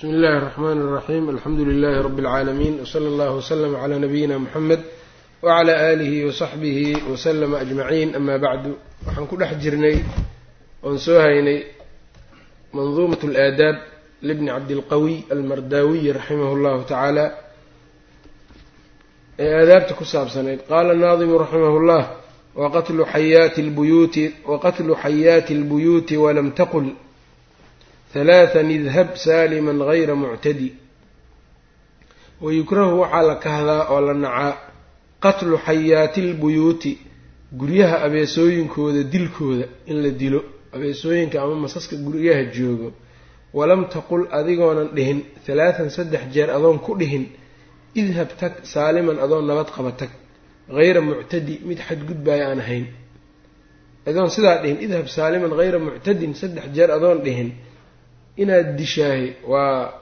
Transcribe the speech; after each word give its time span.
bsmi 0.00 0.09
اllahi 0.13 0.37
الرحmn 0.37 0.77
الرaxيm 0.85 1.29
alxamdu 1.29 1.63
لlh 1.65 1.95
rb 2.07 2.17
العaalamiin 2.19 2.75
wslى 2.85 3.07
اllah 3.11 3.29
وslm 3.39 3.73
عlى 3.83 3.95
nabiyina 3.99 4.35
mxamed 4.45 4.81
wعlى 5.43 5.73
آlih 5.91 6.11
وصaxbih 6.27 6.77
وslm 7.11 7.51
أجmaعin 7.63 8.09
ama 8.15 8.37
bacdu 8.45 8.71
waxaan 9.05 9.27
ku 9.29 9.35
dhex 9.41 9.51
jirnay 9.63 9.97
oon 10.85 10.97
soo 11.05 11.19
haynay 11.25 11.59
mandumaة 12.73 13.21
اlآadaab 13.29 13.77
lbni 14.29 14.49
cabdilqawiy 14.55 15.17
almardaawiy 15.33 16.05
raximah 16.17 16.49
اllahu 16.55 16.79
tacaala 16.89 17.25
ee 19.43 19.51
aadaabta 19.61 19.93
ku 19.99 20.05
saabsanayd 20.13 20.59
qaala 20.71 20.93
naadimu 21.03 21.35
raximah 21.43 21.73
اllah 21.81 22.03
waqatlu 22.61 23.01
xayaati 23.13 23.59
اlbuyuuti 23.65 24.23
waqatlu 24.51 24.93
xayaati 25.03 25.51
اlbuyuuti 25.57 26.15
walam 26.23 26.47
taqul 26.59 26.85
halaathan 28.13 28.67
idhab 28.77 29.09
saaliman 29.25 29.77
gayra 29.89 30.15
muctadi 30.23 30.69
wayukrahu 32.41 32.99
waxaa 33.01 33.21
la 33.29 33.35
kahdaa 33.45 33.83
oo 33.93 34.01
la 34.07 34.13
nacaa 34.25 34.53
qatlu 35.23 35.57
xayaati 35.67 36.21
lbuyuuti 36.31 36.91
guryaha 37.59 37.97
abeesooyinkooda 38.05 39.01
dilkooda 39.13 39.65
in 39.91 39.97
la 40.03 40.09
dilo 40.21 40.41
abeesooyinka 40.75 41.37
ama 41.43 41.55
masaska 41.63 41.95
guryaha 42.05 42.43
joogo 42.55 42.89
walam 43.57 43.81
taqul 43.93 44.23
adigoonan 44.39 44.87
dhihin 44.95 45.19
halaathan 45.47 45.89
saddex 45.97 46.21
jeer 46.33 46.49
adoon 46.57 46.79
ku 46.85 46.91
dhihin 46.99 47.25
idhab 48.01 48.29
tag 48.39 48.53
saaliman 48.73 49.17
adoon 49.25 49.43
nabad 49.49 49.69
qaba 49.75 49.91
tag 50.01 50.09
hayra 50.77 51.01
muctadi 51.07 51.53
mid 51.67 51.79
xadgudbaya 51.87 52.43
aan 52.49 52.59
ahayn 52.65 52.85
adoon 54.09 54.29
sidaa 54.35 54.57
dhihin 54.63 54.77
idhab 54.85 55.07
saaliman 55.15 55.51
hayra 55.59 55.79
muctadin 55.87 56.33
saddex 56.41 56.65
jeer 56.75 56.89
adoon 56.97 57.19
dhihin 57.25 57.49
inaad 58.41 58.67
dishaahay 58.79 59.25
waa 59.51 59.93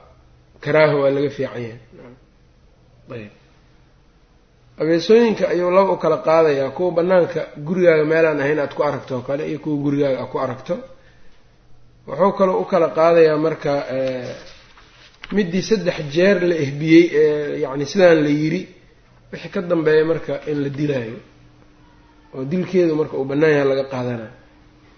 karaaho 0.64 0.96
waa 1.02 1.10
laga 1.16 1.30
fiican 1.36 1.62
yahay. 1.62 1.78
Ayb. 3.14 3.30
Abeesooyinka 4.80 5.44
ayuu 5.52 5.70
laba 5.70 5.92
u 5.92 5.96
kala 6.02 6.16
qaadayaa 6.28 6.70
kuwa 6.76 6.90
banaanka 6.96 7.40
gurigaaga 7.66 8.04
meelaan 8.12 8.40
ahayn 8.40 8.58
aad 8.64 8.72
ku 8.76 8.82
aragto 8.88 9.12
oo 9.16 9.22
kale 9.28 9.42
iyo 9.50 9.58
kuwa 9.64 9.76
gurigaaga 9.84 10.18
aad 10.22 10.28
ku 10.32 10.38
aragto. 10.44 10.74
Wuxuu 12.06 12.32
kaloo 12.38 12.60
u 12.60 12.64
kala 12.72 12.88
qaadayaa 12.98 13.36
marka 13.46 13.72
midii 15.36 15.62
saddex 15.68 15.98
jeer 16.14 16.36
la 16.50 16.54
ehbiyey 16.64 17.04
ee 17.12 17.60
yacni 17.64 17.86
sidaan 17.92 18.18
la 18.24 18.28
yiri 18.40 18.60
wixii 19.32 19.50
ka 19.54 19.60
dambeeya 19.70 20.04
marka 20.10 20.34
in 20.50 20.58
la 20.64 20.68
dilaayo. 20.78 21.18
Oo 22.34 22.44
dilkeedu 22.50 22.92
marka 23.00 23.14
uu 23.20 23.24
bannaan 23.30 23.52
yaha 23.56 23.64
laga 23.70 23.84
qaadanayo 23.92 24.32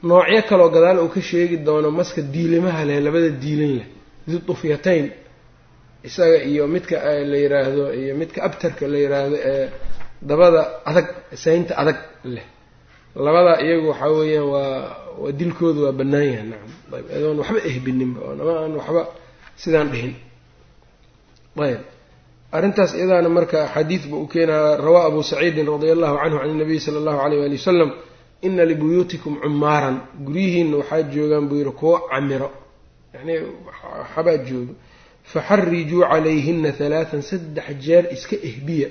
noocyo 0.08 0.40
kaloo 0.50 0.68
gadaal 0.74 0.98
uu 1.04 1.10
ka 1.14 1.20
sheegi 1.30 1.56
doono 1.66 1.88
maska 1.98 2.20
diilimaha 2.34 2.80
leh 2.88 2.98
labada 3.06 3.28
diilin 3.42 3.72
leh 3.78 3.86
didufyatayn 4.28 5.06
isaga 6.08 6.38
iyo 6.50 6.62
midka 6.74 6.96
la 7.30 7.36
yiraahdo 7.42 7.84
iyo 8.00 8.12
midka 8.20 8.38
abtarka 8.46 8.84
la 8.92 8.98
yiraahdo 9.04 9.36
ee 9.52 9.66
dabada 10.30 10.60
adag 10.90 11.06
saynta 11.44 11.72
adag 11.82 11.98
leh. 12.34 12.46
Labada 13.26 13.52
iyagu 13.64 13.86
waxaa 13.92 14.10
weeyaan 14.18 14.46
waa 14.54 14.70
waa 15.22 15.32
dilkoodu 15.40 15.80
waa 15.86 15.92
bannaan 15.98 16.26
yahay 16.32 16.46
nacam 16.50 16.70
ayb 16.96 17.06
adoon 17.16 17.36
waxba 17.42 17.60
ehbininba 17.70 18.18
oo 18.26 18.34
nama 18.38 18.52
aan 18.62 18.72
waxba 18.80 19.02
sidaan 19.62 19.88
dhihin. 19.92 20.14
Ayb. 21.66 21.80
Arrintaas 22.56 22.90
iyadaana 22.98 23.28
marka 23.36 23.56
axaadiis 23.66 24.04
ba 24.10 24.16
uu 24.22 24.28
keenaya 24.32 24.76
rawaa 24.86 25.04
abu 25.10 25.20
saciidin 25.30 25.66
radia 25.72 25.92
allahu 25.96 26.16
canhu 26.22 26.36
can 26.40 26.50
inabiy 26.56 26.80
sala 26.84 26.98
allahu 27.02 27.18
alayh 27.24 27.38
waali 27.42 27.56
wasalam 27.60 27.90
ina 28.46 28.64
libuyuutikum 28.70 29.34
cumaaran. 29.42 29.96
Guryihiina 30.26 30.76
waxaa 30.80 31.02
joogaan 31.12 31.48
buu 31.48 31.56
yihi 31.60 31.70
kuwo 31.80 31.96
camiro. 32.10 32.48
Yani 33.14 33.34
waxabaa 33.66 34.36
joogo 34.48 34.74
faxarijuu 35.32 36.02
calayhina 36.10 36.70
halaatan 36.78 37.22
saddex 37.30 37.66
jeer 37.84 38.04
iska 38.16 38.36
ehbiya. 38.48 38.88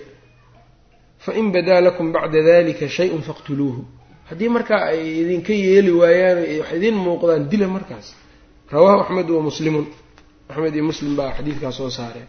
Fain 1.23 1.51
badaa 1.55 1.81
lakum 1.85 2.07
bacda 2.15 2.39
dalika 2.47 2.87
shay-un 2.95 3.21
faqtuluuhu. 3.29 3.81
Haddii 4.29 4.49
markaa 4.55 4.83
ay 4.91 5.01
idinka 5.21 5.53
yeeli 5.53 5.91
waayaan 6.01 6.39
wax 6.59 6.69
idiin 6.77 6.95
muuqdaan 7.05 7.43
dila 7.51 7.67
markaas. 7.75 8.07
Rawaahu 8.71 8.99
axmed 9.03 9.29
wa 9.35 9.41
muslimun. 9.49 9.85
Axmed 10.49 10.73
iyo 10.75 10.83
muslim 10.91 11.11
baa 11.19 11.31
xadiidkaas 11.37 11.75
soo 11.79 11.89
saareen 11.97 12.27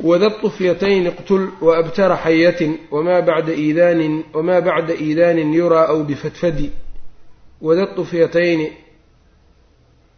wadabtu 0.00 0.50
fyatayn 0.50 1.06
iqtul 1.06 1.50
waabtara 1.60 2.16
xayatin 2.16 2.78
wmaa 2.90 3.22
bacda 3.22 3.52
iidaanin 3.52 4.24
wamaa 4.34 4.60
bacda 4.60 4.94
iidaanin 4.94 5.54
yuraa 5.54 5.86
aw 5.86 6.02
bifadfadi 6.04 6.72
wada 7.60 7.80
wadadufyatayni 7.82 8.72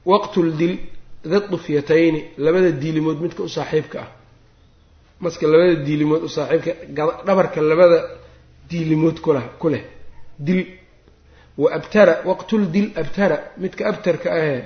waqtul 0.04 0.56
dil 0.56 0.78
da 1.24 1.40
dadufyatayni 1.40 2.24
labada 2.38 2.70
diilimood 2.70 3.20
midka 3.20 3.42
u 3.42 3.48
saaxiibka 3.48 4.00
ah 4.00 4.08
maska 5.20 5.46
labada 5.46 5.74
diilimood 5.84 6.22
u 6.22 6.28
saaxiibka 6.28 6.72
dhabarka 7.26 7.60
labada 7.62 7.98
diilimood 8.70 9.20
kuleh 9.20 9.44
ku 9.58 9.68
leh 9.68 9.84
dil 10.38 10.66
wa 11.58 11.72
abtara 11.72 12.22
waqtul 12.24 12.70
dil 12.70 12.90
abtara 12.96 13.36
midka 13.56 13.88
abtarka 13.88 14.28
ahe 14.38 14.64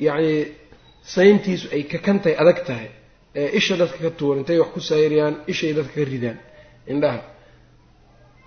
yacnii 0.00 0.46
sayntiisu 1.14 1.68
ay 1.74 1.82
kakantahay 1.92 2.36
adag 2.42 2.64
tahay 2.66 2.90
isha 3.34 3.74
dadka 3.80 3.98
ka 4.04 4.10
tuura 4.18 4.38
intay 4.40 4.58
wax 4.62 4.70
ku 4.74 4.80
sayriyaan 4.90 5.34
ishay 5.52 5.72
dadka 5.78 5.94
ka 5.94 6.04
ridaan. 6.12 6.38
Indhaha. 6.92 7.20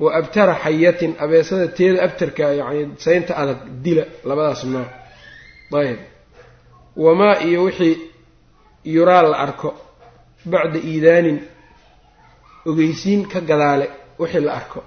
Wa 0.03 0.09
abtara 0.19 0.53
xayatin 0.63 1.11
abeesada 1.23 1.67
teeda 1.77 1.99
abtarka 2.07 2.43
yacni 2.59 2.83
saynta 3.05 3.33
adag 3.41 3.59
dila 3.83 4.03
labadaas 4.29 4.61
nooc 4.73 4.89
ayb. 5.81 5.99
Wamaa 7.03 7.35
iyo 7.47 7.59
wixii 7.67 7.95
yuraa 8.95 9.21
la 9.31 9.37
arko. 9.45 9.69
Bacda 10.51 10.79
iidaanin 10.89 11.37
ogeysiin 12.69 13.21
ka 13.31 13.39
gadaale 13.49 13.85
wixii 14.21 14.43
la 14.47 14.51
arko. 14.59 14.81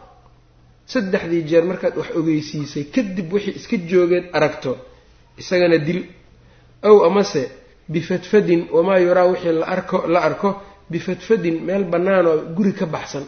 Saddexdii 0.92 1.42
jeer 1.50 1.64
markaad 1.70 1.94
wax 2.00 2.08
ogeysiisay 2.18 2.84
kadib 2.94 3.28
wixii 3.34 3.54
iska 3.58 3.76
joogeen 3.90 4.24
aragto 4.36 4.72
isagana 5.40 5.78
dil. 5.86 6.00
Ow 6.88 6.96
amase 7.08 7.42
bifadfadin 7.94 8.60
wamaa 8.76 8.98
yuraa 8.98 9.24
wixii 9.32 9.52
la 9.60 9.66
arko 9.74 9.98
la 10.14 10.20
arko 10.28 10.48
bifadfadin 10.90 11.56
meel 11.66 11.84
bannaan 11.92 12.26
oo 12.26 12.36
guri 12.56 12.72
ka 12.78 12.86
baxsan 12.94 13.24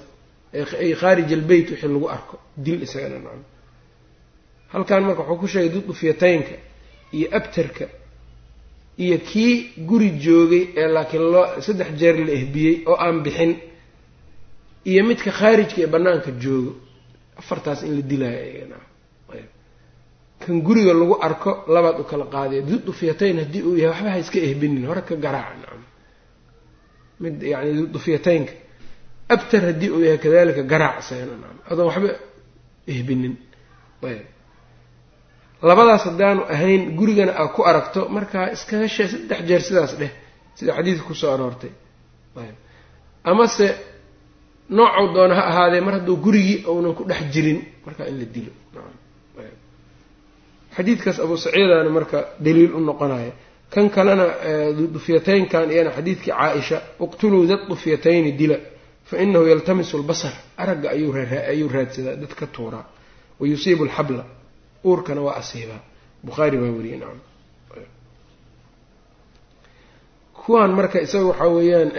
ay 0.82 0.92
khaarij 1.00 1.30
albeyt 1.38 1.66
wixii 1.70 1.88
lagu 1.94 2.08
arko 2.16 2.36
dil 2.64 2.82
isagana 2.86 3.19
nacam 3.24 3.42
halkan 4.72 5.02
marka 5.06 5.22
wuxuu 5.22 5.38
ku 5.41 5.46
sheegay 5.52 5.70
dudufyataynka 5.74 6.54
iyo 7.16 7.26
abtarka 7.38 7.86
iyo 9.04 9.16
kii 9.28 9.54
guri 9.88 10.08
joogay 10.24 10.64
ee 10.80 10.88
laakiin 10.94 11.22
loo 11.32 11.46
saddex 11.66 11.88
jeer 12.00 12.16
la 12.26 12.32
ehbiyey 12.38 12.75
oo 12.90 12.96
aan 13.04 13.16
bixin 13.26 13.52
iyo 14.90 15.00
midka 15.08 15.30
khaarijka 15.38 15.78
ee 15.82 15.86
bannaanka 15.94 16.30
joogo 16.42 16.72
afartaas 17.40 17.80
in 17.86 17.92
la 17.96 18.02
dilaayo 18.10 18.66
kan 20.43 20.54
guriga 20.66 20.93
lagu 21.00 21.15
arko 21.26 21.50
labaad 21.75 21.97
u 22.00 22.04
kala 22.10 22.25
qaadaya 22.34 22.62
dudufyatayn 22.71 23.37
haddii 23.43 23.62
uu 23.69 23.76
yahay 23.82 23.91
waxba 23.94 24.10
ha 24.15 24.19
iska 24.25 24.38
ehbinin 24.49 24.84
hore 24.91 25.03
ka 25.09 25.15
garaaca 25.25 25.56
nacam 25.62 25.82
mid 27.22 27.34
yani 27.53 27.71
dudufyataynka 27.81 28.53
abtar 29.34 29.62
haddii 29.69 29.91
uu 29.94 30.00
yahay 30.06 30.19
kadalika 30.25 30.62
garaac 30.72 30.97
isagana 31.03 31.34
nacam 31.43 31.59
adoon 31.71 31.87
waxba 31.91 32.09
ehbinin. 32.94 33.34
Ayb. 34.10 34.26
Labadaas 35.69 36.03
haddaanu 36.09 36.43
ahayn 36.55 36.82
gurigana 36.99 37.32
aad 37.41 37.50
ku 37.56 37.60
aragto 37.70 38.00
markaa 38.16 38.47
iskaga 38.55 38.88
shee 38.94 39.09
saddex 39.12 39.41
jeer 39.49 39.62
sidaas 39.69 39.93
dheh 40.00 40.12
sida 40.59 40.70
xadiidka 40.76 41.05
ku 41.09 41.15
soo 41.20 41.31
aroortay. 41.34 41.72
Ayb. 42.43 42.56
Amase 43.31 43.66
noocuu 44.76 45.09
doona 45.15 45.34
ha 45.38 45.43
ahaadee 45.50 45.81
mar 45.87 45.94
hadduu 45.99 46.16
gurigii 46.25 46.59
uunan 46.70 46.94
ku 46.99 47.03
dhex 47.10 47.20
jirin 47.34 47.59
markaa 47.87 48.06
in 48.10 48.16
la 48.20 48.26
dilo. 48.34 48.53
Nacam 48.75 48.97
xadiidkaas 50.78 51.18
abu 51.24 51.34
saciidana 51.44 51.90
marka 51.98 52.18
daliil 52.46 52.72
u 52.74 52.80
noqonaya 52.90 53.32
kan 53.74 53.86
kalena 53.96 54.26
dufyataynkan 54.94 55.66
iyana 55.75 55.90
xadiidkii 55.96 56.32
caa-isha 56.38 56.78
uqtuluu 57.04 57.44
da 57.50 57.56
dufyatayni 57.70 58.30
dila 58.40 58.56
fa 59.08 59.14
inahu 59.25 59.44
yaltamisu 59.52 59.94
lbasar 60.02 60.34
aragga 60.62 60.88
ayuu 61.52 61.69
raadsadaa 61.75 62.16
dad 62.22 62.32
ka 62.40 62.46
tuuraa. 62.54 62.84
Wa 63.40 63.44
yusiibu 63.52 63.82
alxabla 63.86 64.25
uurkana 64.88 65.20
waa 65.26 65.36
asiibaa 65.42 65.80
bukhaari 66.26 66.56
baa 66.62 66.70
weriyey 66.76 66.98
nacam. 67.02 67.20
Kuwaan 70.44 70.72
marka 70.78 70.98
isaga 71.06 71.24
waxaa 71.31 71.48
weeyaan 71.56 71.90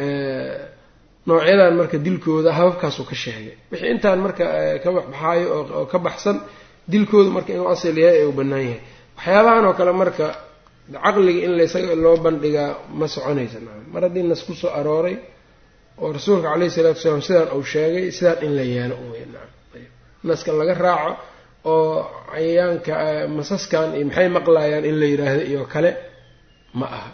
noocyadan 1.27 1.73
marka 1.79 1.97
dilkooda 2.05 2.51
hababkaasuu 2.57 3.05
ka 3.09 3.15
sheegay. 3.23 3.55
Wixii 3.71 3.91
intaan 3.93 4.19
marka 4.25 4.43
ka 4.83 4.89
baxbaxaayo 4.95 5.47
oo 5.79 5.85
ka 5.91 5.97
baxsan 6.05 6.37
dilkoodu 6.91 7.29
marka 7.35 7.51
inuu 7.55 7.69
asal 7.73 7.97
yahay 8.03 8.17
ee 8.21 8.25
uu 8.29 8.31
bannaan 8.39 8.63
yahay. 8.67 8.81
Waxyaabahan 9.17 9.65
oo 9.69 9.73
kale 9.79 9.91
marka 10.01 10.25
caqliga 11.03 11.41
in 11.45 11.51
laysaga 11.59 11.95
loo 12.03 12.15
bandhigaa 12.25 12.71
ma 12.99 13.05
soconaysa. 13.15 13.57
Mar 13.93 14.01
haddii 14.05 14.23
nas 14.31 14.41
ku 14.47 14.53
soo 14.61 14.71
arooray 14.79 15.15
oo 16.01 16.09
rasuulka 16.15 16.47
caleyhi 16.53 16.71
salaatu 16.75 16.97
wasalaam 16.99 17.21
sidaan 17.27 17.49
uu 17.57 17.63
sheegay 17.71 18.05
sidaan 18.17 18.37
in 18.45 18.51
la 18.57 18.63
yeelo 18.73 18.95
naska 20.27 20.51
laga 20.59 20.73
raaco 20.85 21.11
oo 21.65 22.05
cayayaanka 22.31 22.93
masaskan 23.37 23.87
iyo 23.97 24.05
maxay 24.07 24.27
maqlayaan 24.37 24.83
in 24.89 24.95
la 25.01 25.05
yidhaahdo 25.11 25.43
iyo 25.51 25.61
kale 25.73 25.91
ma 26.79 26.85
aha. 26.97 27.11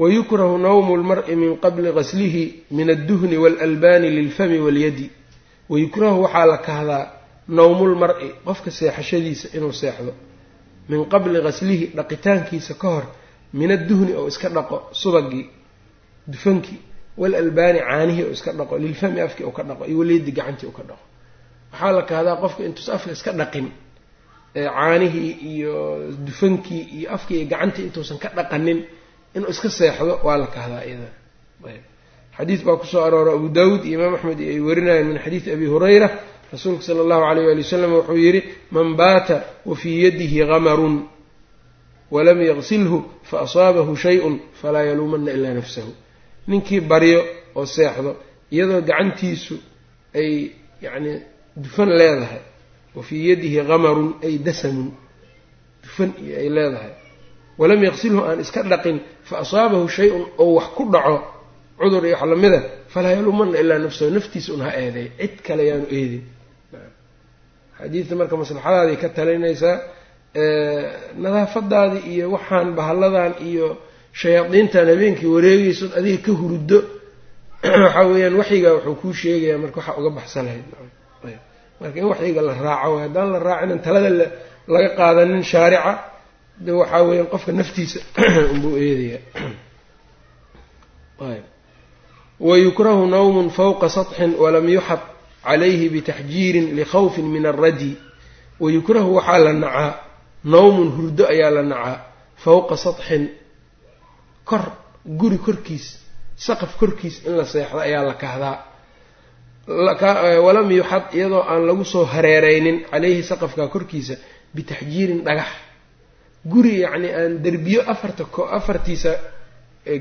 Wayukrahu 0.00 0.58
nawmu 0.58 0.96
lmari 1.00 1.36
min 1.36 1.56
qabli 1.64 1.90
gaslihi 1.98 2.44
min 2.76 2.90
adduhni 2.94 3.36
waalalbaani 3.42 4.08
lilfami 4.16 4.58
walyadi. 4.66 5.06
Wayukrahu 5.72 6.18
waxaa 6.24 6.46
la 6.52 6.58
kahdaa 6.68 7.04
nawmulmar-i 7.56 8.28
qofka 8.46 8.70
seexashadiisa 8.78 9.46
inuu 9.56 9.72
seexdo 9.82 10.12
min 10.90 11.00
qabli 11.12 11.38
gaslihi 11.46 11.86
dhaqitaankiisa 11.98 12.74
ka 12.82 12.88
hor 12.94 13.04
min 13.58 13.70
adduhni 13.76 14.12
oo 14.20 14.26
iska 14.32 14.48
dhaqo 14.56 14.76
subagii 15.02 15.44
dufankii 16.32 16.78
waalalbaani 17.20 17.78
caanihii 17.88 18.24
oo 18.26 18.30
iska 18.36 18.50
dhaqo 18.58 18.74
lilfami 18.84 19.20
afkii 19.26 19.44
u 19.44 19.52
ka 19.56 19.62
dhaqo 19.68 19.82
iyo 19.90 19.98
walyadi 20.00 20.32
gacantii 20.38 20.66
u 20.66 20.72
ka 20.78 20.82
dhaqo. 20.88 21.04
Waxaa 21.72 21.92
la 21.96 22.02
kahdaa 22.10 22.36
qofka 22.42 22.60
intuusa 22.68 22.90
afka 22.96 23.10
iska 23.16 23.32
dhaqin 23.40 23.66
caanihii 24.54 25.32
iyo 25.52 25.74
dufankii 26.26 26.82
iyo 26.98 27.08
afkii 27.16 27.36
iyo 27.40 27.46
gacantii 27.52 27.84
intuusan 27.88 28.18
ka 28.22 28.28
dhaqanin 28.38 28.78
inuu 29.36 29.50
iska 29.54 29.68
seexdo 29.78 30.12
waa 30.26 30.36
la 30.42 30.46
kahdaa 30.56 30.82
iyada. 30.88 31.10
Xadiis 32.36 32.62
baa 32.66 32.76
ku 32.80 32.86
soo 32.92 33.02
aroora 33.06 33.32
abu 33.38 33.48
daawuud 33.56 33.82
iyo 33.88 33.96
imaam 34.00 34.14
axmed 34.16 34.38
ay 34.52 34.60
warinayaan 34.68 35.06
min 35.10 35.18
xadiidi 35.24 35.50
abi 35.56 35.66
hurayra 35.72 36.08
rasuulka 36.52 36.82
sala 36.86 37.00
allahu 37.04 37.22
alayh 37.30 37.44
waali 37.48 37.62
wasalam 37.66 37.92
wuxuu 37.96 38.16
yidhi 38.24 38.40
man 38.74 38.88
baata 39.00 39.36
wa 39.68 39.74
fii 39.76 39.96
yadihi 40.04 40.38
gamarun 40.50 40.96
walam 42.14 42.38
yaqsilhu 42.50 42.98
fa 43.28 43.36
asaabahu 43.46 43.92
shay-un 44.04 44.34
falaa 44.60 44.82
yaluumanna 44.90 45.30
ilaa 45.36 45.54
nafsahu. 45.60 45.92
Ninkii 46.48 46.80
baryo 46.90 47.20
oo 47.58 47.66
seexdo 47.66 48.10
iyadoo 48.54 48.80
gacantiisu 48.88 49.54
ay 50.20 50.30
yacni 50.84 51.12
dufan 51.62 51.88
leedahay 51.98 52.42
wa 52.96 53.02
fii 53.08 53.22
yadihi 53.30 53.60
gamarun 53.70 54.08
ay 54.26 54.34
dasamun 54.46 54.88
dufan 55.84 56.10
iyo 56.24 56.34
ay 56.42 56.48
leedahay. 56.56 56.92
Walam 57.60 57.80
yaqsilhu 57.88 58.20
aan 58.28 58.40
iska 58.44 58.60
dhaqin 58.72 58.98
fa 59.28 59.34
asaabahu 59.44 59.86
shay-un 59.96 60.24
oo 60.42 60.54
wax 60.56 60.68
ku 60.76 60.82
dhaco 60.94 61.16
cudur 61.78 62.04
iyo 62.08 62.16
wax 62.16 62.24
lamida 62.32 62.60
falaa 62.92 63.12
yaluumanna 63.18 63.56
ilaa 63.62 63.78
nafsahu 63.84 64.10
naftiisa 64.16 64.50
un 64.56 64.62
ha 64.66 64.70
eeday 64.82 65.06
cid 65.20 65.34
kale 65.46 65.62
yaanu 65.70 65.86
eedin 65.96 66.22
xadiidta 67.78 68.14
marka 68.14 68.36
maslaxadaadii 68.36 68.96
ka 68.96 69.08
talinaysaa 69.08 69.78
nadaafadaadii 71.24 72.04
iyo 72.12 72.30
waxaan 72.30 72.74
bahalladan 72.74 73.34
iyo 73.40 73.78
shayaadiintan 74.12 74.86
habeenkii 74.88 75.26
wareegaysood 75.26 75.92
adiga 75.98 76.22
ka 76.26 76.32
huruddo 76.32 76.78
waxaa 77.62 78.06
weeyaan 78.06 78.36
waxyiga 78.36 78.74
wuxuu 78.74 78.94
kuu 78.94 79.12
sheegayaa 79.12 79.58
marka 79.58 79.76
waxaa 79.80 79.98
uga 80.00 80.10
baxsan 80.10 80.44
lahayd. 80.46 80.64
Marka 81.80 81.98
in 81.98 82.04
waxyiga 82.04 82.42
la 82.42 82.54
raaco 82.54 82.94
way 82.94 83.02
haddaan 83.06 83.32
la 83.32 83.38
raacinan 83.38 83.78
talada 83.78 84.10
laga 84.68 84.88
qaadanin 84.96 85.42
shaarica 85.42 85.92
de 86.60 86.72
waxaa 86.72 87.02
weeyaan 87.02 87.26
qofka 87.26 87.52
naftiisa 87.52 88.00
unbuu 88.52 88.76
eedayaa 88.76 89.22
wayukrahu 92.40 93.06
nawmun 93.06 93.50
fawqa 93.50 93.88
satxin 93.88 94.34
walam 94.38 94.68
yuxad 94.68 95.00
calayhi 95.48 95.86
bitaxjiirin 95.94 96.66
likhawfin 96.78 97.26
min 97.34 97.44
alradi 97.52 97.92
wayukrahu 98.62 99.10
waxaa 99.18 99.38
la 99.46 99.52
nacaa 99.64 99.90
nawmun 100.52 100.88
hurdo 100.96 101.24
ayaa 101.34 101.50
la 101.56 101.62
nacaa 101.72 101.96
fawqa 102.44 102.76
satxin 102.84 103.24
kor 104.48 104.64
guri 105.20 105.38
korkiis 105.46 105.86
saqaf 106.46 106.72
korkiis 106.80 107.16
in 107.26 107.32
la 107.38 107.44
seexdo 107.52 107.78
ayaa 107.88 108.02
la 108.10 108.14
kahdaa 108.22 108.56
walam 110.46 110.70
yuxad 110.78 111.04
iyadoo 111.18 111.42
aan 111.52 111.62
lagu 111.68 111.84
soo 111.84 112.04
hareereynin 112.04 112.76
caleyhi 112.90 113.22
saqafka 113.30 113.64
korkiisa 113.74 114.14
bitaxjiirin 114.54 115.20
dhagax 115.26 115.50
guri 116.52 116.74
yacni 116.84 117.08
aan 117.20 117.32
derbiyo 117.44 117.80
afarta 117.92 118.24
afartiisa 118.58 119.12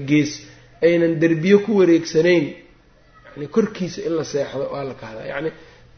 gees 0.09 0.31
aynan 0.87 1.13
derbiyo 1.23 1.57
ku 1.65 1.71
wareegsanayn 1.79 2.45
yani 3.37 3.47
korkiisa 3.55 3.99
in 4.07 4.13
la 4.19 4.23
seexdo 4.33 4.63
waa 4.73 4.83
la 4.89 4.93
kahdaa 5.01 5.25
yacni 5.31 5.49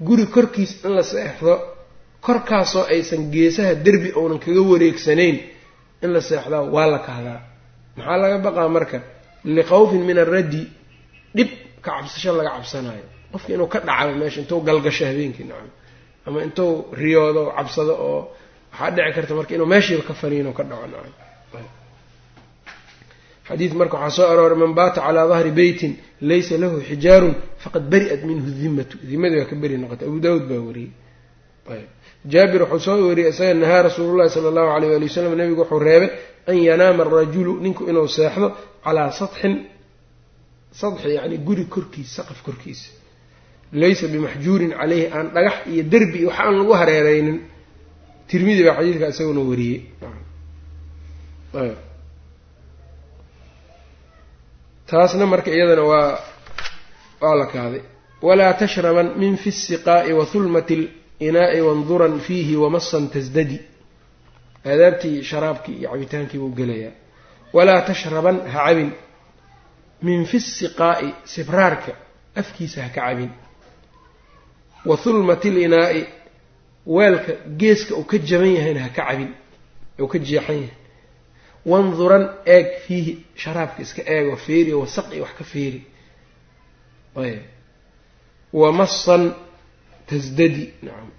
guri 0.07 0.25
korkiis 0.35 0.71
in 0.85 0.91
la 0.97 1.03
seexdo 1.13 1.53
korkaasoo 2.25 2.83
aysan 2.93 3.21
geesaha 3.33 3.71
derbi 3.85 4.09
ounan 4.19 4.39
kaga 4.45 4.61
wareegsanayn 4.71 5.35
in 6.03 6.09
la 6.15 6.21
seexdaa 6.29 6.61
waa 6.75 6.87
la 6.93 6.99
kahdaa 7.07 7.39
maxaa 7.97 8.17
laga 8.23 8.37
baqaa 8.45 8.69
marka? 8.77 8.97
Likhawfin 9.55 10.03
min 10.09 10.17
alraddi 10.23 10.61
dhib 11.37 11.49
ka 11.83 11.91
cabsasho 11.97 12.31
laga 12.39 12.49
cabsanayo 12.57 13.05
qofka 13.31 13.49
inuu 13.55 13.67
ka 13.73 13.79
dhacdo 13.87 14.13
meesha 14.21 14.39
intuu 14.43 14.59
galgasho 14.67 15.03
habeenkii 15.09 15.45
nacam 15.51 15.69
ama 16.27 16.37
intuu 16.47 16.71
riyoodo 17.01 17.41
cabsado 17.57 17.93
oo 18.07 18.19
waxaa 18.71 18.91
dhici 18.95 19.11
karta 19.15 19.33
marka 19.39 19.51
inuu 19.55 19.67
meeshiiba 19.73 20.03
ka 20.09 20.13
faniino 20.21 20.51
ka 20.57 20.63
dhaco 20.69 20.85
nacam 20.93 21.13
xadiid 23.49 23.73
marka 23.79 23.95
waxaa 23.97 24.15
soo 24.17 24.27
arooray 24.31 24.57
man 24.63 24.73
baata 24.79 25.01
calaa 25.05 25.27
dahri 25.31 25.51
beytin 25.59 25.93
laysa 26.29 26.57
lahu 26.63 26.75
xijaarun 26.89 27.33
faqad 27.63 27.83
bari'at 27.93 28.21
minhu 28.29 28.47
dimatu 28.61 28.95
dimadii 29.09 29.39
waa 29.41 29.49
ka 29.51 29.55
beri 29.61 29.77
noqotay 29.77 30.07
abu 30.07 30.19
daawuud 30.25 30.45
baa 30.51 30.61
wariyey. 30.67 30.91
Jaabir 32.31 32.61
wuxuu 32.63 32.79
soo 32.85 33.07
wariyey 33.09 33.29
isaga 33.33 33.53
nahaa 33.53 33.81
rasuulu 33.87 34.17
llahi 34.17 34.29
sala 34.35 34.47
allahu 34.51 34.69
alayh 34.75 34.89
wali 34.93 35.05
wasalam 35.09 35.33
nabigu 35.39 35.61
wuxuu 35.63 35.79
reebay 35.87 36.09
an 36.49 36.57
yanaama 36.67 37.03
arajulu 37.05 37.51
ninku 37.63 37.81
inuu 37.89 38.07
seexdo 38.07 38.47
calaa 38.85 39.11
satxin 39.19 39.53
sadxi 40.81 41.09
yacni 41.17 41.37
guri 41.47 41.65
korkiisa 41.73 42.11
saqaf 42.17 42.39
korkiisa. 42.47 42.89
Laysa 43.81 44.05
bimaxjuurin 44.13 44.71
caleyhi 44.79 45.05
aan 45.15 45.27
dhagax 45.35 45.55
iyo 45.71 45.83
derbi 45.91 46.25
wax 46.25 46.37
aan 46.39 46.55
lagu 46.59 46.73
hareereynin 46.81 47.37
tirmidi 48.29 48.61
baa 48.67 48.75
xadiidka 48.77 49.05
isaguna 49.13 49.41
wariyey 49.49 49.79
taasna 54.91 55.25
marka 55.33 55.49
iyadana 55.55 55.83
waa 55.91 56.19
waa 57.21 57.35
la 57.41 57.45
kaaday. 57.53 57.81
Walaa 58.27 58.53
tashraban 58.61 59.07
min 59.21 59.33
fi 59.43 59.51
siqaa'i 59.51 60.11
wa 60.19 60.25
hulmati 60.31 60.75
linaa'i 61.21 61.59
wanduran 61.67 62.15
fiihi 62.25 62.55
wamasan 62.63 63.03
tasdadi. 63.13 63.57
Aadaabtii 64.71 65.23
sharaabkii 65.29 65.75
iyo 65.79 65.89
cabitaankii 65.93 66.37
buu 66.41 66.49
gelayaa. 66.59 66.91
Walaa 67.55 67.81
tashraban 67.89 68.37
ha 68.53 68.59
cabin. 68.67 68.89
Min 70.05 70.19
fi 70.29 70.37
siqaa'i 70.57 71.09
sibraarka 71.33 71.91
afkiisa 72.41 72.77
ha 72.83 72.89
ka 72.95 73.01
cabin. 73.07 73.29
Wa 74.89 74.95
hulmati 75.03 75.49
linaa'i 75.57 76.01
weelka 76.95 77.33
geeska 77.59 77.93
uu 77.99 78.03
ka 78.11 78.17
jaban 78.29 78.51
yahayna 78.57 78.81
ha 78.85 78.89
ka 78.97 79.03
cabin 79.07 79.31
uu 80.01 80.07
ka 80.11 80.17
jeexan 80.27 80.55
yahay 80.55 80.69
wanduran 81.65 82.23
eeg 82.45 82.67
fiihi. 82.85 83.13
Sharaabka 83.35 83.81
iska 83.81 84.01
eego 84.15 84.35
feeri 84.45 84.73
wasaq 84.73 85.07
iyo 85.13 85.23
wax 85.23 85.33
ka 85.39 85.43
feeri 85.43 85.81
ayb. 87.15 87.43
Wamasan 88.53 89.23
tasdadi 90.09 90.73
nacam 90.81 91.11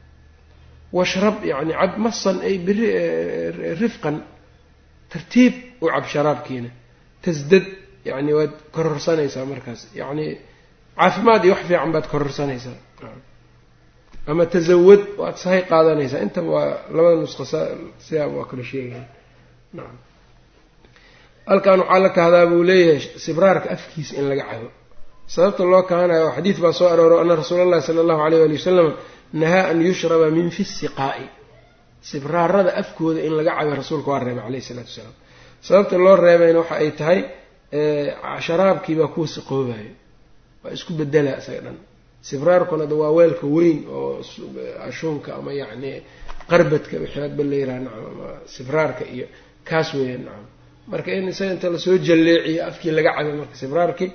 washrab 0.93 1.45
yani 1.45 1.73
cab 1.81 1.93
masan 1.99 2.37
ay 2.47 2.55
birifqan 2.67 4.17
tartiib 5.13 5.55
u 5.81 5.87
cab 5.93 6.05
sharaabkiina. 6.13 6.71
Tasdad 7.25 7.67
yani 8.05 8.33
waad 8.39 8.53
kororsanaysaa 8.75 9.45
markaas. 9.53 9.81
Yacni 10.01 10.27
caafimaad 10.99 11.45
iyo 11.45 11.53
wax 11.55 11.63
fiican 11.69 11.93
baad 11.95 12.07
kororsanaysaa. 12.13 12.79
Ama 14.27 14.45
tasawad 14.47 15.03
waad 15.21 15.37
sahay 15.43 15.63
qaadanaysaa. 15.71 16.23
Intaba 16.27 16.51
waa 16.57 16.69
labada 16.95 17.17
nusqa 17.25 17.45
sidaaba 18.07 18.35
waa 18.39 18.49
kala 18.51 18.65
sheegaya. 18.71 19.05
Nacam 19.77 19.97
halkan 21.51 21.81
waxaa 21.81 21.99
la 22.05 22.09
kahdaa 22.19 22.47
buu 22.51 22.63
leeyahay 22.71 23.01
sibraarka 23.25 23.69
afkiisa 23.77 24.13
in 24.21 24.27
laga 24.31 24.45
cabo. 24.51 24.69
Sababta 25.35 25.63
loo 25.73 25.83
kahanayo 25.91 26.29
xadiid 26.37 26.59
baa 26.65 26.73
soo 26.79 26.89
arooro 26.93 27.17
ana 27.23 27.35
rasuula 27.41 27.63
allahi 27.67 27.83
sala 27.89 28.01
allahu 28.05 28.21
alayh 28.27 28.41
ali 28.47 28.55
wasalam 28.61 28.89
nahaa 29.43 29.65
an 29.73 29.79
yushraba 29.89 30.27
min 30.37 30.49
fi 30.57 30.63
siqaa'i. 30.81 31.27
Sibraarada 32.11 32.71
afkooda 32.83 33.21
in 33.27 33.33
laga 33.39 33.53
cabo 33.59 33.71
rasuulka 33.81 34.09
waa 34.13 34.21
reebay 34.27 34.43
caleyhi 34.47 34.63
isalaatu 34.65 34.91
wasalaam 34.93 35.15
sababta 35.67 35.97
loo 36.05 36.17
reebayna 36.27 36.59
waxa 36.63 36.75
ay 36.83 36.91
tahay 37.01 37.21
sharaabkiibaa 38.47 39.09
kuwa 39.15 39.27
siqoobayo 39.35 39.93
waa 40.65 40.73
isku 40.77 40.93
bedelaa 41.01 41.39
isaga 41.43 41.61
dhan. 41.67 41.77
Sibraarkuna 42.29 42.85
da 42.91 42.95
waa 43.03 43.11
weelka 43.19 43.47
weyn 43.57 43.79
oo 43.99 44.21
ashuunka 44.89 45.31
ama 45.39 45.51
yacni 45.61 45.93
qarbadka 46.51 46.95
wixii 47.03 47.21
hadba 47.25 47.43
la 47.51 47.57
yiraha 47.61 47.79
nacam 47.85 48.05
ama 48.13 48.29
sibraarka 48.55 49.05
iyo 49.15 49.27
kaas 49.69 49.89
weeyaan 49.99 50.25
nacam 50.29 50.47
marka 50.93 51.11
in 51.19 51.29
isaga 51.33 51.53
inta 51.57 51.69
la 51.75 51.79
soo 51.85 51.97
jalleeciyo 52.07 52.61
afkii 52.71 52.93
laga 52.97 53.11
cabay 53.17 53.35
marka 53.41 53.55
sibraarkii 53.63 54.11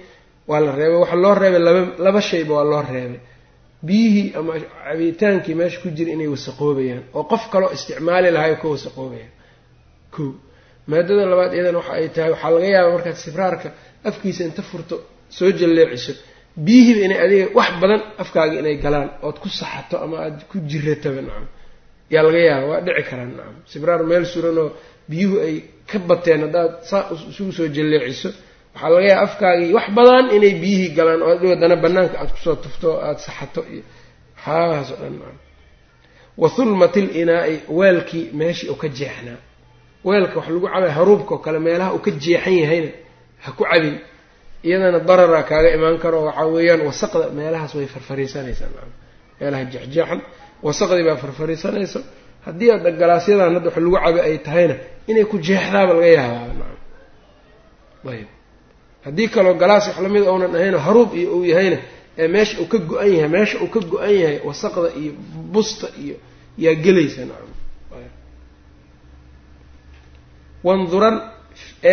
waa 0.49 0.59
la 0.65 0.71
reebay. 0.79 0.99
Waxaa 1.03 1.21
loo 1.23 1.33
reebay 1.41 1.61
laba 1.67 1.81
laba 2.05 2.21
shayba 2.29 2.53
waa 2.57 2.63
loo 2.71 2.81
reebay. 2.95 3.19
Biyihii 3.87 4.27
ama 4.39 4.53
cabitaankii 4.85 5.55
meesha 5.59 5.79
ku 5.83 5.87
jira 5.97 6.11
inay 6.15 6.27
wasaqoobayaan 6.35 7.03
oo 7.17 7.23
qof 7.31 7.43
kaloo 7.53 7.71
isticmaali 7.75 8.29
lahayo 8.35 8.55
ka 8.61 8.67
wasaqoobayaan. 8.73 9.31
Ko 10.13 10.23
maadada 10.89 11.23
labaad 11.31 11.51
iyadan 11.57 11.75
waxa 11.79 11.93
ay 11.99 12.07
tahay 12.15 12.31
waxaa 12.35 12.51
laga 12.55 12.67
yaabaa 12.75 12.93
markaad 12.95 13.17
sibraarka 13.25 13.67
afkiisa 14.09 14.41
inta 14.49 14.61
furto 14.69 14.95
soo 15.37 15.49
jalleeciso. 15.59 16.13
Biyihiiba 16.65 17.01
inay 17.07 17.19
adiga 17.25 17.45
wax 17.57 17.69
badan 17.81 18.01
afkaaga 18.23 18.55
inay 18.61 18.75
galaan 18.85 19.09
ood 19.27 19.37
ku 19.43 19.49
saxato 19.59 19.95
ama 20.03 20.15
aada 20.23 20.41
ku 20.51 20.57
jirataba 20.71 21.21
nacam. 21.27 21.47
Yaa 22.13 22.23
laga 22.27 22.39
yaaba 22.49 22.65
waa 22.71 22.81
dhici 22.85 23.03
karaan 23.09 23.31
nacam. 23.37 23.55
Sibraar 23.71 24.01
meel 24.09 24.25
suranoo 24.33 24.67
biyuhu 25.09 25.35
ay 25.47 25.55
ka 25.89 25.97
bateen 26.09 26.39
haddaad 26.45 26.71
saa 26.89 27.03
isugu 27.31 27.51
soo 27.57 27.67
jalleeciso 27.75 28.29
waxaa 28.73 28.89
laga 28.93 29.07
yaaba 29.11 29.23
afkaagii 29.27 29.71
wax 29.77 29.87
badan 29.97 30.25
inay 30.37 30.53
biyihii 30.61 30.91
galaan 30.97 31.21
oo 31.25 31.31
adhow 31.35 31.49
haddana 31.53 31.75
banaanka 31.83 32.15
aada 32.21 32.31
ku 32.35 32.39
soo 32.45 32.55
tufto 32.63 32.89
aada 33.07 33.19
saxato 33.27 33.61
iyo 33.73 33.83
waxaahaas 34.35 34.89
oo 34.91 34.97
dhan 35.03 35.15
wa 36.41 36.47
hulmat 36.55 36.93
il 37.01 37.09
inaa'i 37.21 37.55
weelkii 37.79 38.25
meeshii 38.39 38.69
uu 38.73 38.79
ka 38.83 38.87
jeexnaa 38.99 39.39
weelka 40.07 40.35
wax 40.39 40.47
lagu 40.53 40.67
cabay 40.73 40.91
haruubka 40.97 41.31
oo 41.35 41.41
kale 41.45 41.59
meelaha 41.67 41.91
uu 41.95 42.01
ka 42.05 42.11
jeexan 42.23 42.53
yahayna 42.61 42.91
ha 43.43 43.49
ku 43.57 43.63
cabin. 43.71 43.95
Iyadana 44.67 44.99
dararaa 45.09 45.43
kaaga 45.49 45.69
imaan 45.77 45.97
karo 46.03 46.17
waxaa 46.27 46.45
weeyaan 46.55 46.81
wasaqda 46.89 47.25
meelahaas 47.37 47.73
way 47.77 47.87
farfariisanaysaa 47.93 48.69
meelaha 49.39 49.63
jeexjeexan 49.73 50.19
wasaqdii 50.67 51.03
baa 51.09 51.17
farfariisanaysa 51.23 51.99
haddii 52.45 52.69
aad 52.73 52.85
galaasyadan 53.01 53.53
hadda 53.55 53.69
wax 53.69 53.77
lagu 53.83 53.97
cabay 54.05 54.21
ay 54.29 54.37
tahayna 54.45 54.75
inay 55.09 55.25
ku 55.31 55.35
jeexdaaba 55.47 55.93
laga 55.97 56.07
yaabaa. 56.17 56.73
Ayb 58.11 58.27
haddii 59.05 59.27
kaloo 59.35 59.53
galaas 59.61 59.85
wax 59.89 59.97
la 60.05 60.09
mid 60.15 60.23
ounan 60.31 60.51
ahayn 60.57 60.75
haruub 60.85 61.09
iyo 61.19 61.29
uu 61.37 61.45
yahayna 61.51 61.77
ee 62.21 62.27
meesha 62.35 62.55
uu 62.61 62.67
ka 62.73 62.77
go-an 62.89 63.09
yahay 63.15 63.29
meesha 63.35 63.57
uu 63.63 63.67
ka 63.73 63.79
go-an 63.91 64.13
yahay 64.21 64.37
wasaqda 64.47 64.89
iyo 65.01 65.11
busta 65.53 65.87
iyo 66.03 66.15
yaa 66.63 66.75
gelaysa. 66.83 67.21
Nacam 67.29 67.51
wanduran 70.67 71.15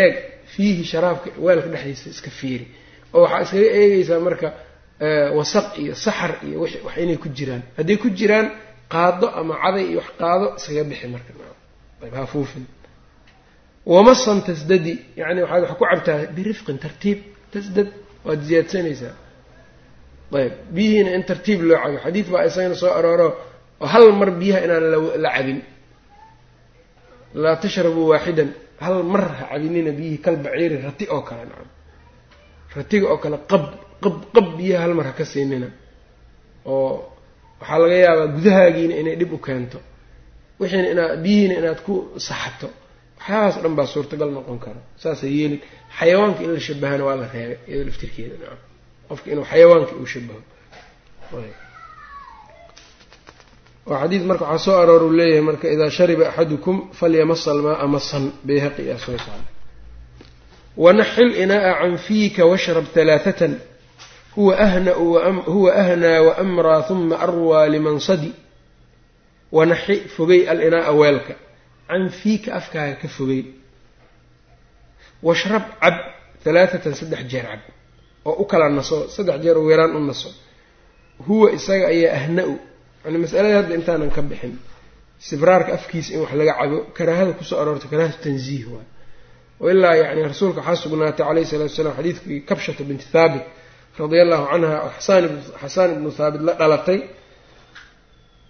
eeg 0.00 0.14
fiihi 0.54 0.84
sharaabka 0.90 1.28
weelka 1.44 1.68
dhexdiisa 1.72 2.06
iska 2.14 2.30
fiiri. 2.38 2.66
Oo 3.14 3.22
waxaa 3.24 3.42
iskaga 3.44 3.68
eegaysaa 3.80 4.20
marka 4.26 4.48
wasaq 5.38 5.66
iyo 5.82 5.94
saxar 6.04 6.32
iyo 6.48 6.56
wax 6.60 6.96
inay 7.04 7.16
ku 7.22 7.28
jiraan. 7.36 7.62
Hadday 7.78 7.96
ku 8.02 8.08
jiraan 8.18 8.46
qaado 8.92 9.26
ama 9.40 9.54
caday 9.62 9.84
iyo 9.90 9.98
wax 10.02 10.08
qaado 10.20 10.46
iskaga 10.58 10.84
bixi 10.90 11.06
marka. 11.14 11.32
Ayb 12.04 12.14
hafuufin 12.20 12.64
wamasan 13.92 14.38
tasdadi 14.48 14.94
yani 15.20 15.40
waxaad 15.44 15.62
wax 15.66 15.72
ku 15.80 15.84
cabtaa 15.90 16.18
birifqin 16.36 16.76
tartiib. 16.84 17.18
Tasdad 17.54 17.88
waad 18.26 18.40
ziyaadsanaysaa 18.48 19.14
ayb 20.40 20.52
biyihiina 20.74 21.10
in 21.16 21.22
tartiib 21.30 21.60
loo 21.68 21.78
cabo. 21.82 21.96
Xadiid 22.04 22.26
baa 22.32 22.44
isagana 22.48 22.74
soo 22.82 22.92
arooro 22.98 23.28
oo 23.82 23.86
hal 23.92 24.06
mar 24.20 24.30
biyaha 24.40 24.60
inaan 24.66 24.84
la 25.24 25.30
cabin. 25.36 25.58
Laa 27.42 27.56
tashrabuu 27.62 28.06
waaxidan 28.12 28.50
hal 28.84 28.96
mar 29.12 29.22
ha 29.38 29.44
cabinina 29.52 29.90
biyihii 29.98 30.20
kal 30.24 30.36
baciiri 30.44 30.76
rati 30.86 31.04
oo 31.14 31.22
kale 31.28 31.44
nacam 31.50 31.68
ratiga 32.76 33.06
oo 33.12 33.18
kale 33.24 33.36
qab 33.50 33.64
qab 34.04 34.14
qab 34.34 34.46
biyaha 34.58 34.82
hal 34.84 34.94
mar 34.98 35.06
ha 35.08 35.12
ka 35.18 35.24
siinina. 35.32 35.68
Oo 36.72 37.11
waxaa 37.62 37.78
laga 37.82 37.96
yaabaa 38.06 38.26
gudahaagiina 38.36 38.94
inay 39.02 39.16
dhib 39.20 39.32
u 39.32 39.38
keento. 39.46 39.78
Wixiina 40.60 40.88
inaad 40.94 41.12
biyihiina 41.24 41.54
inaad 41.60 41.80
ku 41.86 41.94
saxato. 42.28 42.68
Waxyaahaas 43.18 43.56
dhan 43.62 43.74
baa 43.78 43.86
suurtagal 43.94 44.30
noqon 44.36 44.58
kara. 44.64 44.80
Saasa 45.02 45.24
yeelin 45.36 45.60
xayawaanka 45.98 46.40
in 46.46 46.50
la 46.56 46.60
shabahana 46.66 47.02
waa 47.08 47.16
la 47.20 47.26
reebay 47.34 47.58
iyadoo 47.68 47.86
laftirkeeda 47.88 48.34
nacam 48.42 48.58
qofka 49.08 49.26
inuu 49.32 49.44
xayawaanka 49.52 49.92
uu 50.00 50.06
shabaho. 50.12 50.40
Oo 53.86 53.96
xadiid 54.02 54.22
marka 54.30 54.44
waxaa 54.52 54.64
soo 54.66 54.76
aroor 54.82 55.02
uu 55.06 55.12
leeyahay 55.18 55.44
marka 55.50 55.66
idaa 55.74 55.90
shariba 55.98 56.24
axadukum 56.30 56.76
falyamasa 56.98 57.48
almaaa 57.54 57.86
masan 57.94 58.24
bayhaqi 58.48 58.82
aa 58.94 58.98
soo 59.04 59.18
saaray. 59.26 59.48
Wanaxil 60.84 61.30
inaa'a 61.42 61.72
can 61.80 61.94
fiika 62.06 62.42
washrab 62.50 62.86
halaathatan 62.96 63.52
huwa 64.34 64.54
ahnaa 65.76 66.20
waamraa 66.28 66.80
huma 66.88 67.16
arwaa 67.24 67.66
limansadi 67.74 68.30
wanaxi 69.56 69.96
fogey 70.16 70.40
alinaa'a 70.52 70.92
weelka. 71.00 71.34
Can 71.88 72.04
fiika 72.20 72.50
afkaaga 72.58 72.94
ka 73.02 73.08
fogey. 73.16 73.42
Washrab 75.26 75.62
cab 75.82 75.94
halaathatan 76.44 76.94
saddex 77.00 77.22
jeer 77.32 77.44
cab. 77.50 77.60
Oo 78.28 78.42
u 78.42 78.44
kala 78.50 78.66
naso 78.78 78.98
saddex 79.16 79.36
jeer 79.44 79.56
u 79.58 79.64
weeraan 79.68 79.92
u 79.96 80.00
naso. 80.10 80.30
Huwa 81.26 81.46
isaga 81.56 81.86
ayaa 81.94 82.14
ahna-u 82.18 82.54
yani 83.04 83.18
masalada 83.22 83.56
hadda 83.58 83.74
intaanan 83.78 84.10
ka 84.16 84.22
bixin. 84.30 84.54
Sibraarka 85.26 85.70
afkiisa 85.78 86.10
in 86.14 86.20
wax 86.24 86.32
laga 86.40 86.54
cabo 86.60 86.78
karaahada 86.96 87.32
ku 87.38 87.44
soo 87.48 87.58
aroortay 87.62 87.90
karaahatu 87.92 88.18
tanziih 88.24 88.64
waay 88.72 89.74
ilaa 89.74 89.94
yani 90.02 90.22
rasuulka 90.30 90.60
waxaa 90.60 90.82
sugnaatay 90.82 91.26
calayhi 91.26 91.46
salatu 91.50 91.70
wasalaam 91.72 91.94
xadiidkii 91.98 92.40
kabshata 92.48 92.82
binti 92.88 93.06
thaabit 93.12 93.42
radia 93.98 94.22
allahu 94.26 94.44
canha 94.52 94.76
xasaan 95.62 95.90
ibnu 95.96 96.10
thaabit 96.18 96.40
la 96.48 96.52
dhalatay. 96.60 96.98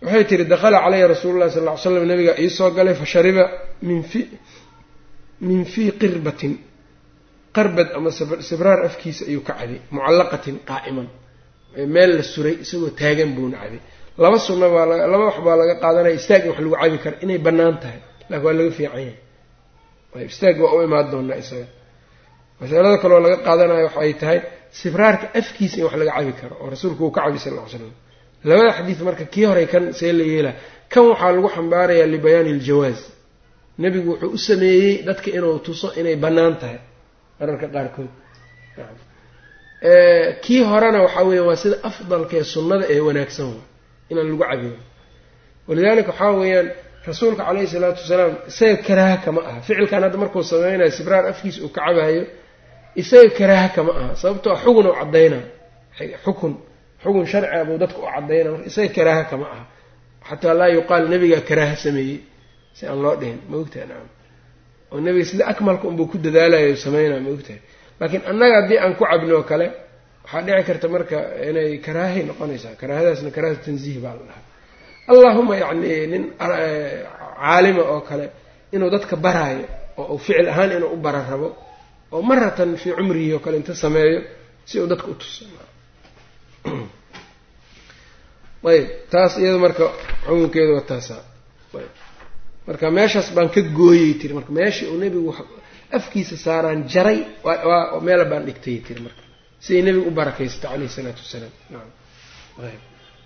Waxay 0.04 0.25
tihi 0.28 0.44
dakhala 0.52 0.78
calaya 0.84 1.06
rasuulu 1.14 1.37
llahi 1.40 1.50
sal 1.56 1.64
ly 1.68 1.76
slam 1.82 2.04
nabiga 2.12 2.32
iisoo 2.42 2.70
galay 2.76 2.94
fashariba 3.02 3.44
min 3.88 4.00
fi 4.11 4.20
min 5.49 5.61
fii 5.72 5.90
qirbatin. 6.00 6.54
Qarbad 7.56 7.88
ama 7.96 8.11
sibraar 8.49 8.80
afkiisa 8.88 9.22
ayuu 9.30 9.42
ka 9.49 9.52
cabay 9.58 9.78
mucallaqatin 9.94 10.56
qaa'iman. 10.70 11.08
Meel 11.94 12.11
la 12.18 12.22
suray 12.32 12.54
isagoo 12.64 12.90
taagan 13.00 13.30
buuna 13.37 13.56
cabay 13.62 13.80
laba 14.22 14.38
sunna 14.46 14.66
baa 14.75 14.87
laba 15.12 15.25
wax 15.28 15.38
baa 15.46 15.56
laga 15.61 15.75
qaadanaya 15.82 16.14
istaag 16.20 16.42
wax 16.50 16.58
lagu 16.64 16.76
cabi 16.82 16.99
kara 17.04 17.16
inay 17.25 17.38
bannaan 17.46 17.76
tahay. 17.82 18.00
Laakiin 18.30 18.44
waa 18.46 18.54
laga 18.58 18.70
fiican 18.78 19.00
yahay. 19.06 19.16
Istaag 20.30 20.56
waa 20.64 20.72
u 20.76 20.78
imaan 20.87 21.06
doonaa 21.12 21.38
isaga. 21.42 21.66
Masalada 22.61 22.99
kaloo 23.02 23.20
laga 23.26 23.37
qaadanayo 23.46 23.84
waxay 23.88 24.12
tahay 24.22 24.38
sibraarka 24.81 25.26
afkiisa 25.41 25.76
in 25.79 25.85
wax 25.87 25.95
laga 26.00 26.12
cabi 26.19 26.33
karo 26.41 26.55
oo 26.62 26.69
rasuulku 26.75 27.02
uu 27.07 27.11
ka 27.17 27.21
cabi 27.26 27.38
sal 27.45 27.52
ll 27.57 27.61
ly 27.64 27.71
slam 27.75 27.93
labada 28.49 28.71
xadiid 28.79 29.00
marka 29.09 29.25
kii 29.35 29.45
horey 29.50 29.67
kan 29.73 29.85
see 29.99 30.12
la 30.19 30.25
yeelaa 30.33 30.55
kan 30.93 31.02
waxaa 31.11 31.33
lagu 31.37 31.49
xambaarayaa 31.57 32.07
libayaani 32.14 32.50
iljawaaz 32.57 32.99
nebigu 33.83 34.11
wuxuu 34.12 34.31
u 34.37 34.38
sameeyey 34.49 34.93
dadka 35.09 35.29
inuu 35.37 35.57
tuso 35.67 35.88
inay 36.00 36.17
bannaan 36.25 36.55
tahay 36.61 36.79
mararka 37.38 37.67
qaarkood. 37.75 38.11
Kii 40.45 40.61
horena 40.71 40.99
waxaa 41.05 41.25
weeya 41.29 41.43
waa 41.49 41.57
sida 41.62 41.76
afdalka 41.88 42.35
ee 42.41 42.45
sunnada 42.55 42.85
ee 42.95 43.00
wanaagsan 43.09 43.47
wa 43.55 43.62
inaan 44.11 44.26
lagu 44.31 44.38
cabiyo 44.50 44.76
walidaalika 45.69 46.11
waxaa 46.12 46.31
weeyaan 46.41 46.69
rasuulka 47.09 47.43
caleyhi 47.49 47.67
salaatu 47.75 48.00
wasalaam 48.05 48.33
isaga 48.50 48.76
karaaha 48.87 49.17
kama 49.25 49.41
aha. 49.49 49.61
Ficilkan 49.67 50.02
hadda 50.05 50.19
markuu 50.23 50.43
sameynayo 50.52 50.91
sibraar 50.99 51.25
afkiisa 51.33 51.59
uu 51.64 51.69
ka 51.76 51.81
cabayo 51.87 52.23
isaga 53.00 53.30
karaaha 53.38 53.68
kama 53.76 53.92
aha 54.00 54.11
sababtoo 54.22 54.56
xugun 54.62 54.87
u 54.87 54.92
caddaynaa 55.00 55.44
xukun 56.25 56.52
xugun 57.02 57.26
sharciga 57.32 57.64
buu 57.68 57.78
dadka 57.82 57.99
u 57.99 58.06
caddaynaa 58.14 58.50
marka 58.52 58.66
isaga 58.70 58.88
karaaha 58.96 59.25
kama 59.30 59.46
aha. 59.54 59.64
Xataa 60.28 60.54
laa 60.61 60.68
yuqaal 60.76 61.04
nebigaa 61.12 61.40
karaaha 61.49 61.76
sameeyey 61.84 62.18
si 62.76 62.82
aan 62.90 62.99
loo 63.04 63.14
dhihin 63.20 63.38
ma 63.50 63.56
ogtahay 63.62 63.87
nacam 63.90 64.08
oo 64.92 64.99
nebiga 65.06 65.25
sida 65.30 65.44
akmalka 65.52 65.84
unbuu 65.90 66.06
ku 66.12 66.16
dadaalayo 66.25 66.76
sameynaa 66.84 67.20
ma 67.26 67.30
ogtahay. 67.37 67.61
Laakiin 68.00 68.22
annaga 68.30 68.54
haddii 68.62 68.78
aan 68.84 68.94
ku 68.99 69.04
cabno 69.11 69.34
oo 69.38 69.42
kale 69.50 69.66
waxaa 70.25 70.42
dhici 70.46 70.62
karta 70.68 70.87
marka 70.94 71.16
inay 71.49 71.70
karaahay 71.87 72.22
noqonaysaa. 72.30 72.75
Karaahadaasna 72.80 73.30
karaahatu 73.37 73.62
tanziih 73.66 73.99
baa 74.04 74.14
la 74.18 74.22
dhahaa. 74.28 74.44
Allahuma 75.12 75.54
yacni 75.62 75.92
nin 76.12 76.22
caalima 76.40 77.82
oo 77.92 78.00
kale 78.08 78.26
inuu 78.75 78.90
dadka 78.94 79.14
baraayo 79.25 79.66
oo 80.00 80.06
uu 80.14 80.18
ficil 80.25 80.49
ahaan 80.52 80.70
inuu 80.76 80.90
u 80.94 80.96
bara 81.04 81.20
rabo 81.30 81.49
oo 82.12 82.23
maratan 82.23 82.76
fii 82.76 82.92
cumrihi 82.99 83.33
oo 83.33 83.40
kale 83.45 83.57
inta 83.57 83.75
sameeyo 83.75 84.23
si 84.64 84.81
uu 84.81 84.87
dadka 84.87 85.07
u 85.09 85.14
tuso. 85.14 85.45
Ayb 88.71 88.87
taas 89.11 89.38
iyada 89.38 89.59
marka 89.59 89.85
xukunkeeda 90.26 90.73
waa 90.73 90.87
taasaa. 90.92 91.23
Ayb 91.75 91.90
marka 92.66 92.90
meeshaas 92.90 93.35
baan 93.35 93.49
ka 93.50 93.61
gooyey 93.62 94.14
tiri 94.21 94.35
marka 94.35 94.52
meeshii 94.52 94.88
uu 94.92 94.99
nebigu 94.99 95.35
afkiisa 95.90 96.37
saaraan 96.37 96.85
jaray 96.92 97.19
waa 97.45 98.00
meela 98.00 98.25
baan 98.25 98.47
dhigtay 98.47 98.78
tiri 98.87 99.00
marka. 99.00 99.23
Siday 99.61 99.83
nebigu 99.83 100.09
u 100.09 100.11
barakaysatay 100.21 100.71
caleyhi 100.71 100.90
isalaatu 100.92 101.21
wasalaam. 101.25 101.54
Nacam 101.71 101.90
ayb 102.69 102.81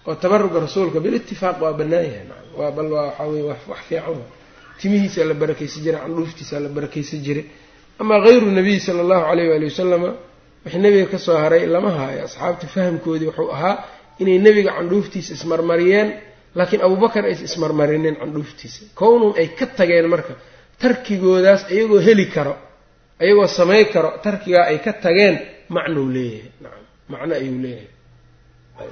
oo 0.07 0.15
tabaruga 0.15 0.61
rasuulka 0.61 1.01
bilitifaaq 1.01 1.61
waa 1.61 1.73
bannaan 1.73 2.05
yahay 2.09 2.25
nacam 2.31 2.49
waa 2.59 2.71
bal 2.77 2.89
waa 2.93 3.07
waxaa 3.07 3.27
weye 3.33 3.45
wax 3.51 3.61
fiican. 3.89 4.15
Wa 4.21 4.27
timihiisa 4.81 5.25
la 5.25 5.35
barakaysan 5.35 5.83
jiray 5.85 6.01
candhuuftiisa 6.01 6.61
la 6.61 6.69
barakaysan 6.69 7.21
jiray 7.27 7.45
amaa 8.03 8.21
hayru 8.27 8.47
nabiy 8.59 8.79
sala 8.87 9.01
allahu 9.05 9.23
caleyh 9.29 9.47
waali 9.53 9.67
wasalama 9.71 10.11
wixii 10.65 10.81
nebiga 10.85 11.07
ka 11.13 11.19
soo 11.27 11.37
haray 11.43 11.63
lama 11.75 11.91
haayo 11.99 12.21
asxaabta 12.29 12.67
fahamkoodii 12.75 13.29
wuxuu 13.31 13.51
ahaa 13.57 13.75
inay 14.23 14.39
nebiga 14.47 14.71
candhuuftiisa 14.79 15.31
ismarmariyeen 15.39 16.09
laakiin 16.59 16.83
abubakar 16.87 17.23
aysa 17.31 17.45
ismarmarinin 17.51 18.15
candhuuftiisa. 18.21 18.81
Kownun 19.01 19.33
ay 19.41 19.49
ka 19.59 19.67
tageen 19.79 20.07
marka 20.13 20.33
tarkigoodaas 20.83 21.63
iyagoo 21.75 22.01
heli 22.07 22.27
karo 22.35 22.55
iyagoo 23.25 23.47
samay 23.59 23.83
karo 23.95 24.11
tarkigaa 24.25 24.65
ay 24.71 24.79
ka 24.87 24.93
tageen 25.05 25.35
macnou 25.75 26.07
leeyahay. 26.15 26.51
Nacam 26.63 26.85
macno 27.13 27.33
ayuu 27.41 27.59
leeyahay. 27.65 27.89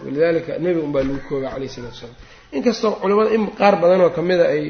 Walidaalika 0.05 0.53
nebiga 0.65 0.85
unbaa 0.89 1.03
lagu 1.07 1.21
kooba 1.29 1.49
caleyhi 1.55 1.73
salatu 1.77 1.95
wasalaam 1.97 2.17
inkastoo 2.57 2.93
culimada 3.03 3.31
in 3.37 3.43
qaar 3.59 3.75
badanoo 3.83 4.11
kamida 4.17 4.45
ay 4.55 4.65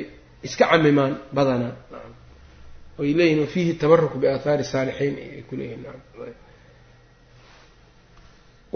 iska 0.47 0.64
camimaan 0.71 1.12
badanaa 1.37 1.73
oy 3.01 3.11
leeyihiin 3.19 3.41
wafiihi 3.45 3.73
tabaruku 3.83 4.17
biaathaari 4.23 4.65
saalixiin 4.73 5.15
ay 5.25 5.43
ku 5.49 5.55
leeyihiin 5.59 5.83
nacam 5.87 6.01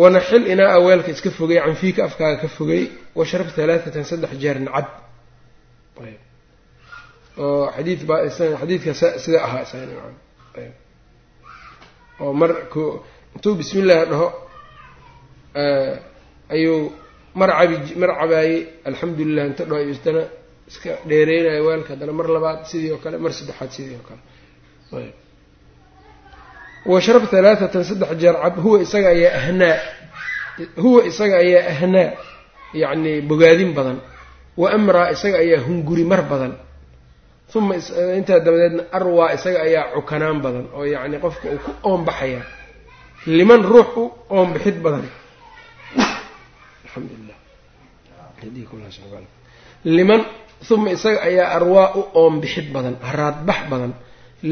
wanaxil 0.03 0.47
inaa 0.53 0.79
weelka 0.87 1.11
iska 1.15 1.31
fogey 1.31 1.59
canfiika 1.67 2.01
afkaaga 2.09 2.37
ka 2.43 2.49
fogey 2.49 2.83
washrab 3.19 3.49
halaathatan 3.57 4.05
saddex 4.11 4.33
jeer 4.43 4.59
nacab. 4.67 4.87
Oo 7.39 7.71
xadiid 7.77 8.01
baa 8.07 8.29
xadiidka 8.61 8.95
sida 9.25 9.39
ahaa 9.47 9.65
oo 12.21 12.33
mar 12.33 12.51
intuu 13.35 13.55
bismi 13.55 13.81
illaahi 13.83 14.07
dhaho 14.11 14.29
ayuu 16.55 16.93
mar 17.35 17.51
cabi 17.59 17.77
mar 18.03 18.11
cabaayey 18.21 18.67
alxamdulilah 18.89 19.45
inta 19.51 19.65
dhaho 19.71 19.91
isdana 19.95 20.23
iska 20.71 20.91
dheereynayo 21.09 21.63
weelka 21.69 21.91
haddana 21.95 22.13
mar 22.19 22.27
labaad 22.37 22.59
sidii 22.71 22.91
oo 22.95 23.01
kale 23.05 23.17
mar 23.25 23.33
saddexaad 23.39 23.71
sidii 23.77 23.97
oo 24.01 24.05
kale. 24.09 24.23
Washrab 26.93 27.25
halaathatan 27.33 27.85
saddex 27.91 28.11
jeer 28.23 28.37
cab 28.43 28.55
huwa 28.65 28.79
isaga 28.85 29.09
ayaa 29.17 29.35
ahnaa. 29.41 29.77
Huwa 30.83 31.01
isaga 31.11 31.37
ayaa 31.45 31.65
ahnaa 31.73 32.11
yacni 32.83 33.13
bogaadin 33.31 33.71
badan. 33.79 33.99
Wa 34.61 34.67
amraa 34.77 35.09
isaga 35.15 35.39
ayaa 35.45 35.61
hunguri 35.67 36.05
mar 36.13 36.23
badan 36.33 36.55
uma 37.59 37.75
intaa 38.19 38.41
dabadeedna 38.47 38.83
arwaa 38.97 39.31
isaga 39.37 39.59
ayaa 39.69 39.85
cukanaan 39.97 40.39
badan 40.45 40.67
oo 40.77 40.85
yacni 40.95 41.17
qofka 41.25 41.47
uu 41.55 41.59
ku 41.65 41.71
oonbaxaya 41.89 42.43
liman 43.39 43.63
ruux 43.71 43.89
u 43.97 44.05
oonbixid 44.37 44.77
badan. 44.85 45.05
Alxamdulilah 46.85 47.39
liman 49.97 50.21
uma 50.75 50.91
isaga 50.97 51.21
ayaa 51.29 51.49
arwaa 51.59 51.88
u 51.99 52.03
oonbixid 52.21 52.67
badan 52.75 52.97
haraadbax 53.09 53.61
badan. 53.73 53.93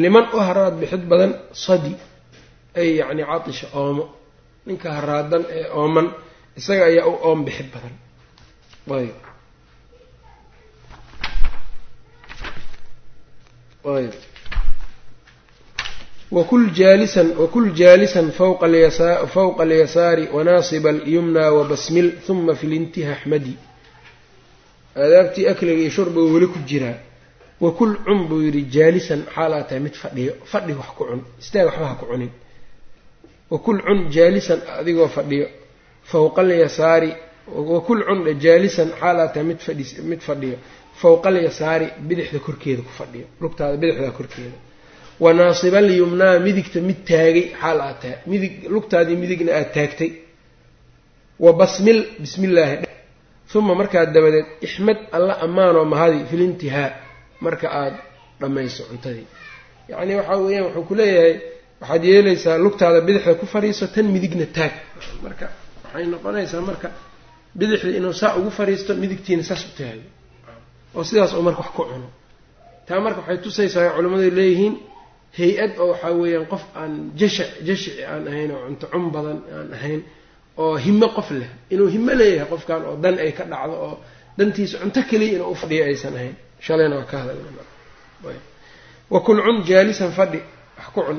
Liman 0.02 0.26
u 0.34 0.38
haraad 0.46 0.74
bixid 0.80 1.04
badan 1.10 1.32
sadi. 1.64 1.92
Ay 2.80 2.88
yacni 3.00 3.22
catisha 3.30 3.66
oomo. 3.80 4.04
Ninka 4.66 4.88
haraadan 4.96 5.42
ee 5.58 5.66
ooman 5.80 6.06
isaga 6.58 6.84
ayaa 6.90 7.06
u 7.06 7.14
oon 7.28 7.40
bixid 7.46 7.68
badan. 7.74 7.94
Ayb 8.98 9.14
ayb 13.96 14.14
wakul 16.36 16.64
jaalisan 16.78 17.28
wakul 17.42 17.66
jaalisan 17.80 18.26
fawqa 18.38 18.64
alyasa 18.68 19.08
fawqa 19.34 19.62
alyasaari 19.66 20.24
wanaasiba 20.36 20.88
alyumna 20.94 21.44
wabasmil 21.56 22.08
huma 22.26 22.52
fi 22.60 22.66
lintiha 22.72 23.12
axmadi 23.16 23.54
aadaabtii 25.02 25.46
akliga 25.52 25.80
iyo 25.82 25.90
shurbiga 25.96 26.32
weli 26.34 26.46
ku 26.46 26.58
jiraa. 26.68 26.98
Wakul 27.60 27.92
cun 28.04 28.28
buu 28.28 28.42
yidhi 28.46 28.62
jaalisan 28.74 29.20
xaalaa 29.34 29.62
tahay? 29.68 29.80
Mid 29.86 29.94
fadhiyo. 30.02 30.32
Fadhi 30.52 30.72
wax 30.80 30.88
ku 30.96 31.04
cun. 31.08 31.20
Istaag 31.40 31.66
waxba 31.68 31.86
ha 31.90 31.94
ku 32.00 32.06
cunin. 32.10 32.30
Wakul 33.50 33.78
cun 33.86 34.10
jaalisan 34.10 34.60
adigoo 34.80 35.08
fadhiyo. 35.08 35.46
Fawqa 36.10 36.40
alyasaari 36.42 37.10
wakul 37.72 38.00
cun 38.08 38.20
jaalisan 38.44 38.88
xaalaa 39.00 39.28
tahay? 39.32 39.46
Mid 39.50 39.60
fadhi 39.66 39.84
mid 40.10 40.20
fadhiyo. 40.28 40.56
Fawqa 41.00 41.28
alyasaari 41.28 41.86
bidixda 42.08 42.38
korkeeda 42.46 42.82
ku 42.82 42.92
fadhiyo. 42.98 43.26
Lugtaada 43.40 43.76
bidixda 43.76 44.10
korkeeda. 44.18 44.58
Wanaasiba 45.20 45.78
alyumnaa 45.78 46.38
midigta 46.46 46.80
mid 46.88 46.98
taagay 47.08 47.46
xaal 47.60 47.80
aad 47.88 48.04
midig 48.26 48.54
lugtaadii 48.74 49.16
midigna 49.22 49.52
aada 49.52 49.70
taagtay. 49.76 50.10
Wa 51.44 51.52
basmil 51.52 51.98
bismi 52.20 52.46
illaahi 52.48 52.85
uma 53.54 53.74
markaa 53.80 54.04
dabadeed 54.14 54.46
ixmed 54.66 54.98
alla 55.16 55.34
ammaanoo 55.46 55.84
mahadi 55.92 56.18
filintihaa 56.30 56.90
marka 57.44 57.66
aada 57.80 57.98
dhammayso 58.40 58.82
cuntadii. 58.90 59.26
Yacni 59.90 60.12
waxaa 60.20 60.38
weeyaan 60.44 60.64
wuxuu 60.66 60.84
ku 60.88 60.94
leeyahay 61.00 61.34
waxaad 61.80 62.02
yeelaysaa 62.10 62.56
lugtaada 62.64 63.00
bidixda 63.06 63.34
ku 63.40 63.46
fadhiiso 63.54 63.84
tan 63.94 64.06
midigna 64.14 64.46
taag. 64.56 64.72
Marka 65.24 65.46
waxay 65.84 66.04
noqonaysaa 66.12 66.60
marka 66.68 66.88
bidixda 67.58 67.90
inuu 67.98 68.12
saa 68.20 68.32
ugu 68.38 68.50
fadhiisto 68.58 68.92
midigtiina 69.02 69.42
saas 69.48 69.62
u 69.68 69.70
taago 69.78 70.04
oo 70.96 71.04
sidaas 71.08 71.32
oo 71.36 71.42
marka 71.48 71.60
wax 71.64 71.70
ku 71.76 71.82
cuno. 71.90 72.08
Taa 72.86 73.00
marka 73.04 73.20
waxay 73.22 73.38
tusaysaa 73.44 73.94
culimmadu 73.96 74.30
leeyihiin 74.38 74.74
hay'ad 75.38 75.72
oo 75.82 75.88
waxaa 75.92 76.12
weeyaan 76.20 76.46
qof 76.52 76.62
aan 76.80 76.92
jashac 77.20 77.50
jashici 77.66 78.02
aan 78.10 78.22
ahayn 78.30 78.50
oo 78.56 78.60
cunto 78.66 78.86
cun 78.92 79.04
badan 79.14 79.38
aan 79.56 79.68
ahayn 79.76 80.00
oo 80.62 80.74
himo 80.84 81.08
qof 81.16 81.28
leh. 81.40 81.50
Inuu 81.72 81.88
himo 81.94 82.12
leeyahay 82.20 82.48
qofkan 82.52 82.80
oo 82.88 82.94
dan 83.04 83.14
ay 83.24 83.32
ka 83.38 83.44
dhacdo 83.52 83.74
oo 83.86 83.94
dantiisa 84.38 84.76
cunto 84.82 85.00
keliya 85.10 85.32
inuu 85.36 85.50
ufadhiyo 85.54 85.82
aysan 85.90 86.14
ahayn. 86.18 86.34
Shalayna 86.64 86.96
waa 87.00 87.08
ka 87.10 87.16
hadalwakul 87.22 89.38
cun 89.46 89.56
jaalisan 89.68 90.10
fadhi. 90.18 90.40
Wax 90.78 90.86
ku 90.94 91.00
cun. 91.06 91.18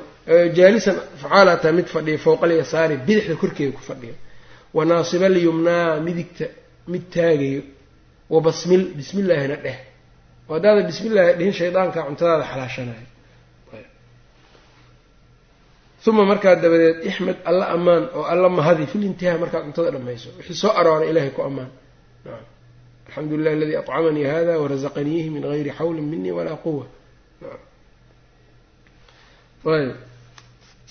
Jaalisan 0.58 0.96
facaalataa 1.22 1.72
mid 1.78 1.88
fadhiya 1.96 2.18
fowqa 2.26 2.44
alyasaari 2.48 2.96
bidixda 3.08 3.36
korkeeda 3.42 3.72
ku 3.78 3.82
fadhiya. 3.90 4.16
Wanaasiba 4.78 5.26
alyumnaa 5.32 5.88
midigta 6.06 6.46
mid 6.92 7.04
taagayo 7.14 7.62
wabasmil 8.34 8.84
bismillaahina 8.98 9.56
dheh. 9.66 9.78
Oo 10.50 10.54
haddaada 10.56 10.82
bismillaahi 10.90 11.34
dhihin 11.40 11.54
shaydaanka 11.60 12.00
cuntadaada 12.08 12.46
xalaashanayo 12.52 13.06
uma 16.08 16.24
markaa 16.32 16.56
dabadeed 16.64 16.98
ixmed 17.10 17.38
alla 17.50 17.66
ammaan 17.76 18.04
oo 18.18 18.24
alla 18.34 18.50
mahadi 18.50 18.86
fil 18.92 19.04
intihaa 19.10 19.38
markaad 19.44 19.64
cuntada 19.68 19.92
dhammayso 19.96 20.30
wixii 20.38 20.58
soo 20.62 20.72
arooray 20.80 21.10
ilaahay 21.12 21.32
ku 21.38 21.42
ammaan. 21.50 21.70
Alxamdu 23.08 23.38
lilah 23.38 23.54
aladii 23.58 23.78
acamanii 23.84 24.26
hada 24.34 24.54
warazaqaniihi 24.62 25.30
min 25.36 25.42
gayri 25.52 25.72
xawlin 25.80 26.06
minii 26.14 26.32
walaa 26.38 26.58
quwa 26.66 26.86
ayb. 29.78 29.96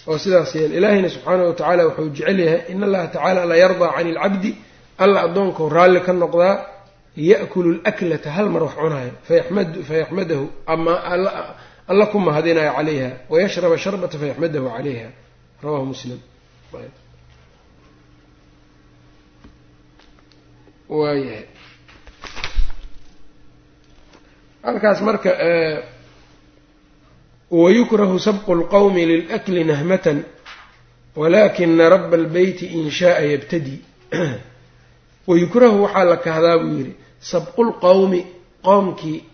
Oo 0.08 0.18
sidaas 0.18 0.54
yeel 0.54 0.72
ilaahayna 0.78 1.08
subxaanahu 1.14 1.48
watacaala 1.50 1.82
wuxuu 1.88 2.08
jecel 2.16 2.38
yahay 2.40 2.62
in 2.72 2.82
allaha 2.86 3.06
tacaala 3.14 3.44
la 3.50 3.56
yardaa 3.56 3.90
cani 3.96 4.10
ilcabdi 4.10 4.50
alla 4.98 5.18
addoonkau 5.26 5.68
raalli 5.76 6.00
ka 6.06 6.12
noqdaa 6.12 6.54
ya'kulu 7.16 7.70
laklata 7.84 8.30
hal 8.36 8.46
mar 8.54 8.62
wax 8.66 8.74
cunaayo. 8.80 9.12
Fayaxmadahu 9.88 10.44
ama 10.66 10.92
alla 11.88 12.06
ku 12.06 12.18
mahadinayo 12.18 12.72
calayha 12.72 13.10
wayashraba 13.28 13.78
sharbata 13.78 14.18
fayaxmadahu 14.18 14.70
calayha. 14.70 15.10
Rawahu 15.62 15.86
muslim. 15.86 16.20
Waayahay 20.88 21.46
halkaas 24.66 25.00
marka 25.00 25.30
wayukrahu 27.50 28.18
sabqu 28.18 28.54
lqowmi 28.54 29.06
lilakli 29.06 29.64
nahmatan 29.64 30.24
walakina 31.16 31.88
raba 31.88 32.16
albeyti 32.16 32.66
in 32.66 32.90
shaaa 32.90 33.22
yabtadi. 33.22 33.80
Wayukrahu 35.26 35.82
waxaa 35.82 36.04
la 36.04 36.16
kahdaa 36.16 36.58
buu 36.58 36.78
yidhi 36.78 36.94
sabqulqowmi 37.18 38.26
qoomkii 38.62 39.24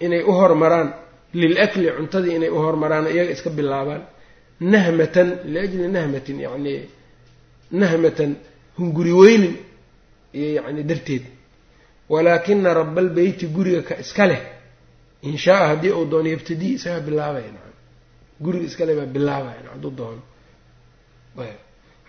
inay 0.00 0.22
u 0.22 0.32
hormaraan 0.32 0.92
lilakli 1.34 1.86
cuntadii 1.96 2.34
inay 2.38 2.50
u 2.50 2.58
hormaraan 2.64 3.06
iyaga 3.14 3.30
iska 3.36 3.50
bilaabaan 3.58 4.02
nahmatan 4.72 5.28
liajli 5.52 5.88
nahmatin 5.96 6.36
yacni 6.46 6.74
nahmatan 7.80 8.30
hunguri 8.78 9.12
weynin 9.20 9.54
iyo 10.38 10.48
yacni 10.58 10.82
darteed 10.90 11.24
walaakina 12.12 12.74
rabalbeyti 12.80 13.46
guriga 13.56 13.82
ka 13.88 13.94
iska 14.04 14.24
leh 14.30 14.42
in 15.28 15.36
shaaa 15.44 15.66
haddii 15.70 15.92
uu 15.98 16.04
doono 16.10 16.28
yabtadii 16.34 16.72
isagaa 16.78 17.00
bilaabaya 17.08 17.50
nacam 17.56 17.74
guriga 18.44 18.66
iskale 18.70 18.92
baa 18.98 19.06
bilaabaya 19.14 19.60
hadduu 19.72 19.92
doono 20.00 20.22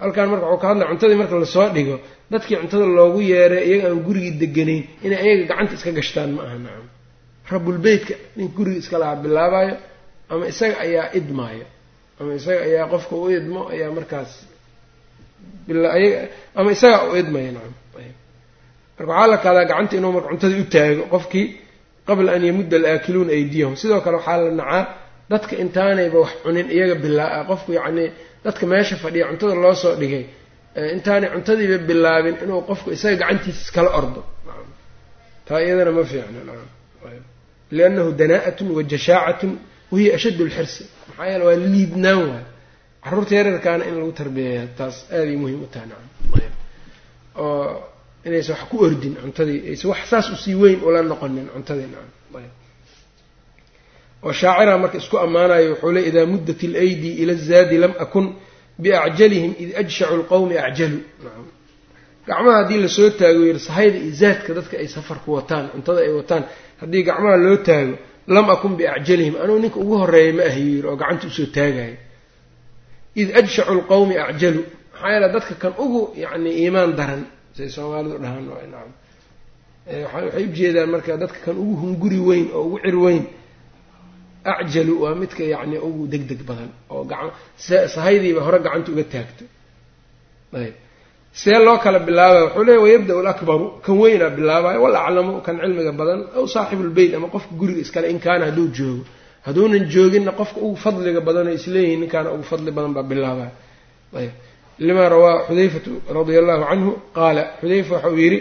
halkan 0.01 0.27
marka 0.31 0.45
waxuu 0.45 0.61
ka 0.61 0.67
hadlaya 0.69 0.89
cuntadii 0.91 1.17
marka 1.21 1.35
la 1.39 1.45
soo 1.55 1.67
dhigo 1.75 1.95
dadkii 2.31 2.57
cuntada 2.61 2.85
loogu 2.97 3.19
yeeray 3.31 3.63
iyaga 3.69 3.87
aan 3.89 3.99
gurigii 4.07 4.33
deganayn 4.41 4.83
inay 5.05 5.19
ayaga 5.25 5.43
gacanta 5.49 5.73
iska 5.77 5.91
gashtaan 5.99 6.29
ma 6.35 6.41
aha 6.47 6.57
nacam 6.65 6.85
rabulbeytka 7.53 8.13
ninka 8.37 8.53
guriga 8.57 8.79
iska 8.83 8.97
lahaa 9.01 9.15
bilaabayo 9.23 9.75
ama 10.31 10.43
isaga 10.51 10.75
ayaa 10.85 11.05
idmaayo 11.19 11.65
ama 12.19 12.31
isaga 12.39 12.61
ayaa 12.67 12.85
qofka 12.93 13.13
u 13.15 13.25
idmo 13.37 13.61
ayaa 13.73 13.89
markaas 13.97 14.31
ama 16.59 16.69
isagaa 16.75 17.03
u 17.11 17.15
idmaya 17.21 17.51
nacam 17.55 17.73
marka 18.97 19.11
waxaa 19.11 19.27
la 19.31 19.37
kaadaa 19.43 19.65
gacanta 19.69 19.93
inuu 19.97 20.11
marka 20.15 20.29
cuntadii 20.31 20.61
u 20.61 20.65
taago 20.75 21.03
qofkii 21.13 21.45
qabla 22.07 22.29
an 22.37 22.43
yamudda 22.49 22.75
alaakiluuna 22.81 23.31
aydiyahum 23.37 23.75
sidoo 23.81 23.99
kale 24.05 24.15
waxaa 24.19 24.37
la 24.43 24.51
nacaa 24.61 24.83
dadka 25.31 25.53
intaanayba 25.63 26.17
wax 26.23 26.31
cunin 26.43 26.67
iyaga 26.75 26.95
bilaa 27.03 27.43
qofku 27.49 27.69
yacnii 27.79 28.07
dadka 28.45 28.63
meesha 28.71 28.95
fadhiya 29.03 29.25
cuntada 29.29 29.55
loo 29.63 29.75
soo 29.83 29.93
dhigay 30.01 30.23
intaanay 30.95 31.29
cuntadiiba 31.35 31.77
bilaabin 31.89 32.35
inuu 32.43 32.61
qofku 32.69 32.87
isaga 32.95 33.15
gacantiisa 33.21 33.61
iskala 33.65 33.89
ordo 33.99 34.21
taa 35.47 35.59
iyadana 35.65 35.91
ma 35.97 36.03
fiicna 36.11 36.39
liannahu 37.77 38.09
danaa'atun 38.21 38.67
wa 38.77 38.81
jashaacatun 38.91 39.51
wahiya 39.91 40.11
ashaddu 40.17 40.43
lxirsi 40.49 40.83
maxaa 41.07 41.25
yeele 41.31 41.43
waa 41.47 41.55
liidnaan 41.73 42.19
waay 42.29 42.43
carruurta 43.03 43.33
yareerkaana 43.39 43.83
in 43.89 43.95
lagu 43.99 44.11
tarbiyeeya 44.21 44.63
taas 44.77 44.95
aaday 45.17 45.35
muhiim 45.43 45.61
u 45.63 45.67
tahay 45.73 45.87
nacam 45.91 46.07
oo 47.35 47.83
inaysan 48.27 48.55
wax 48.55 48.63
ku 48.69 48.75
ordin 48.85 49.13
cuntadii 49.23 49.59
aysan 49.69 49.87
wax 49.93 50.01
saas 50.11 50.27
u 50.29 50.35
sii 50.43 50.55
weyn 50.61 50.79
ula 50.87 51.01
noqonin 51.11 51.47
cuntadii 51.55 51.87
nacam 51.93 52.09
oo 54.25 54.31
shaacira 54.39 54.73
marka 54.83 54.97
isku 55.01 55.15
ammaanayo 55.25 55.67
wuxuu 55.71 55.91
le 55.95 56.01
idaa 56.09 56.25
muddat 56.33 56.59
ilaydi 56.67 57.09
ila 57.21 57.33
azaadi 57.39 57.77
lam 57.83 57.93
akun 58.03 58.25
biacjalihim 58.83 59.51
id 59.63 59.69
ajshacu 59.81 60.15
lqowmi 60.21 60.55
acjalu 60.67 60.99
nacam 61.23 61.45
gacmaha 62.27 62.57
haddii 62.59 62.79
la 62.83 62.89
soo 62.97 63.09
taago 63.19 63.41
yiri 63.47 63.59
sahayda 63.67 63.97
iyo 64.03 64.13
zaadka 64.21 64.49
dadka 64.57 64.75
ay 64.81 64.87
safarku 64.95 65.29
wataan 65.37 65.65
cuntada 65.73 65.99
ay 66.05 66.11
wataan 66.19 66.43
haddii 66.81 67.03
gacmaha 67.07 67.37
loo 67.45 67.57
taago 67.67 67.95
lam 68.35 68.47
akun 68.53 68.73
biacjalihim 68.79 69.35
anugu 69.43 69.59
ninka 69.63 69.79
ugu 69.83 69.95
horreeya 70.01 70.33
ma 70.37 70.43
ahayu 70.49 70.69
yiri 70.75 70.87
oo 70.91 70.95
gacanta 71.01 71.25
u 71.27 71.31
soo 71.37 71.47
taagayo. 71.55 71.97
Id 73.21 73.29
ajshacu 73.39 73.73
lqowmi 73.79 74.15
acjalu 74.29 74.61
maxaa 74.93 75.09
yeele 75.13 75.27
dadka 75.35 75.53
kan 75.61 75.73
ugu 75.83 76.01
yacni 76.23 76.49
iimaan 76.61 76.91
daran 76.99 77.21
say 77.57 77.67
soomaalidu 77.75 78.17
dhahaan 78.23 78.45
nacam. 78.49 78.91
Waxay 80.13 80.43
ujeedaan 80.49 80.89
marka 80.93 81.11
dadka 81.23 81.39
kan 81.45 81.55
ugu 81.63 81.73
hunguri 81.81 82.19
weyn 82.27 82.45
oo 82.57 82.63
ugu 82.67 82.77
cir 82.85 82.95
weyn 83.05 83.23
acjalu 84.53 84.93
waa 85.03 85.15
midka 85.21 85.43
yacni 85.53 85.77
ugu 85.87 86.03
deg 86.13 86.23
deg 86.29 86.41
badan 86.49 86.71
oo 86.93 87.03
gacan 87.11 87.29
sahaydiiba 87.95 88.41
hore 88.45 88.59
gacanta 88.65 88.89
uga 88.93 89.03
taagto. 89.13 89.43
Ayb 90.59 90.75
see 91.33 91.51
loo 91.65 91.77
kala 91.83 91.99
bilaabaya 91.99 92.43
wuxuu 92.45 92.63
leeya 92.67 92.81
wayabda 92.85 93.13
alakbaru 93.19 93.65
kan 93.85 93.95
weynaa 94.01 94.29
bilaabayo 94.37 94.79
wal 94.85 94.95
aclamu 94.95 95.41
kan 95.45 95.55
cilmiga 95.61 95.91
badan 95.99 96.19
aw 96.37 96.45
saaxibulbeyt 96.47 97.13
ama 97.17 97.27
qofka 97.33 97.53
guriga 97.59 97.81
iskale 97.85 98.07
in 98.13 98.19
kaana 98.19 98.45
hadduu 98.49 98.67
joogo. 98.77 99.03
Hadduunan 99.45 99.85
jooginna 99.93 100.31
qofka 100.39 100.59
ugu 100.65 100.75
fadliga 100.75 101.21
badanoo 101.27 101.53
isleeyihin 101.59 101.99
ninkaana 102.03 102.29
ugu 102.35 102.43
fadli 102.51 102.71
badan 102.77 102.93
baa 102.93 103.03
bilaabaya 103.11 103.51
ayb 104.19 104.31
lima 104.87 105.09
rawaa 105.13 105.35
xudayfatu 105.47 105.91
radia 106.15 106.39
allahu 106.43 106.63
canhu 106.69 106.91
qaala 107.17 107.41
xudayfa 107.61 107.93
waxauu 107.95 108.17
yidhi 108.23 108.39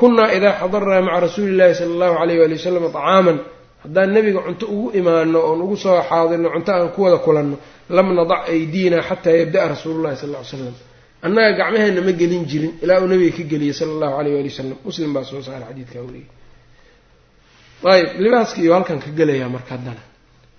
kunnaa 0.00 0.32
idaa 0.36 0.54
xadarnaa 0.60 1.00
maca 1.06 1.20
rasuuli 1.26 1.50
illahi 1.54 1.74
sala 1.74 1.92
allahu 1.94 2.14
alayh 2.22 2.36
waali 2.40 2.54
wasalam 2.58 2.84
طacaaman 2.96 3.38
haddaan 3.84 4.08
nebiga 4.14 4.40
cunto 4.46 4.64
ugu 4.74 4.88
imaano 5.00 5.38
oon 5.48 5.60
ugu 5.64 5.76
soo 5.84 5.98
xaadirno 6.10 6.48
cunto 6.54 6.70
aan 6.72 6.88
ku 6.94 7.00
wada 7.04 7.18
kulanno 7.26 7.56
lam 7.96 8.06
nadac 8.18 8.42
aydiina 8.52 8.98
xataa 9.08 9.36
yabda'a 9.42 9.66
rasuulu 9.74 9.98
llahi 10.04 10.16
sal 10.22 10.30
ly 10.34 10.44
slam 10.50 10.74
annaga 11.26 11.52
gacmaheenna 11.58 12.00
ma 12.06 12.12
gelin 12.20 12.44
jirin 12.50 12.72
ilaa 12.82 13.00
uu 13.02 13.06
nabiga 13.12 13.36
ka 13.38 13.42
geliyey 13.52 13.72
sala 13.78 13.92
allahu 13.94 14.14
alayh 14.20 14.32
waali 14.36 14.48
wasalam 14.52 14.76
muslim 14.88 15.10
baa 15.14 15.24
soo 15.30 15.42
saaray 15.46 15.66
xadiidkaa 15.68 16.02
wariyey 16.06 16.26
ayb 17.92 18.08
libaaska 18.24 18.58
iyo 18.62 18.72
halkan 18.76 18.98
ka 19.04 19.10
gelayaa 19.18 19.48
marka 19.54 19.70
haddana. 19.74 20.02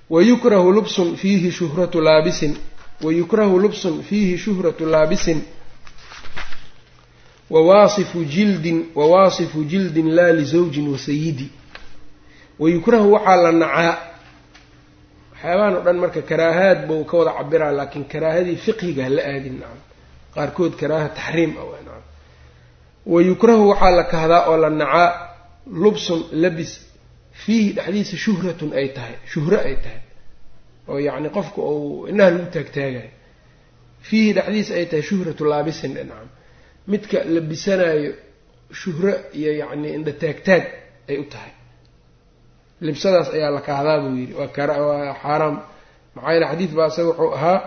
Wayukrahu 0.10 0.72
lubsun 0.78 1.16
fiihi 1.22 1.52
shuhratu 1.52 2.02
laabisin. 2.02 2.54
Wayukrahu 3.06 3.60
lubsun 3.64 4.04
fiihi 4.08 4.38
shuhratu 4.38 4.86
laabisin. 4.94 5.40
Wawaasifu 7.50 8.24
jildin 8.26 8.86
wawaasifu 8.96 9.64
jildin 9.64 10.08
laa 10.16 10.32
lisawjin 10.40 10.88
wasayidi 10.94 11.48
wayukrahu 12.60 13.14
waxaa 13.14 13.36
la 13.44 13.52
nacaa. 13.52 13.98
Waxyaabahan 15.34 15.76
o 15.76 15.82
dhan 15.86 15.98
marka 16.04 16.22
karaahaad 16.30 16.80
buu 16.88 17.04
ka 17.10 17.18
wada 17.18 17.32
cabiraa 17.38 17.72
laakiin 17.72 18.06
karaahadii 18.12 18.56
fiqhiga 18.66 19.04
hala 19.04 19.22
aadin 19.32 19.56
nacam 19.62 19.80
qaarkood 20.40 20.74
karaaha 20.82 21.10
taxriim 21.20 21.52
ah 21.62 21.66
waa 21.72 21.82
nacam 21.88 22.04
wayukrahu 23.14 23.64
waxaa 23.72 23.92
la 24.00 24.04
kahdaa 24.14 24.42
oo 24.52 24.58
la 24.64 24.70
nacaa 24.82 25.08
lubsun 25.84 26.20
labis 26.44 26.72
fiihi 27.42 27.70
dhexdiisa 27.78 28.16
shuhratun 28.26 28.70
ay 28.80 28.88
tahay 28.96 29.16
shuhro 29.32 29.58
ay 29.68 29.76
tahay. 29.84 30.02
Oo 30.90 31.00
yacni 31.08 31.30
qofka 31.38 31.60
uu 31.62 32.08
inaha 32.12 32.30
lagu 32.36 32.48
taagtaagayo 32.56 33.12
fiihi 34.08 34.30
dhexdiisa 34.38 34.72
ay 34.80 34.86
tahay 34.92 35.04
shuhratu 35.10 35.44
laabisin 35.52 35.92
nacam 36.10 36.30
midka 36.92 37.18
labisanaayo 37.36 38.12
shuhro 38.82 39.14
iyo 39.40 39.52
yacni 39.62 39.88
indha 39.98 40.12
taagtaag 40.24 40.64
ay 41.10 41.18
u 41.24 41.26
tahay. 41.34 41.54
Libsadaas 42.88 43.30
ayaa 43.36 43.52
la 43.58 43.62
kahdaa 43.70 43.98
buu 44.04 44.16
yidhi. 44.22 44.34
Waa 44.40 45.14
xaaraam. 45.24 45.56
Maxaa 46.16 46.32
yeele 46.34 46.46
xadiid 46.52 46.72
baa 46.78 46.88
isaga 46.92 47.10
wuxuu 47.10 47.32
ahaa 47.38 47.58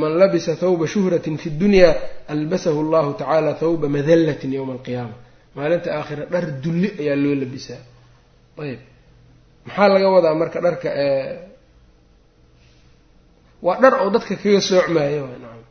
man 0.00 0.12
labisa 0.20 0.52
thawba 0.62 0.84
shuhratin 0.92 1.36
fi 1.42 1.48
dunya 1.60 1.88
albasahu 2.32 2.78
allahu 2.84 3.10
tacaala 3.20 3.50
thawba 3.60 3.86
madallatin 3.96 4.50
yowma 4.56 4.72
alqiyaama 4.78 5.16
maalinta 5.56 5.88
aakhira 5.98 6.24
dhar 6.32 6.44
dulli 6.64 6.88
ayaa 7.02 7.16
loo 7.24 7.34
labisaa. 7.42 7.80
Ayb 8.62 8.80
maxaa 9.66 9.88
laga 9.94 10.06
wadaa 10.14 10.34
marka 10.42 10.58
dharka 10.66 10.88
waa 13.66 13.78
dhar 13.82 13.94
oo 14.02 14.08
dadka 14.14 14.34
kaga 14.42 14.60
soocmaayo 14.70 15.22
nacam. 15.42 15.62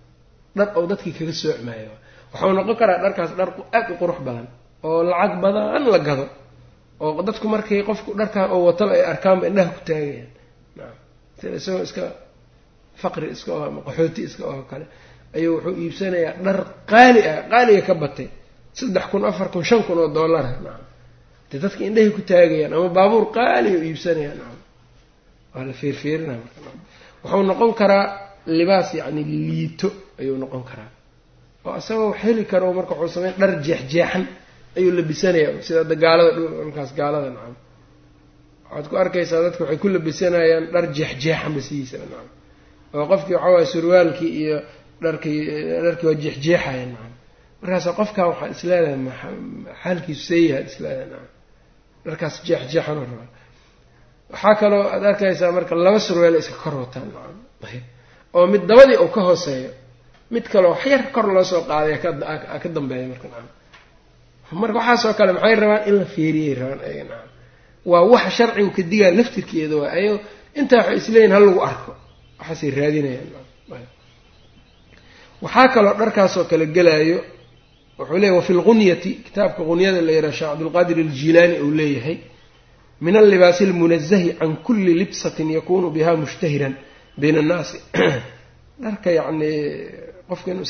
Dhar 0.58 0.68
oo 0.78 0.86
dadkii 0.92 1.14
kaga 1.18 1.34
soocmaayo 1.42 1.92
waxau 2.34 2.52
noqon 2.58 2.76
karaa 2.82 3.00
dharkaas 3.04 3.32
dhar 3.40 3.50
aad 3.78 3.88
u 3.92 3.96
qurux 4.02 4.20
badan 4.28 4.48
oo 4.88 5.00
lacag 5.12 5.34
badan 5.44 5.84
la 5.94 6.00
gado 6.08 6.26
oo 7.04 7.22
dadku 7.28 7.46
markay 7.54 7.80
qofku 7.90 8.10
dharkan 8.20 8.46
oo 8.54 8.62
wataba 8.68 8.92
ay 8.98 9.04
arkaanba 9.12 9.44
indhaha 9.50 9.72
ku 9.78 9.82
taagayaan. 9.88 10.30
Nacam. 10.78 10.98
Sida 11.40 11.56
isagoo 11.62 11.84
iska 11.88 12.04
faqri 13.02 13.28
iska 13.36 13.50
oo 13.58 13.64
ama 13.70 13.80
qaxooti 13.88 14.22
iska 14.28 14.44
oo 14.52 14.62
kale 14.72 14.86
ayuu 15.38 15.54
wuxuu 15.56 15.76
iibsanayaa 15.84 16.34
dhar 16.46 16.58
qaali 16.92 17.20
ah 17.32 17.38
qaaliga 17.52 17.82
ka 17.90 17.94
batay. 18.04 18.28
Saddex 18.78 19.06
kun 19.12 19.24
afar 19.30 19.48
kun 19.54 19.64
shan 19.70 19.82
kun 19.88 19.98
oo 20.04 20.10
dollara 20.18 20.52
nacam 20.66 20.84
dee 21.50 21.60
dadka 21.64 21.82
indhahay 21.88 22.12
ku 22.18 22.22
taagayaan 22.32 22.74
ama 22.78 22.90
baabuur 22.98 23.26
qaaliga 23.38 23.78
u 23.80 23.84
iibsanayaan 23.90 24.38
nacam 24.42 24.60
waa 25.54 25.64
la 25.70 25.74
fiirfiirinaa 25.80 26.38
marka 26.44 26.60
wuxuu 27.24 27.44
noqon 27.52 27.72
karaa 27.80 28.06
libaas 28.60 28.90
yacni 29.00 29.22
liito 29.50 29.88
ayuu 30.22 30.38
noqon 30.44 30.64
karaa. 30.70 30.90
Oo 31.66 31.76
isagoo 31.82 32.08
wax 32.12 32.18
heli 32.24 32.44
karo 32.52 32.66
marka 32.80 32.94
wuxuu 33.00 33.14
sameyn 33.18 33.34
dhar 33.42 33.52
jeexjeexan 33.68 34.24
ayuu 34.78 34.92
labisanaya. 34.98 35.48
Sida 35.66 35.80
ada 35.86 35.96
gaalada 36.04 36.32
dhulkaas 36.40 36.92
gaalada 37.00 37.30
nacam 37.36 37.56
waxaad 38.72 38.86
ku 38.90 38.96
arkaysaa 39.04 39.42
dadka 39.46 39.62
waxay 39.64 39.80
ku 39.84 39.88
labisanayaan 39.96 40.64
dhar 40.74 40.86
jeexjeexan 40.98 41.52
basidiisaba 41.58 42.06
nacam 42.12 42.30
oo 42.98 43.06
qofkii 43.12 43.36
waxaa 43.36 43.52
waaya 43.56 43.68
surwaalkii 43.74 44.32
iyo 44.42 44.58
dharkii 45.04 45.40
dharkii 45.86 46.08
waa 46.10 46.18
jeexjeexaya 46.24 46.86
nacam 46.92 47.12
markaasa 47.62 47.90
qofkan 48.00 48.26
waxaad 48.32 48.52
isleedahay 48.56 48.98
xaalkiisu 49.84 50.24
seeyahaad 50.32 50.66
isleedahay 50.72 51.08
nacam 51.14 51.30
dharkaas 52.06 52.36
jeexjeexan 52.48 52.96
rabaa 53.04 53.28
waxaa 54.34 54.56
kaloo 54.62 54.84
aad 54.94 55.04
arkaysaa 55.12 55.52
marka 55.58 55.74
laba 55.86 56.00
surweel 56.08 56.36
iska 56.42 56.56
kor 56.64 56.74
wataan 56.82 57.08
nacam 57.16 57.82
oo 58.38 58.46
mid 58.54 58.64
dabadii 58.70 58.98
uu 59.04 59.12
ka 59.16 59.22
hooseeyo 59.30 59.72
mid 60.34 60.46
kaleo 60.52 60.70
wax 60.74 60.84
yar 60.92 61.02
kor 61.16 61.26
loo 61.36 61.44
soo 61.52 61.62
qaaday 61.70 61.98
ka 62.64 62.68
dambeeya 62.76 63.08
marka 63.14 63.28
nacam 63.34 63.48
marka 64.62 64.78
waxaasoo 64.80 65.14
kale 65.20 65.32
maxay 65.38 65.56
rabaan 65.62 65.82
in 65.90 65.96
la 66.02 66.06
feeriyay 66.16 66.54
rabaan 66.62 66.82
ayaga 66.90 67.04
nacam 67.12 67.30
waa 67.92 68.04
waxa 68.14 68.30
sharcigu 68.38 68.72
ka 68.78 68.82
digaa 68.92 69.12
laftirkeeda 69.20 69.76
waa 69.82 69.92
ayago 69.98 70.18
intaa 70.60 70.78
waxay 70.82 70.98
isleeyihin 71.02 71.32
ha 71.36 71.40
lagu 71.46 71.60
arko 71.72 71.92
waxaasay 72.40 72.72
raadinayaan. 72.72 73.30
Waxaa 75.42 75.68
kaloo 75.68 75.94
dharkaasoo 75.94 76.46
kale 76.50 76.66
gelaayo 76.68 77.20
wuxuu 77.98 78.18
leeyahy 78.18 78.36
wafi 78.36 78.54
lqunyati 78.54 79.12
kitaabka 79.26 79.64
qunyada 79.64 80.02
la 80.02 80.12
yidhaha 80.12 80.34
sheekh 80.34 80.50
cabdulqaadir 80.50 80.98
aljilaani 81.00 81.60
uu 81.62 81.72
leeyahay 81.72 82.18
min 83.02 83.16
allibaasi 83.16 83.64
almunazahi 83.64 84.36
can 84.40 84.56
kulli 84.68 84.94
libsatin 84.94 85.52
yakunu 85.52 85.90
biha 85.90 86.16
mushtahiran 86.16 86.76
bayna 87.18 87.40
annaasi 87.40 87.78
dharka 88.84 89.12
yacni 89.12 89.50
qofka 90.30 90.52
inuu 90.52 90.66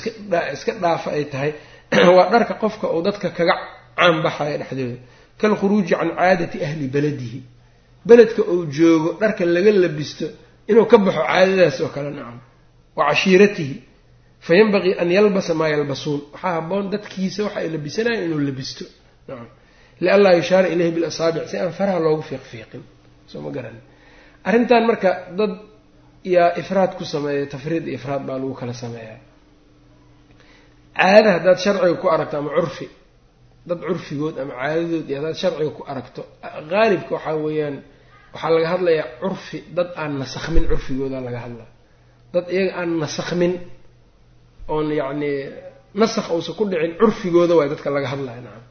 iska 0.54 0.72
dhaafa 0.82 1.12
ay 1.12 1.26
tahay 1.26 1.54
waa 2.16 2.30
dharka 2.30 2.54
qofka 2.54 2.86
uu 2.94 3.02
dadka 3.02 3.30
kaga 3.30 3.56
caanbaxaya 3.98 4.58
dhexdooda. 4.58 4.98
Kalkhuruuji 5.38 5.96
can 5.96 6.10
caadati 6.16 6.64
ahli 6.64 6.88
beladihi 6.88 7.44
beledka 8.06 8.42
uu 8.42 8.66
joogo 8.66 9.18
dharka 9.20 9.46
laga 9.46 9.72
labisto 9.72 10.26
inuu 10.70 10.86
ka 10.92 10.98
baxo 11.06 11.22
caadadaas 11.30 11.78
oo 11.84 11.90
kale 11.96 12.10
nacam. 12.18 12.38
Wa 12.98 13.04
cashiiratihi. 13.10 13.76
Fa 14.46 14.52
yanbaqii 14.60 14.94
an 15.02 15.10
yalbasa 15.18 15.54
maa 15.60 15.70
yalbasuun. 15.74 16.20
Waxaa 16.34 16.54
haboon 16.58 16.86
dadkiisa 16.94 17.40
waxa 17.46 17.60
ay 17.62 17.68
labisanayan 17.76 18.24
inuu 18.28 18.40
labisto 18.48 18.86
nacam. 19.28 19.48
Lianlaa 20.04 20.34
yushaara 20.40 20.68
ilayhi 20.74 20.92
bilasaabic 20.98 21.46
si 21.50 21.56
aan 21.62 21.72
faraha 21.80 22.00
loogu 22.06 22.22
fiiqfiiqin. 22.30 22.84
Soo 23.32 23.42
ma 23.46 23.50
garani 23.56 23.82
arrintan 24.48 24.84
marka 24.90 25.10
dad 25.40 25.54
yaa 26.34 26.50
ifraad 26.62 26.92
ku 26.98 27.04
sameeya 27.14 27.46
tafriid 27.54 27.84
iyo 27.88 27.96
ifraad 28.00 28.22
baa 28.28 28.38
lagu 28.42 28.54
kala 28.60 28.74
sameeyaa. 28.84 29.20
Caada 30.98 31.30
haddaad 31.36 31.58
sharciga 31.64 31.96
ku 32.02 32.08
aragto 32.16 32.36
ama 32.42 32.50
curfi 32.58 32.88
dad 33.70 33.80
curfigood 33.88 34.36
ama 34.42 34.54
caadadood 34.60 35.06
iyo 35.10 35.18
haddaad 35.20 35.38
sharciga 35.42 35.72
ku 35.78 35.82
aragto 35.92 36.22
qaalibka 36.72 37.12
waxaa 37.18 37.36
weeyaan 37.46 37.76
waxaa 38.36 38.52
laga 38.56 38.68
hadlayaa 38.74 39.08
curfi 39.22 39.58
dad 39.78 39.90
aan 40.02 40.12
nasakhmin 40.22 40.64
curfigooda 40.72 41.18
laga 41.28 41.40
hadlaa 41.46 41.70
dad 42.34 42.46
iyaga 42.56 42.72
aan 42.80 42.92
nasakhmin 43.04 43.54
oon 44.74 44.88
yacni 45.00 45.32
nasakh 46.02 46.28
uusan 46.36 46.54
ku 46.60 46.64
dhicin 46.72 46.94
curfigooda 47.02 47.54
waay 47.58 47.70
dadka 47.74 47.90
laga 47.96 48.08
hadlaya 48.14 48.42
nacam 48.46 48.64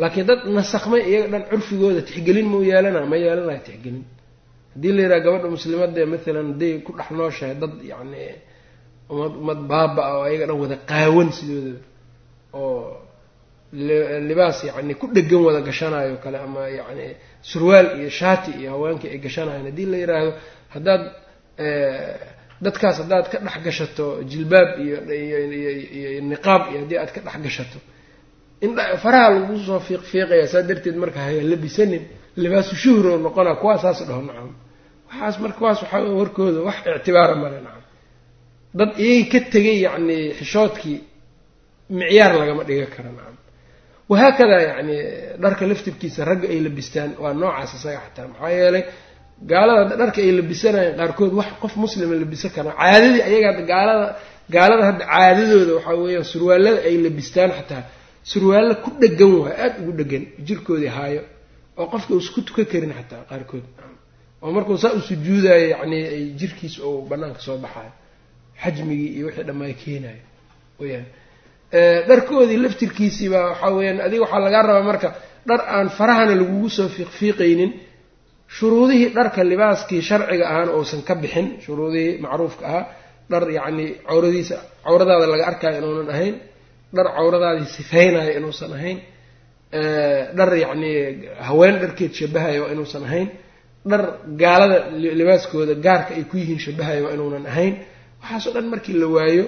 laakiin 0.00 0.26
dad 0.30 0.40
nasakhmay 0.58 1.02
iyaga 1.10 1.26
dhan 1.32 1.42
curfigooda 1.50 2.00
tixgelin 2.08 2.46
mau 2.52 2.60
yeelana 2.70 3.00
ma 3.10 3.16
yeelanayo 3.24 3.62
tixgelin. 3.68 4.04
Haddii 4.74 4.92
la 4.96 5.00
yidhaha 5.04 5.20
gabadha 5.24 5.48
muslimadee 5.56 6.04
maalan 6.12 6.46
hadday 6.50 6.72
ku 6.86 6.90
dhex 6.98 7.08
nooshahay 7.18 7.54
dad 7.62 7.74
yacni 7.90 8.22
umad 9.12 9.32
umad 9.42 9.60
baaba-a 9.70 10.10
oo 10.18 10.22
ayaga 10.28 10.44
dhan 10.50 10.58
wada 10.62 10.76
qaawan 10.90 11.28
sidoodaba 11.36 11.80
oo 12.58 13.07
libaas 13.72 14.58
yacni 14.68 14.94
ku 15.00 15.06
dhegan 15.14 15.42
wada 15.46 15.60
gashanayo 15.68 16.16
kale 16.24 16.38
ama 16.46 16.62
yacni 16.78 17.06
surwaal 17.50 17.86
iyo 18.00 18.10
shaati 18.10 18.50
iyo 18.60 18.70
haweenkii 18.74 19.08
ay 19.14 19.18
gashanayan. 19.18 19.64
Haddii 19.68 19.86
la 19.92 19.96
yidhaahdo 20.02 20.32
haddaad 20.74 21.02
dadkaas 22.64 22.96
haddaad 23.02 23.26
ka 23.32 23.38
dhex 23.44 23.56
gashato 23.66 24.06
jilbaab 24.30 24.68
iyo 24.84 24.96
iyo 25.98 26.20
niqaab 26.30 26.62
iyo 26.70 26.78
haddii 26.82 26.98
aad 27.02 27.10
ka 27.14 27.20
dhex 27.26 27.36
gashato 27.46 27.78
in 28.64 28.70
faraha 29.02 29.28
lagu 29.34 29.54
soo 29.66 29.80
fiiq 29.86 30.02
fiiqaya 30.10 30.46
saa 30.52 30.62
darteed 30.68 30.96
marka 31.02 31.20
haya 31.26 31.42
labisanin 31.52 32.02
libaasu 32.42 32.74
shuhri 32.82 33.08
oo 33.12 33.18
noqona 33.26 33.52
kuwaa 33.60 33.78
saas 33.84 33.98
dhaho 34.08 34.22
nacam. 34.28 34.50
Waxaas 35.08 35.36
marka 35.42 35.58
kuwaas 35.58 35.78
waxaa 35.82 36.00
warkooda 36.20 36.60
wax 36.68 36.76
ictibaara 36.96 37.34
male 37.42 37.58
nacam. 37.66 37.84
Dad 38.78 38.90
iyagii 39.04 39.28
ka 39.32 39.38
tegay 39.52 39.76
yacni 39.86 40.16
xishoodkii 40.38 40.98
micyaar 41.98 42.32
lagama 42.40 42.62
dhiga 42.68 42.86
karo 42.94 43.10
nacam 43.18 43.36
wahaakadaa 44.10 44.60
yacni 44.68 44.96
dharka 45.42 45.62
laftirkiisa 45.70 46.20
ragga 46.30 46.46
ay 46.54 46.60
labistaan 46.66 47.10
waa 47.22 47.32
noocaas 47.40 47.70
isaga 47.78 48.00
xataa 48.06 48.26
maxaa 48.32 48.50
yeelay 48.58 48.84
gaalada 49.50 49.94
dharka 50.00 50.18
ay 50.26 50.30
labisanayaan 50.38 50.96
qaarkood 51.00 51.32
wax 51.40 51.50
qof 51.62 51.72
muslima 51.84 52.14
labisan 52.22 52.50
kara 52.56 52.70
caadadii 52.80 53.22
ayaga 53.28 53.62
gaalada 53.72 54.06
gaalada 54.54 54.82
hadda 54.88 55.04
caadadooda 55.12 55.72
waxaa 55.78 55.96
weeyaan 56.04 56.26
surwaalada 56.32 56.78
ay 56.88 56.94
labistaan 57.06 57.50
xataa 57.58 57.82
surwaallo 58.32 58.74
ku 58.84 58.90
dhegan 59.02 59.32
waay 59.42 59.54
aada 59.64 59.76
ugu 59.82 59.92
dhegan 60.00 60.22
jirkoodii 60.46 60.92
haayo 60.98 61.22
oo 61.80 61.86
qofka 61.92 62.10
uusa 62.16 62.30
ku 62.34 62.40
tukan 62.48 62.66
karin 62.72 62.92
xataa 62.98 63.22
qaarkood 63.30 63.64
oo 64.44 64.50
markuu 64.56 64.76
saa 64.82 64.92
u 64.98 65.00
sujuudayo 65.08 65.66
yacni 65.74 65.98
ay 66.14 66.22
jirkiisa 66.40 66.78
oo 66.88 66.96
banaanka 67.10 67.40
soo 67.46 67.56
baxayo 67.64 67.92
xajmigii 68.62 69.10
iyo 69.16 69.24
wixii 69.28 69.44
dhammaa 69.48 69.72
keenayo 69.82 70.22
weyaan 70.80 71.06
dharkoodii 71.72 72.56
laftirkiisiibaa 72.64 73.44
waxaa 73.50 73.70
weyaan 73.76 74.00
adiga 74.06 74.22
waxaa 74.24 74.40
lagaa 74.46 74.62
rabaa 74.68 74.82
marka 74.90 75.08
dhar 75.48 75.60
aan 75.76 75.88
farahana 75.98 76.34
lagugu 76.40 76.68
soo 76.76 76.88
fiiqfiiqaynin 76.96 77.70
shuruudihii 78.56 79.08
dharka 79.16 79.40
libaaskii 79.52 80.02
sharciga 80.08 80.44
ahaana 80.52 80.72
uusan 80.78 81.00
ka 81.08 81.14
bixin 81.22 81.46
shuruudihii 81.64 82.14
macruufka 82.24 82.64
ahaa 82.70 82.84
dhar 83.30 83.42
yacni 83.58 83.86
cawradiisa 84.08 84.56
cawradaada 84.86 85.26
laga 85.32 85.44
arkayo 85.50 85.76
inuunan 85.80 86.08
ahayn 86.14 86.34
dhar 86.96 87.06
cawradaadii 87.16 87.68
sifeynayo 87.76 88.32
inuusan 88.38 88.70
ahayn 88.78 88.98
dhar 90.38 90.50
yacni 90.64 90.90
haween 91.48 91.74
dharkeed 91.82 92.12
shabahayo 92.20 92.60
waa 92.64 92.72
inuusan 92.74 93.02
ahayn 93.08 93.28
dhar 93.90 94.02
gaalada 94.42 94.78
libaaskooda 95.20 95.74
gaarka 95.86 96.10
ay 96.18 96.24
ku 96.30 96.36
yihiin 96.40 96.58
shabahayo 96.66 97.00
waa 97.06 97.12
inuunan 97.16 97.44
ahayn 97.52 97.74
waxaasoo 98.22 98.52
dhan 98.56 98.66
markii 98.72 98.96
la 99.02 99.06
waayo 99.16 99.44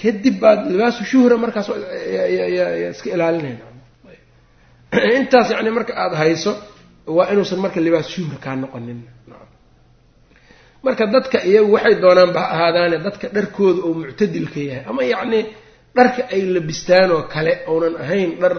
kadib 0.00 0.36
baad 0.42 0.60
libaasu 0.72 1.02
shuhra 1.10 1.36
markaas 1.44 1.68
iska 2.94 3.08
ilaalinayna 3.16 3.64
intaas 5.18 5.48
yacni 5.52 5.70
marka 5.78 5.92
aada 6.02 6.16
hayso 6.22 6.52
waa 7.16 7.26
inuusan 7.32 7.58
marka 7.64 7.78
libaas 7.86 8.08
shuhra 8.14 8.36
kaa 8.44 8.56
noqonin. 8.62 9.00
Marka 10.84 11.04
dadka 11.14 11.38
iyagu 11.50 11.70
waxay 11.76 11.94
doonaanba 12.02 12.40
ha 12.40 12.48
ahaadaane 12.54 12.96
dadka 13.06 13.26
dharkooda 13.36 13.80
oo 13.86 13.92
muctadilka 14.00 14.60
yahay. 14.68 14.82
Ama 14.90 15.02
yacni 15.12 15.40
dharka 15.96 16.20
ay 16.34 16.40
labistaan 16.54 17.10
oo 17.16 17.22
kale 17.34 17.52
ounan 17.72 17.94
ahayn 18.04 18.30
dhar 18.42 18.54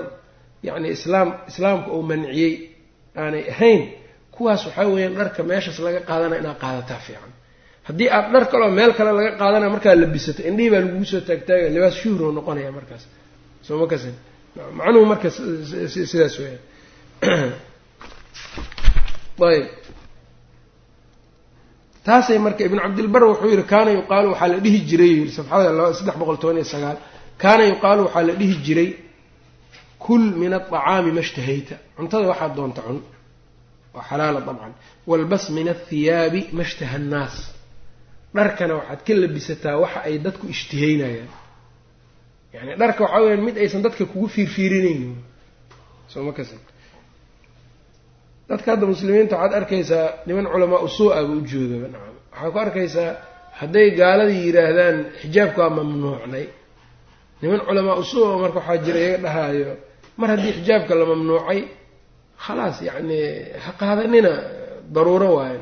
yacni 0.68 0.88
islaam 0.98 1.28
islaamka 1.50 1.90
uu 1.96 2.04
manciyey 2.10 2.54
aanay 3.22 3.44
ahayn 3.54 3.82
kuwaas 4.36 4.62
waxaa 4.68 4.86
weeyaan 4.94 5.16
dharka 5.20 5.40
meeshaas 5.50 5.80
laga 5.86 6.00
qaadanaya 6.10 6.40
inaad 6.44 6.58
qaadataa 6.64 7.00
fiican 7.06 7.32
haddii 7.90 8.10
aad 8.16 8.26
dhar 8.34 8.46
kaleo 8.52 8.72
meel 8.80 8.92
kale 8.98 9.12
laga 9.18 9.32
qaadanaya 9.42 9.72
markaad 9.76 9.98
labisato 10.04 10.42
indhihii 10.50 10.72
baa 10.74 10.82
lagugu 10.86 11.06
soo 11.12 11.22
taagtaagaya 11.30 11.70
libaas 11.76 11.96
shuhro 12.02 12.32
noqonaya 12.38 12.72
markaas. 12.80 13.04
Soo 13.66 13.78
ma 13.82 13.88
kasin? 13.92 14.16
Macnuhu 14.78 15.06
marka 15.12 15.30
sidaas 16.10 16.36
weeyaan. 16.40 16.62
Ayb 19.50 19.68
taasay 22.06 22.40
marka 22.46 22.64
ibnu 22.64 22.80
cabdilbar 22.86 23.24
wuxuu 23.32 23.50
yihi 23.54 23.64
kaana 23.74 23.92
yuqaalu 24.00 24.28
waxaa 24.34 24.50
la 24.54 24.58
dhihi 24.66 24.80
jiray 24.90 25.12
yii 25.20 25.32
safxada 25.38 25.94
saddex 25.98 26.16
boqol 26.22 26.38
toban 26.42 26.58
iyo 26.60 26.68
sagaal 26.74 26.98
kaana 27.44 27.64
yuqaalu 27.72 28.02
waxaa 28.08 28.24
la 28.30 28.34
dhihi 28.40 28.56
jiray 28.66 28.90
kul 30.06 30.24
min 30.42 30.52
aطacaami 30.60 31.12
ma 31.18 31.22
shtahayta 31.30 31.76
cuntada 31.98 32.26
waxaad 32.32 32.52
doonta 32.58 32.82
cun. 32.88 33.00
Waa 33.94 34.04
xalaala 34.10 34.40
dabcan. 34.48 34.74
Walbas 35.10 35.50
min 35.58 35.68
athiyaabi 35.76 36.42
ma 36.58 36.64
shtaha 36.64 36.96
annaas 37.02 37.59
dharkana 38.38 38.74
waxaad 38.80 39.00
ka 39.08 39.14
labisataa 39.24 39.76
waxa 39.84 40.00
ay 40.08 40.16
dadku 40.26 40.46
ishtihaynayaan. 40.54 41.30
Yani 42.56 42.72
dharka 42.82 43.02
waxaa 43.06 43.22
weyaan 43.24 43.44
mid 43.48 43.56
aysan 43.64 43.82
dadka 43.86 44.04
kugu 44.12 44.28
fiirfiirinaynin 44.36 45.14
soo 46.12 46.24
ma 46.28 46.32
kasan 46.38 46.62
dadka 48.50 48.68
hadda 48.74 48.86
muslimiinta 48.94 49.36
waxaad 49.38 49.54
arkaysaa 49.60 50.08
niman 50.28 50.46
culamaa 50.54 50.82
usuu-a 50.88 51.20
ba 51.28 51.34
u 51.40 51.42
joogaba 51.52 51.88
nacam 51.94 52.16
waxaa 52.32 52.52
ku 52.54 52.58
arkaysaa 52.66 53.12
hadday 53.60 53.88
gaaladii 54.00 54.42
yidhaahdaan 54.48 54.98
xijaabka 55.22 55.60
waa 55.64 55.76
mamnuucnay. 55.80 56.46
Niman 57.42 57.60
culamaa 57.68 57.96
usuu-a 58.04 58.38
marka 58.44 58.58
waxaa 58.60 58.78
jira 58.86 59.00
iyaga 59.06 59.20
dhahaayo 59.26 59.72
mar 60.20 60.30
haddii 60.34 60.54
xijaabka 60.58 60.94
la 61.00 61.06
mamnuucay 61.12 61.60
khalaas 62.46 62.78
yacni 62.88 63.20
ha 63.64 63.72
qaadanina 63.82 64.32
daruuro 64.96 65.30
waayo 65.38 65.62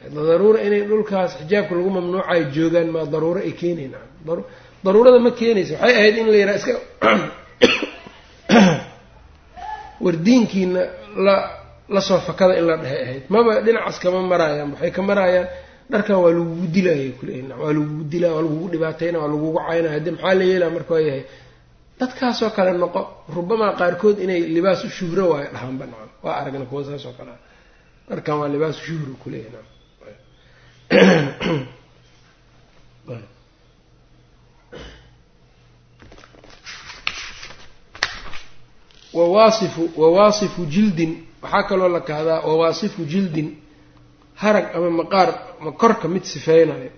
nacam 0.00 0.26
daruuro 0.26 0.58
inay 0.58 0.82
dhulkaas 0.88 1.36
xijaabka 1.38 1.74
lagu 1.74 1.90
mamnuucayo 1.90 2.44
joogaan 2.54 2.88
maa 2.90 3.04
daruuro 3.04 3.40
ay 3.40 3.52
keenayn 3.52 3.90
nacam 3.92 4.44
daruurada 4.84 5.18
ma 5.18 5.30
keenaysa. 5.30 5.74
Waxay 5.74 5.96
ahayd 5.96 6.16
in 6.18 6.26
la 6.26 6.36
yidhaha 6.36 6.58
iska 6.58 6.74
wardiinkiina 10.00 10.80
la 11.16 11.34
la 11.88 12.00
soo 12.00 12.18
fakada 12.20 12.58
in 12.58 12.66
la 12.66 12.76
dhehay 12.76 13.02
ahayd. 13.02 13.22
Maba 13.28 13.60
dhinacaas 13.60 14.00
kama 14.00 14.22
maraayaan 14.22 14.72
waxay 14.72 14.90
ka 14.90 15.02
maraayaan 15.02 15.48
dharkan 15.90 16.16
waa 16.16 16.32
lagugu 16.32 16.66
dilaayo 16.66 17.12
kuleeyi 17.20 17.44
waa 17.52 17.72
lagugu 17.72 18.04
dilaa 18.04 18.32
waa 18.32 18.42
lagugu 18.42 18.68
dhibaatayna 18.72 19.18
waa 19.18 19.28
lagugu 19.28 19.58
caynaya 19.68 19.92
haddii 19.92 20.10
maxaa 20.10 20.34
la 20.34 20.44
yeelaa 20.44 20.70
marka 20.70 20.94
waa 20.94 21.00
yahay 21.00 21.24
dadkaasoo 22.00 22.50
kale 22.56 22.72
noqo 22.72 23.02
rubamaa 23.28 23.76
qaarkood 23.76 24.16
inay 24.24 24.40
libaasu 24.40 24.88
shuhro 24.88 25.28
waayo. 25.32 25.52
Dhahaanba 25.52 25.84
nacam 25.86 26.10
waa 26.22 26.36
aragna 26.40 26.64
kuwa 26.64 26.84
saas 26.84 27.04
oo 27.04 27.12
kale. 27.12 27.36
Dharkan 28.08 28.34
waa 28.40 28.48
libaasu 28.48 28.80
shuhro 28.80 29.12
kuleeyahy 29.20 29.52
nacam 29.52 29.79
wawaasifu 39.12 39.90
wawaasifu 39.96 40.66
jildin 40.66 41.26
waxaa 41.42 41.62
kaloo 41.62 41.88
la 41.88 42.00
kahdaa 42.00 42.40
wawaasifu 42.40 43.04
jildin 43.04 43.56
harag 44.34 44.76
ama 44.76 44.90
maqaar 44.90 45.34
ma 45.60 45.72
korka 45.72 46.08
mid 46.08 46.22
sifeynayo 46.24 46.90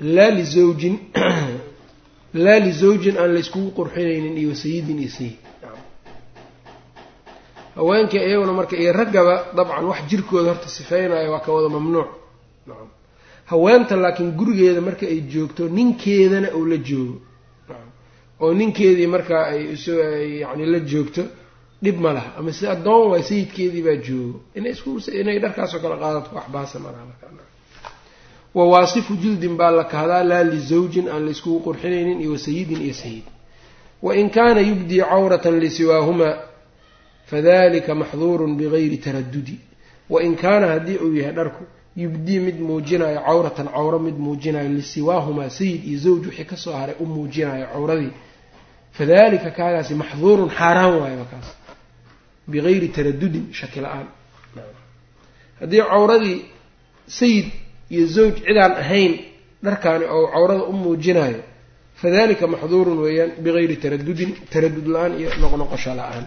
laa 0.00 0.30
lizawjin 0.30 0.98
laa 2.44 2.58
lizawjin 2.58 3.18
aan 3.18 3.34
layskugu 3.34 3.70
qurxinaynin 3.70 4.38
iyo 4.38 4.54
sayidin 4.54 4.98
iyo 4.98 5.10
sayid 5.10 5.36
haweenka 7.74 8.16
iyaguna 8.18 8.52
marka 8.52 8.76
iyo 8.76 8.92
raggaba 8.92 9.44
dabcan 9.56 9.84
wax 9.84 9.98
jirkooda 10.08 10.48
horta 10.48 10.68
sifeynayo 10.68 11.32
waa 11.32 11.40
ka 11.40 11.52
wada 11.52 11.68
mamnuuc 11.68 12.23
haweenta 13.50 13.96
laakiin 13.96 14.30
gurigeeda 14.38 14.80
marka 14.80 15.06
ay 15.06 15.20
joogto 15.20 15.68
ninkeedana 15.68 16.48
uu 16.56 16.66
la 16.66 16.76
joogo. 16.76 17.16
Oo 18.40 18.54
ninkeedii 18.54 19.06
markaa 19.06 19.44
ay 19.46 20.38
yani 20.40 20.66
la 20.66 20.80
joogto 20.80 21.22
dhib 21.82 22.00
ma 22.00 22.12
laha. 22.12 22.30
Ama 22.38 22.52
si 22.52 22.66
addoon 22.66 23.10
waay 23.10 23.22
sayidkeedii 23.22 23.82
baa 23.82 23.96
joogo. 24.06 24.40
Inay 25.20 25.38
dharkaasoo 25.44 25.78
kale 25.82 25.96
qaadato 26.02 26.30
wax 26.36 26.46
baasa 26.52 26.78
malaha 26.78 27.04
markaa 27.10 27.30
wawaasifu 28.54 29.16
jildin 29.16 29.56
baa 29.56 29.70
la 29.70 29.84
kahdaa 29.84 30.22
laa 30.24 30.42
lizawjin 30.44 31.08
aan 31.08 31.24
layskugu 31.26 31.58
qurxinaynin 31.66 32.20
iyo 32.20 32.32
wasayidin 32.32 32.82
iyo 32.82 32.94
sayid. 32.94 33.24
Wain 34.02 34.30
kaana 34.30 34.60
yubdii 34.60 35.00
cawratan 35.00 35.58
lisiwaahumaa 35.60 36.36
fadalika 37.26 37.94
maxduurun 37.94 38.54
bigayri 38.56 38.98
taradudi 38.98 39.58
wain 40.10 40.36
kaana 40.36 40.66
haddii 40.66 40.96
uu 41.04 41.14
yahay 41.16 41.32
dharku 41.34 41.64
yubdii 41.96 42.38
mid 42.46 42.58
muujinayo 42.60 43.20
cawratan 43.26 43.68
cawro 43.68 43.98
mid 43.98 44.16
muujinayo 44.18 44.68
lisiwaahumaa 44.68 45.50
sayid 45.50 45.84
iyo 45.88 45.98
zawj 45.98 46.26
wixii 46.26 46.44
ka 46.44 46.56
soo 46.56 46.72
haray 46.72 46.94
u 47.00 47.06
muujinayo 47.06 47.66
cawradii. 47.72 48.12
Fadalika 48.92 49.50
kaagaasi 49.50 49.94
maxduurun 49.94 50.50
xaaraan 50.58 50.94
waayo 51.00 51.16
markaas. 51.22 51.48
Bigayri 52.50 52.88
taradudin 52.88 53.44
shaki 53.52 53.80
la'aan. 53.84 54.06
Haddii 55.60 55.82
cawradii 55.92 56.38
sayid 57.06 57.46
iyo 57.90 58.06
zawj 58.06 58.34
cidaan 58.46 58.72
ahayn 58.82 59.12
dharkaani 59.64 60.04
oo 60.04 60.26
cawrada 60.34 60.64
u 60.64 60.72
muujinayo 60.72 61.40
fadalika 62.00 62.46
maxduurun 62.46 62.98
weeyaan 63.04 63.30
bigayri 63.44 63.76
taradudin 63.76 64.30
taradud 64.52 64.86
la'aan 64.94 65.12
iyo 65.20 65.30
noqnoqosho 65.42 65.94
la'aan. 66.00 66.24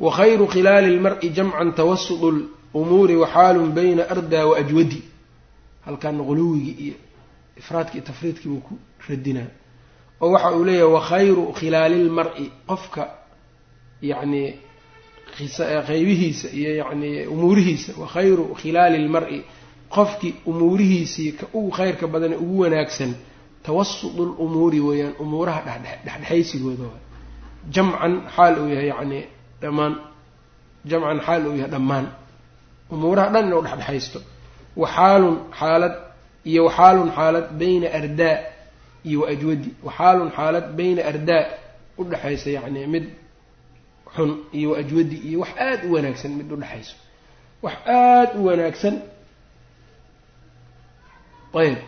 Wakhayru 0.00 0.46
khilaali 0.52 0.96
lmari 0.96 1.28
jamcan 1.36 1.68
tawasudu 1.78 2.28
lumuuri 2.74 3.16
waxaalun 3.16 3.70
bayna 3.76 4.02
ardaa 4.14 4.46
wa 4.50 4.56
ajwadi. 4.58 5.02
Halkaana 5.86 6.22
quluwigii 6.28 6.76
iyo 6.84 6.94
ifraadkii 7.60 7.98
iyo 7.98 8.06
tafriidkii 8.06 8.48
buu 8.48 8.60
ku 8.60 8.74
radinaa. 9.08 9.46
Oo 10.20 10.30
waxa 10.32 10.50
uu 10.56 10.64
leeyahay 10.64 10.92
wakhayru 10.94 11.52
khilaali 11.58 12.04
lmar-i. 12.08 12.50
Qofka 12.66 13.02
yacni 14.02 14.42
qeybihiisa 15.86 16.48
iyo 16.58 16.70
yacni 16.76 17.26
umuurihiisa. 17.26 17.92
Wakhayru 18.00 18.44
khilaali 18.60 18.98
lmar-i. 19.06 19.38
Qofkii 19.94 20.34
umuurihiisii 20.46 21.32
ka 21.32 21.46
ugu 21.52 21.70
khayrka 21.70 22.06
badane 22.06 22.36
ugu 22.36 22.58
wanaagsan 22.62 23.14
tawasudu 23.62 24.24
lumuuri 24.38 24.80
weeyaan 24.80 25.14
umuuraha 25.22 25.60
dhexdhexaysigooda 25.84 26.84
jamcan 27.74 28.12
xaal 28.36 28.54
uu 28.62 28.68
yahay 28.68 28.88
yacni 28.92 29.20
dhammaan 29.62 29.94
jamcan 30.90 31.18
xaal 31.26 31.42
uu 31.48 31.56
yahay 31.56 31.70
dhammaan 31.74 32.06
umuuraha 32.92 33.28
dhan 33.34 33.44
inuu 33.48 33.62
dhexdhexaysto 33.66 34.18
waxaalun 34.82 35.36
xaalad 35.60 35.94
iyo 36.50 36.60
waxaalun 36.68 37.08
xaalad 37.16 37.46
bayna 37.60 37.86
ardaa 37.98 38.36
iyo 39.08 39.18
wa 39.22 39.28
ajwadi. 39.32 39.70
Waxaalun 39.86 40.30
xaalad 40.36 40.66
bayna 40.78 41.02
ardaa 41.10 41.44
udhexaysa 42.00 42.48
yacni 42.56 42.86
mid 42.94 43.04
xun 44.16 44.30
iyo 44.58 44.68
wa 44.72 44.76
ajwadi 44.82 45.16
iyo 45.28 45.38
wax 45.42 45.50
aada 45.66 45.82
u 45.88 45.92
wanaagsan 45.94 46.30
mid 46.38 46.48
udhexayso 46.56 46.94
wax 47.64 47.74
aada 47.86 48.32
u 48.38 48.44
wanaagsan. 48.48 48.94
Ayb. 51.60 51.78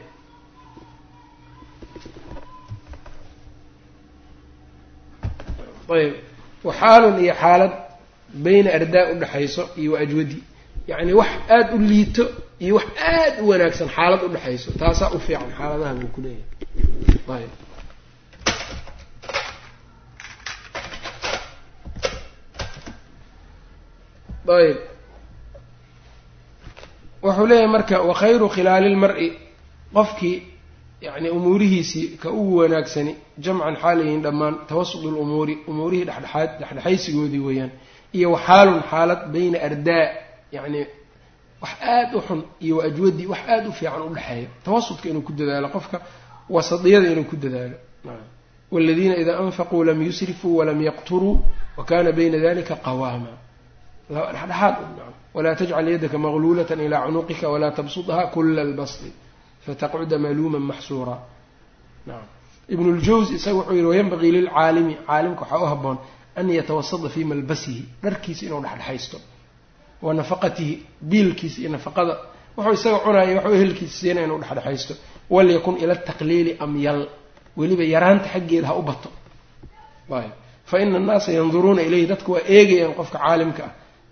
Ayb. 5.96 6.14
Waxaalun 6.66 7.16
iyo 7.24 7.34
xaalad 7.42 7.72
bayna 8.44 8.70
ardaa 8.78 9.04
udhexayso 9.12 9.62
iyo 9.80 9.90
wa 9.92 9.98
ajwadi 10.04 10.38
yacni 10.90 11.12
wax 11.20 11.30
aada 11.54 11.70
u 11.74 11.78
liito 11.90 12.24
iyo 12.64 12.74
wax 12.78 12.86
aada 13.12 13.38
u 13.42 13.48
wanaagsan 13.50 13.88
xaalad 13.96 14.20
udhexayso 14.26 14.68
taasaa 14.80 15.10
u 15.16 15.18
fiican 15.26 15.50
xaaladaha 15.58 15.94
buu 16.00 16.10
ku 16.14 16.20
leeyahay. 16.24 16.44
Ayb 17.36 17.50
ayb 24.58 24.76
wuxuu 27.22 27.46
leeyahay 27.50 27.70
marka 27.74 27.96
wakhayru 28.10 28.46
khilaali 28.54 28.88
lmar-i 28.94 29.28
qofkii 29.96 30.36
yacni 31.06 31.28
umuurihiisii 31.36 32.06
ka 32.22 32.28
ugu 32.38 32.54
wanaagsani 32.60 33.12
jamcan 33.44 33.74
xaalayihin 33.82 34.22
dhammaan 34.24 34.54
tawasud 34.68 35.02
lumuuri 35.14 35.54
umuurihii 35.70 36.04
dhexdhexaad 36.08 36.50
dhexdhexaysigoodii 36.60 37.38
weeyaan 37.46 37.70
iyo 38.16 38.28
waxaalun 38.34 38.80
xaalad 38.90 39.20
bayna 39.32 39.58
ardaa 39.68 40.04
yacni 40.52 40.86
wax 41.62 41.70
aada 41.82 42.16
u 42.18 42.20
xun 42.20 42.40
iyo 42.60 42.76
wa 42.76 42.84
ajwadi 42.84 43.26
wax 43.26 43.38
aada 43.48 43.68
u 43.68 43.72
fiican 43.72 44.02
udhexeeya 44.02 44.48
tawasudka 44.64 45.08
inuu 45.08 45.22
ku 45.22 45.32
dadaalo 45.32 45.68
qofka 45.68 46.00
wasadiyada 46.48 47.06
inuu 47.12 47.24
ku 47.30 47.36
dadaalo. 47.36 47.76
Waladiina 48.70 49.16
idaa 49.16 49.38
anfaquu 49.38 49.84
lam 49.84 50.02
yusrifuu 50.02 50.56
walam 50.56 50.82
yaqturuu 50.82 51.40
wa 51.76 51.84
kana 51.84 52.12
bayna 52.12 52.38
dalika 52.38 52.76
qawaama. 52.76 53.32
Dhexdhexaad 54.10 54.76
walaa 55.34 55.54
tajcal 55.54 55.88
yadaka 55.88 56.18
maqluulata 56.18 56.74
ilaa 56.74 57.06
cunuqika 57.06 57.48
walaa 57.48 57.70
tabsudha 57.70 58.26
kula 58.34 58.64
lbasdi 58.64 59.10
fataqcuda 59.66 60.18
maluuman 60.18 60.62
maxsuura. 60.70 61.16
Ibn 62.68 62.86
ljawzi 62.98 63.34
isaga 63.34 63.56
wuxuu 63.58 63.74
yihi 63.74 63.86
wayanbagii 63.86 64.32
lilcaalimi 64.36 64.94
caalimka 65.06 65.40
waxaa 65.42 65.62
u 65.62 65.66
haboon 65.66 65.98
an 66.36 66.50
yatawasada 66.50 67.08
fii 67.08 67.24
malbasihi 67.24 67.84
dharkiisa 68.02 68.46
inuu 68.46 68.60
dhexdhexaysto 68.60 69.18
wa 70.02 70.14
nafaqatihi 70.14 70.82
biilkiisa 71.00 71.60
iyo 71.60 71.70
nafaqada 71.70 72.16
wuxuu 72.56 72.72
isaga 72.72 72.98
cunaya 72.98 73.36
waxuu 73.36 73.54
ehelkiisa 73.54 73.98
siina 73.98 74.20
inuu 74.22 74.38
dhexdhexaysto. 74.38 74.94
Walyakun 75.30 75.76
ila 75.78 75.94
taqliili 75.94 76.56
amyal. 76.60 77.08
Weliba 77.56 77.84
yaraanta 77.84 78.28
xaggeeda 78.28 78.66
ha 78.66 78.74
u 78.74 78.82
bato. 78.82 79.10
Ayb 80.10 80.32
fa 80.64 80.80
ina 80.80 80.96
annaasa 80.96 81.32
yanduruuna 81.32 81.82
ilayhi 81.82 82.06
dadku 82.06 82.32
waa 82.32 82.40
eegayaan 82.48 82.94
qofka 82.94 83.18
caalimka 83.18 83.70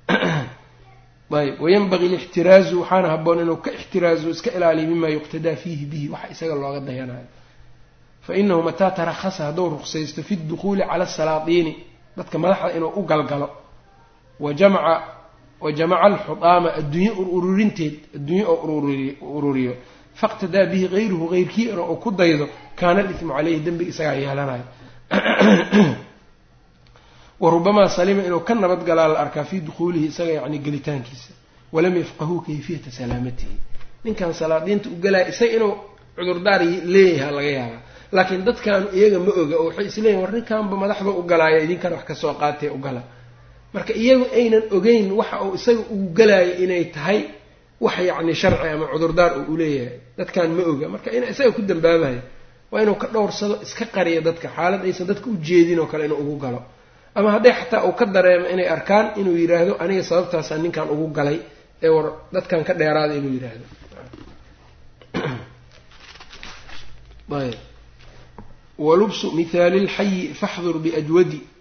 ah. 0.08 0.44
Ayb 1.34 1.60
wayanbagii 1.60 2.08
lixtiraazu 2.08 2.80
waxaana 2.80 3.08
haboon 3.08 3.40
inuu 3.40 3.56
ka 3.56 3.72
ixtiraazo 3.72 4.30
iska 4.30 4.50
ilaaliyo 4.50 4.88
mima 4.88 5.08
yuqtadaa 5.08 5.56
fiihi 5.56 5.86
bihi 5.86 6.08
waxa 6.08 6.28
isaga 6.30 6.54
looga 6.54 6.80
dayanayo. 6.80 7.26
Fa 8.20 8.34
inahu 8.34 8.62
mataa 8.62 8.90
tarakhasa 8.90 9.44
hadduu 9.44 9.68
ruqsaysto 9.68 10.22
fi 10.22 10.36
dukhuuli 10.36 10.82
cala 10.82 11.04
asalaatiini 11.04 11.76
dadka 12.16 12.38
madaxda 12.38 12.76
inuu 12.76 12.92
u 12.96 13.02
galgalo. 13.02 13.50
Wa 14.40 14.54
jamaca 14.54 15.13
wa 15.64 15.72
jamaca 15.72 16.04
alxudaama 16.10 16.68
adduunye 16.80 17.10
ururinteed 17.10 17.94
adduunye 18.16 18.44
oo 18.52 18.66
ururiyo 19.36 19.74
faqtadaa 20.20 20.66
bihi 20.72 20.86
hayruhu 20.94 21.28
heyrkii 21.34 21.68
in 21.72 21.78
uu 21.78 21.96
ku 21.96 22.10
daydo 22.10 22.48
kaana 22.76 23.00
alismu 23.00 23.32
caleyhi 23.36 23.60
dembiga 23.66 23.90
isagaa 23.90 24.16
yeelanayo 24.24 24.66
wa 27.42 27.50
rubamaa 27.50 27.88
salima 27.88 28.22
inuu 28.22 28.40
ka 28.40 28.54
nabadgalaa 28.54 29.08
la 29.08 29.18
arkaa 29.24 29.44
fii 29.44 29.60
dukhuulihi 29.60 30.06
isaga 30.12 30.32
yacni 30.32 30.58
gelitaankiisa 30.58 31.32
walam 31.74 31.96
yafqahuu 31.96 32.40
kayfiyata 32.40 32.90
salaamatihi. 32.90 33.56
Ninkan 34.04 34.34
salaadiinta 34.34 34.88
u 34.88 34.96
galaya 35.02 35.28
isaga 35.28 35.52
inuu 35.52 35.74
cudurdaar 36.16 36.62
leeyaha 36.84 37.30
laga 37.30 37.50
yaabaa. 37.50 37.82
Laakiin 38.12 38.44
dadkaanu 38.44 38.86
iyaga 38.94 39.18
ma 39.18 39.32
oga 39.42 39.56
oo 39.58 39.66
waxay 39.68 39.86
isleeyihin 39.86 40.20
war 40.22 40.32
ninkanba 40.32 40.76
madaxba 40.76 41.10
u 41.10 41.22
galaaya 41.22 41.58
idinkana 41.66 41.96
wax 41.96 42.04
ka 42.04 42.14
soo 42.14 42.34
qaatee 42.34 42.70
u 42.70 42.78
gala 42.78 43.02
marka 43.74 43.92
iyagu 43.92 44.26
aynan 44.30 44.62
ogeyn 44.70 45.10
waxa 45.12 45.42
uu 45.42 45.54
isaga 45.58 45.82
ugu 45.90 46.06
galaayo 46.14 46.52
inay 46.62 46.84
tahay 46.94 47.20
wax 47.80 47.98
yacni 47.98 48.34
sharci 48.34 48.68
ama 48.70 48.86
cudurdaar 48.92 49.32
uu 49.38 49.54
uleeyahay 49.54 49.98
dadkan 50.18 50.54
ma 50.54 50.62
oga. 50.62 50.86
Marka 50.88 51.10
in 51.10 51.26
isaga 51.26 51.50
ku 51.50 51.62
dambaabayo 51.62 52.22
waa 52.70 52.82
inuu 52.82 52.94
ka 52.94 53.08
dhowrsado 53.10 53.58
iska 53.66 53.84
qariyo 53.90 54.22
dadka. 54.22 54.48
Xaalad 54.48 54.86
aysan 54.86 55.06
dadka 55.10 55.26
u 55.26 55.36
jeedin 55.42 55.78
oo 55.82 55.90
kale 55.90 56.06
inuu 56.06 56.22
ugu 56.22 56.38
galo. 56.38 56.62
Ama 57.14 57.34
hadday 57.34 57.52
xataa 57.52 57.82
uu 57.86 57.98
ka 57.98 58.06
dareemo 58.06 58.46
inay 58.46 58.68
arkaan 58.70 59.18
inuu 59.18 59.36
yidhaahdo 59.36 59.76
aniga 59.82 60.02
sababtaasaan 60.02 60.62
ninkan 60.62 60.86
ugu 60.94 61.10
galay 61.10 61.42
ee 61.82 61.90
war 61.90 62.06
dadkan 62.32 62.64
ka 62.64 62.74
dheeraada 62.74 63.14
inuu 63.18 63.32
yidhaahdo 63.34 63.66
walubsu 68.78 69.32
mithaali 69.32 69.86
lxayi 69.86 70.34
faxdur 70.34 70.78
biajwadi 70.78 71.53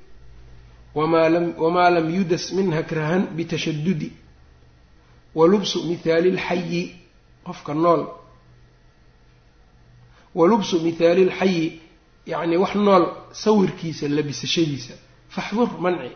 wamaa 0.96 1.90
lam 1.96 2.08
yudas 2.16 2.46
minha 2.58 2.84
krahan 2.84 3.24
bitashadudi 3.38 4.10
walubsu 5.36 5.78
mithaali 5.90 6.30
lxayi 6.38 6.82
qofka 7.46 7.74
nool 7.74 8.02
walubsu 10.36 10.76
mithaali 10.86 11.24
lxayi 11.30 11.82
yacni 12.32 12.58
wax 12.64 12.74
nool 12.76 13.04
sawirkiisa 13.44 14.08
labisashadiisa 14.18 14.94
faxdur 15.36 15.70
manci 15.84 16.12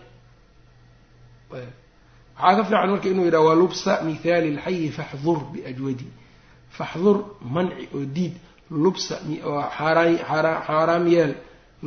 waxaa 1.52 2.56
ka 2.58 2.63
fiican 2.63 2.90
marka 2.92 3.08
inuu 3.12 3.26
yidhaha 3.26 3.44
walubsa 3.50 3.92
mithaali 4.08 4.50
lxayi 4.58 4.90
faxdur 4.98 5.40
biajwadi 5.54 6.08
faxdur 6.78 7.18
manci 7.56 7.84
oo 7.96 8.06
diid 8.16 8.34
lubsa 8.84 9.16
xaaraam 9.78 11.08
yeel 11.13 11.34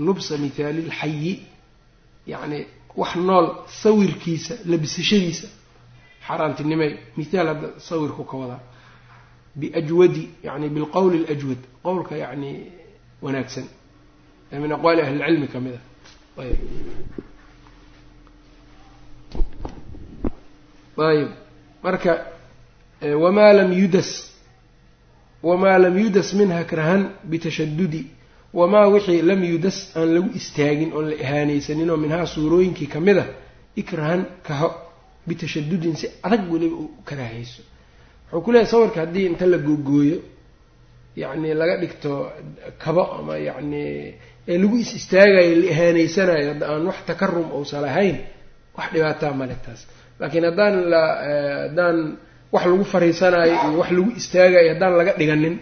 lubsa 0.07 0.35
mithaali 0.45 0.83
lxayi 0.91 1.33
yacni 2.33 2.61
wax 2.97 3.17
nool 3.17 3.47
sawirkiisa 3.83 4.55
labisashadiisa. 4.67 5.49
Xaaraantinimay 6.27 6.93
mithaal 7.17 7.47
hadda 7.47 7.69
sawirku 7.89 8.25
ka 8.25 8.37
wadaa. 8.37 8.61
Biajwadi 9.57 10.29
yani 10.43 10.69
bilqowli 10.69 11.25
alajwad 11.25 11.59
qowlka 11.83 12.17
yacni 12.17 12.73
wanaagsan. 13.23 13.65
Ee 14.53 14.59
min 14.59 14.73
aqwaali 14.73 15.01
ahli 15.03 15.19
lcilmi 15.19 15.49
ka 15.49 15.61
mid 15.61 15.75
a 15.75 16.43
ayb. 16.43 16.59
Ayb. 20.99 21.29
Marka 21.83 22.27
wamaa 23.23 23.53
lam 23.53 23.73
yudas 23.73 24.11
wamaa 25.43 25.79
lam 25.79 25.99
yudas 25.99 26.35
minha 26.35 26.65
krahan 26.65 27.03
bitashadudi 27.25 28.07
wamaa 28.59 28.87
wixii 28.95 29.23
lam 29.29 29.41
yudas 29.53 29.79
aan 29.99 30.09
lagu 30.15 30.29
istaagin 30.41 30.91
oon 30.97 31.07
la 31.11 31.17
ihaanaysaninoo 31.25 31.97
minhaa 32.05 32.27
suurooyinkii 32.35 32.87
ka 32.95 33.01
mid 33.07 33.19
a 33.19 33.27
ikrahan 33.81 34.23
kaho 34.47 34.69
bitashadudin 35.29 35.95
si 36.01 36.07
adag 36.27 36.43
weliba 36.53 36.77
u 36.77 36.87
karaahayso. 37.09 37.63
Wuxuu 38.33 38.43
ku 38.45 38.51
leeyahy 38.53 38.71
sawirka 38.73 38.99
haddii 39.05 39.27
inta 39.31 39.47
la 39.53 39.59
googooyo 39.67 40.19
yacni 41.23 41.55
laga 41.61 41.77
dhigto 41.83 42.13
kabo 42.83 43.03
ama 43.19 43.35
yacni 43.49 43.83
ee 44.51 44.59
lagu 44.63 44.77
is 44.83 44.91
istaagayo 44.99 45.53
la 45.63 45.67
ihaanaysanayo 45.73 46.47
hadda 46.53 46.65
aan 46.73 46.85
wax 46.91 46.99
takarum 47.09 47.47
uusan 47.57 47.81
lahayn 47.87 48.17
wax 48.77 48.87
dhibaataa 48.95 49.33
male 49.41 49.57
taas. 49.65 49.81
Laakiin 50.21 50.45
haddaan 50.49 50.75
la 50.93 51.03
haddaan 51.67 51.99
wax 52.55 52.65
lagu 52.71 52.85
fariisanayo 52.93 53.53
iyo 53.67 53.79
wax 53.81 53.91
lagu 53.97 54.11
istaagayo 54.21 54.69
haddaan 54.75 54.93
laga 55.01 55.13
dhiganin 55.21 55.55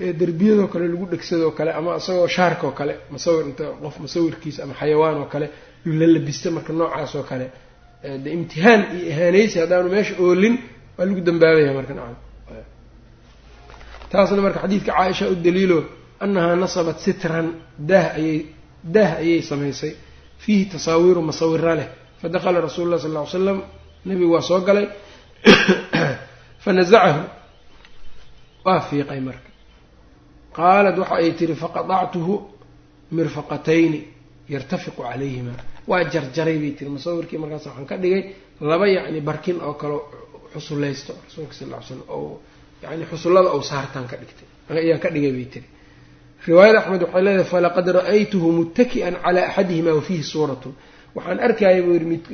derbiyadoo 0.00 0.68
kale 0.68 0.88
lagu 0.88 1.06
dhegsadoo 1.06 1.50
kale 1.50 1.72
ama 1.72 1.96
isagoo 1.96 2.28
shaarkaoo 2.28 2.72
kale 2.72 2.94
masawir 3.10 3.46
inta 3.46 3.64
qof 3.82 3.98
masawirkiisa 4.00 4.62
ama 4.62 4.74
xayawaan 4.74 5.16
oo 5.16 5.24
kale 5.24 5.50
la 5.84 6.06
labista 6.06 6.50
marka 6.50 6.72
noocaas 6.72 7.14
oo 7.14 7.22
kale. 7.22 7.50
De 8.02 8.30
imtihaan 8.32 8.96
iyo 8.96 9.06
ihaanaysi 9.12 9.58
haddaanu 9.58 9.90
meesha 9.90 10.14
oolin 10.18 10.58
waa 10.96 11.06
lagu 11.06 11.20
dambaabaya 11.20 11.72
marka 11.72 11.94
nacam. 11.94 12.16
Taasna 14.10 14.42
marka 14.42 14.60
xadiidka 14.60 14.92
caaisha 14.92 15.28
u 15.28 15.34
daliilo 15.34 15.84
annahaa 16.20 16.56
nasabat 16.56 16.98
sitran 17.00 17.52
daah 17.78 18.16
ayay 18.16 18.46
daah 18.84 19.20
ayay 19.22 19.42
samaysay. 19.42 19.94
Fiihi 20.38 20.64
tasaawiiru 20.64 21.22
masawira 21.22 21.74
leh. 21.74 21.88
Fadakala 22.22 22.60
rasuulu 22.60 22.90
llah 22.90 23.00
sal 23.00 23.12
ll 23.12 23.20
ly 23.20 23.26
slam 23.26 23.62
nebigu 24.04 24.32
waa 24.32 24.42
soo 24.42 24.60
galay 24.60 24.88
fanazacahu 26.64 27.22
waa 28.64 28.80
fiiqay 28.80 29.20
marka 29.20 29.49
qaalat 30.58 30.96
waxa 31.02 31.14
ay 31.22 31.30
tihi 31.38 31.54
faqadactuhu 31.62 32.34
mirfaqatayni 33.16 34.00
yartafiqu 34.54 35.02
calayhima. 35.02 35.52
Waa 35.90 36.04
jarjaray 36.12 36.56
bay 36.62 36.72
tiri 36.78 36.90
musawirkii 36.96 37.38
markaas 37.42 37.66
waxaan 37.66 37.86
ka 37.90 37.96
dhigay 38.02 38.22
laba 38.70 38.86
yacni 38.96 39.20
barkin 39.28 39.56
oo 39.66 39.74
kale 39.80 39.96
xusulaysto 40.54 41.12
rasuulka 41.26 41.54
sal 41.58 41.68
ly 41.72 41.76
slam 41.86 42.02
oo 42.08 42.40
yani 42.82 43.04
xusullada 43.10 43.48
ou 43.56 43.62
saartaan 43.70 44.06
ka 44.10 44.16
dhigtay 44.20 44.46
ayaan 44.82 45.00
ka 45.04 45.08
dhigay 45.14 45.32
bay 45.36 45.46
tiri 45.52 45.68
riwaayada 46.46 46.78
axmed 46.80 47.02
waxay 47.02 47.22
leedahay 47.26 47.48
falaqad 47.54 47.86
ra'aytuhu 47.98 48.48
muttaki'an 48.58 49.14
calaa 49.24 49.44
axadihima 49.50 49.90
wa 49.98 50.02
fiihi 50.08 50.22
suuratun. 50.32 50.72
Waxaan 51.16 51.38
arkayay 51.46 51.80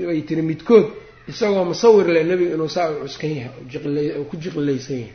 bay 0.09 0.21
tiri 0.29 0.43
midkood 0.51 0.87
isagoo 1.31 1.65
musawir 1.71 2.07
leh 2.15 2.25
nebiga 2.31 2.55
inuu 2.57 2.69
saa 2.77 2.89
u 2.93 3.05
cuskan 3.05 3.31
yahay 3.39 4.25
ku 4.31 4.35
jiqilaysan 4.43 4.97
yahay 5.03 5.15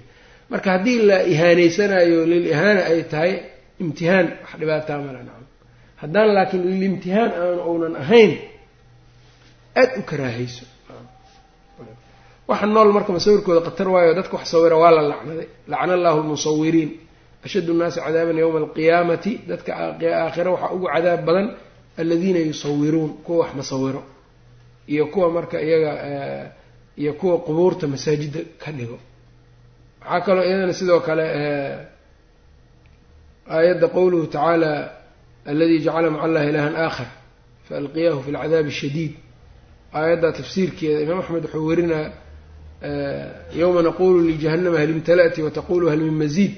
marka 0.52 0.70
haddii 0.76 0.99
la 1.10 1.18
ihaanaysanayo 1.34 2.20
lil 2.32 2.45
ihaana 2.54 2.82
ay 2.91 2.99
tahay 3.12 3.34
imtihaan 3.84 4.28
wax 4.43 4.52
dhibaataa 4.62 4.97
mala 5.06 5.20
nacam. 5.28 5.45
Haddaan 6.02 6.30
laakiin 6.36 6.64
lilimtihaan 6.72 7.30
aan 7.41 7.60
uunan 7.70 7.93
ahayn 8.04 8.32
aada 9.80 9.93
u 9.99 10.04
karaahayso. 10.10 10.66
Waxa 12.49 12.66
nool 12.76 12.89
marka 12.97 13.12
musawirkooda 13.16 13.62
qatar 13.68 13.88
waayo 13.93 14.12
dadka 14.20 14.34
wax 14.38 14.45
sawira 14.54 14.76
waa 14.84 14.91
la 14.97 15.02
lacnaday. 15.12 15.47
Lacna 15.72 15.93
allahu 15.97 16.18
lmusawiriin 16.24 16.89
ashaddu 17.45 17.72
nnaasi 17.76 17.99
cadaaban 18.06 18.38
yowma 18.43 18.60
alqiyaamati. 18.64 19.32
Dadka 19.49 19.72
aakhira 20.24 20.49
waxaa 20.54 20.72
ugu 20.76 20.88
cadaab 20.93 21.22
badan 21.28 21.47
aladiina 22.02 22.39
yusawiruun 22.49 23.12
kuwa 23.26 23.38
wax 23.45 23.52
masawiro 23.60 24.02
iyo 24.93 25.04
kuwa 25.14 25.28
marka 25.36 25.58
iyaga 25.68 25.91
iyo 27.02 27.12
kuwa 27.20 27.36
qubuurta 27.45 27.86
masaajida 27.93 28.39
ka 28.62 28.70
dhigo 28.78 28.97
waxaa 30.02 30.22
kaloo 30.26 30.43
iyadana 30.49 30.74
sidoo 30.80 30.99
kale 31.08 31.26
aayadda 33.56 33.88
qowluhu 33.95 34.26
tacaala 34.34 34.72
aladi 35.52 35.78
jacala 35.86 36.10
maca 36.14 36.24
allahi 36.28 36.47
ilahan 36.52 36.76
aakhar 36.86 37.08
faalqiyahu 37.68 38.20
fi 38.26 38.30
lcadaabi 38.36 38.70
ashadiid 38.76 39.14
aayadda 39.99 40.28
tafsiirkeeda 40.39 40.99
imaam 41.06 41.20
axmed 41.24 41.43
wuxuu 41.45 41.66
werinaa 41.70 42.06
yowma 43.62 43.82
naqulu 43.88 44.18
lijahannama 44.30 44.78
hal 44.82 44.89
imtala'ti 44.97 45.39
wataqulu 45.47 45.86
hal 45.91 45.99
min 46.08 46.16
maziid 46.24 46.54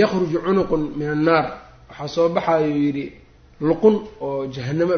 yakruju 0.00 0.38
cunuqun 0.46 0.82
min 0.98 1.08
annaar. 1.16 1.46
Waxaa 1.90 2.08
soo 2.16 2.28
baxayuu 2.36 2.76
yidhi 2.86 3.06
luqun 3.68 3.94
oo 4.26 4.46
jahanamo 4.54 4.94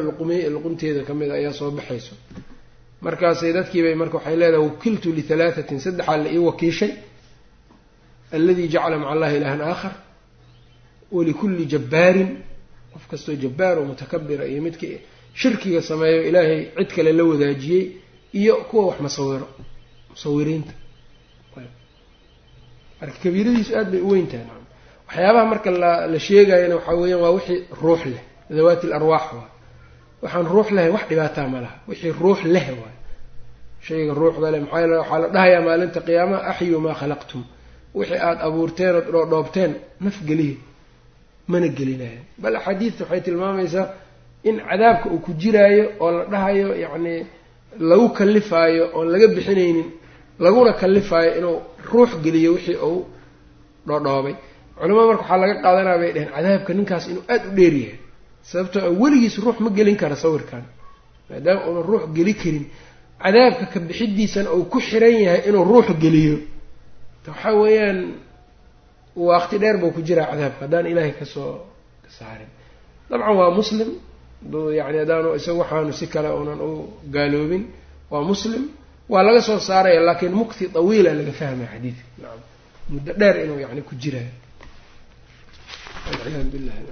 luqunteeda 0.55 1.01
ka 1.07 1.13
mid 1.19 1.29
a 1.31 1.33
ayaa 1.39 1.53
soo 1.59 1.71
baxayso. 1.77 2.13
Markaasay 3.05 3.51
dadkiibay 3.57 3.95
marka 4.01 4.15
waxay 4.17 4.35
leedahay 4.41 4.63
wakiltu 4.67 5.07
lihalaahatin 5.17 5.79
saddexaa 5.85 6.17
la 6.23 6.29
ii 6.35 6.37
wakiishay 6.49 6.91
aladi 8.35 8.63
jacala 8.73 8.97
maca 9.01 9.11
allahi 9.15 9.35
ilahan 9.39 9.61
aakhar 9.61 9.93
walikulli 11.15 11.65
jabbaarin 11.73 12.29
qof 12.93 13.03
kastoo 13.11 13.35
jabbaar 13.43 13.75
oo 13.79 13.85
mutakabira 13.91 14.43
iyo 14.51 14.61
midka 14.65 14.87
shirkiga 15.41 15.81
sameeyo 15.89 16.21
ilaahay 16.29 16.61
cid 16.77 16.89
kale 16.95 17.11
la 17.17 17.23
wadaajiyey 17.31 17.83
iyo 18.39 18.55
kuwa 18.69 18.83
wax 18.89 18.97
masawiro 19.05 19.47
musawiriinta 20.09 20.73
marka 23.01 23.17
kabiiradiisu 23.23 23.71
aad 23.79 23.89
bay 23.91 24.01
u 24.01 24.09
weyn 24.11 24.27
tahay 24.31 24.45
nacam 24.45 24.65
waxyaabaha 25.07 25.45
marka 25.51 25.71
la 25.71 25.91
la 26.07 26.19
sheegayana 26.19 26.75
waxaa 26.75 26.95
weeyaan 27.01 27.21
waa 27.23 27.31
wixii 27.37 27.59
ruux 27.81 28.01
leh 28.11 28.21
dawaati 28.57 28.87
l 28.87 29.03
waay 29.11 29.27
waxaan 30.21 30.45
ruux 30.53 30.67
lahay 30.75 30.89
wax 30.95 31.03
dhibaataa 31.09 31.47
ma 31.53 31.59
laha 31.61 31.75
wixii 31.87 32.11
ruux 32.21 32.39
leh 32.43 32.65
waay 32.81 32.95
shayga 33.87 34.13
ruuxda 34.13 34.51
leh 34.51 34.61
maxaa 34.61 34.87
waxaa 35.01 35.19
la 35.19 35.27
dhahayaa 35.35 35.61
maalinta 35.67 35.99
qiyaamaha 36.07 36.41
axyu 36.51 36.79
maa 36.85 36.93
khalaqtum 37.01 37.43
wixii 37.97 38.19
aada 38.27 38.41
abuurteen 38.47 38.95
ood 38.99 39.07
dhoodhoobteen 39.13 39.71
naf 40.05 40.17
geliya 40.29 40.57
mana 41.51 41.67
gelinayo 41.77 42.21
bal 42.41 42.55
axaadiidta 42.59 43.03
waxay 43.03 43.21
tilmaamaysaa 43.25 43.85
in 44.49 44.55
cadaabka 44.69 45.05
uu 45.13 45.19
ku 45.25 45.31
jiraayo 45.41 45.85
oo 45.99 46.11
la 46.17 46.23
dhahayo 46.31 46.67
yacni 46.83 47.13
lagu 47.89 48.07
kallifaayo 48.17 48.83
oon 48.95 49.07
laga 49.13 49.27
bixinaynin 49.35 49.87
laguna 50.45 50.71
kallifaayo 50.81 51.31
inuu 51.39 51.57
ruux 51.91 52.11
geliyo 52.23 52.49
wixii 52.55 52.77
uu 52.89 52.99
dhoodhoobay 53.87 54.35
culamada 54.79 55.07
marka 55.07 55.21
waxaa 55.23 55.37
laga 55.43 55.55
qaadanaya 55.63 55.97
bay 56.01 56.11
dheheen 56.15 56.31
cadaabka 56.35 56.71
ninkaas 56.77 57.05
inuu 57.11 57.23
aada 57.33 57.45
u 57.49 57.55
dheer 57.57 57.73
yahay 57.83 57.97
sababtoo 58.49 58.81
a 58.87 58.89
weligiis 59.01 59.35
ruux 59.43 59.57
ma 59.63 59.69
gelin 59.77 59.97
kara 60.01 60.15
sawirkan. 60.23 60.63
Maadaama 61.29 61.61
uunan 61.67 61.83
ruux 61.89 62.03
geli 62.17 62.33
karin 62.41 62.65
cadaabka 63.23 63.65
ka 63.73 63.79
bixidiisana 63.87 64.49
uu 64.55 64.63
ku 64.71 64.77
xiran 64.87 65.15
yahay 65.25 65.41
inuu 65.49 65.63
ruux 65.71 65.87
geliyo 66.03 66.35
waxaa 67.27 67.53
weeyaan 67.61 67.99
waqti 69.15 69.57
dheer 69.59 69.77
buu 69.81 69.91
ku 69.91 70.01
jiraa 70.01 70.27
cadaabka 70.31 70.61
haddaan 70.65 70.85
ilaahay 70.91 71.13
ka 71.19 71.25
soo 71.25 71.65
saarin. 72.17 72.49
Dabcan 73.09 73.35
waa 73.39 73.51
muslim 73.59 73.89
yani 74.79 74.97
haddaanu 75.01 75.35
isaga 75.35 75.57
waxaanu 75.61 75.93
si 75.93 76.07
kale 76.07 76.29
unan 76.41 76.59
u 76.61 76.71
gaaloobin 77.13 77.63
waa 78.11 78.23
muslim. 78.23 78.63
Waa 79.09 79.23
laga 79.23 79.41
soo 79.41 79.59
saaraya 79.59 80.01
laakiin 80.01 80.33
mukti 80.33 80.67
tawiila 80.69 81.13
laga 81.13 81.31
fahmaya 81.31 81.69
xadiidka. 81.73 82.03
Naam. 82.21 82.39
Muddo 82.89 83.13
dheer 83.19 83.35
inuu 83.45 83.59
yani 83.59 83.81
ku 83.81 83.95
jiraayo 83.95 84.33
walciyaadu 86.07 86.49
billahi 86.53 86.83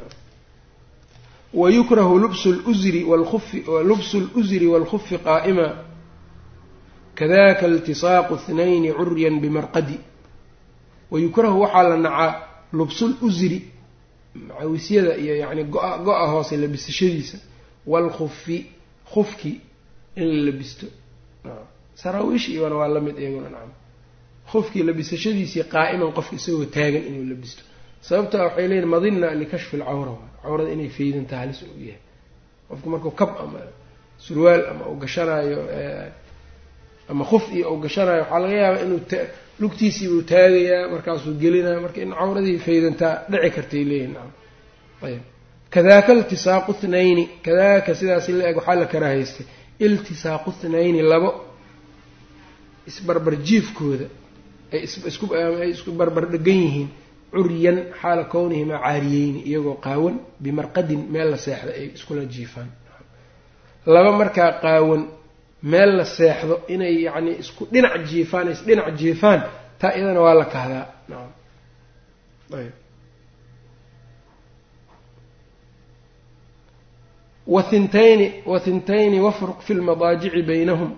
wayukrahu 1.54 2.20
lubsu 2.20 2.50
luzri 2.66 3.04
wlkufi 3.04 3.64
lubsu 3.90 4.18
luzri 4.36 4.68
waalkufi 4.68 5.18
qaa'ima. 5.18 5.68
Kadaka 7.16 7.68
iltisaaqu 7.68 8.34
ithnayni 8.36 8.94
curyan 8.94 9.40
bimarqadi 9.40 9.98
wayukrahu 11.12 11.58
waxaa 11.64 11.84
la 11.89 11.97
nacaa 12.05 12.32
lubsul 12.78 13.14
usri 13.28 13.60
macawisyada 14.47 15.12
iyo 15.24 15.34
yani 15.43 15.64
go-a 15.74 15.97
go-a 16.05 16.26
hoose 16.32 16.58
labisashadiisa 16.64 17.38
waalkufi 17.91 18.58
kufki 19.14 19.51
in 20.16 20.26
la 20.36 20.41
labisto 20.51 20.86
saraawiish 22.01 22.49
iyona 22.49 22.76
waa 22.76 22.88
la 22.95 22.99
mid 23.05 23.18
iyaguna 23.20 23.49
nacam 23.49 23.72
kufkii 24.51 24.84
labisashadiisii 24.89 25.64
qaa'iman 25.74 26.12
qofka 26.18 26.36
isagoo 26.39 26.66
taagan 26.76 27.03
inuu 27.10 27.26
labisto 27.32 27.62
sababta 28.08 28.38
waxay 28.43 28.68
leeyihiin 28.68 28.89
madina 28.93 29.28
likashfi 29.41 29.76
alcawra 29.78 30.12
cawrada 30.43 30.72
inay 30.76 30.89
feydantaa 30.97 31.38
halis 31.41 31.60
u 31.62 31.66
yahay 31.88 32.01
qofku 32.70 32.88
markuu 32.93 33.12
kab 33.20 33.30
ama 33.43 33.60
surwaal 34.26 34.62
ama 34.72 34.84
uu 34.91 34.95
gashanaayo 35.03 35.60
ama 37.12 37.24
kuf 37.30 37.43
iyo 37.55 37.66
uu 37.74 37.80
gashanayo 37.86 38.22
waxaa 38.22 38.39
laga 38.43 38.55
yaabaa 38.64 38.82
inuu 38.86 38.99
lugtiisii 39.62 40.08
buu 40.12 40.22
taagayaa 40.32 40.89
markaasuu 40.93 41.34
gelinaya 41.41 41.80
marka 41.86 41.99
in 42.05 42.12
cawradii 42.20 42.58
faydantaa 42.66 43.14
dhici 43.32 43.49
kartay 43.55 43.84
leeyihiin 43.89 44.16
ayb 45.08 45.22
kadaka 45.74 46.10
iltisaaqu 46.18 46.72
thnayni 46.82 47.24
kadaka 47.45 47.91
sidaas 47.99 48.26
la 48.39 48.43
eg 48.49 48.55
waxaa 48.60 48.76
la 48.82 48.86
karaahaystay 48.93 49.45
iltisaaqu 49.86 50.49
thnayni 50.62 51.01
labo 51.12 51.30
isbarbar 52.89 53.34
jiifkooda 53.47 54.05
ay 54.74 54.80
iskuay 55.10 55.70
isku 55.76 55.91
barbar 55.99 56.26
dhegan 56.34 56.60
yihiin 56.66 56.89
curyan 57.34 57.78
xaala 58.01 58.24
kownihimaa 58.34 58.80
caariyeyni 58.86 59.39
iyagoo 59.49 59.76
qaawan 59.86 60.16
bimarqadin 60.43 61.01
meel 61.14 61.30
la 61.34 61.38
seexda 61.45 61.72
ay 61.80 61.86
iskula 61.97 62.24
jiifaan. 62.34 62.70
Laba 63.93 64.12
markaa 64.22 64.51
qaawan 64.64 65.01
meel 65.72 65.91
la 65.97 66.05
seexdo 66.05 66.55
inay 66.74 66.95
yacni 67.05 67.32
isku 67.41 67.63
dhinac 67.74 67.95
jiifaan 68.09 68.47
isdhinac 68.53 68.88
jiifaan 68.99 69.41
taa 69.80 69.91
iyadana 69.97 70.22
waa 70.26 70.34
la 70.41 70.45
kahdaa. 70.45 70.86
Nacam 71.09 71.32
ayb. 72.59 72.74
Wathintayni 77.55 78.28
wathintayni 78.45 79.20
wafruq 79.26 79.59
fi 79.65 79.74
lmadaajici 79.74 80.41
baynahum 80.49 80.91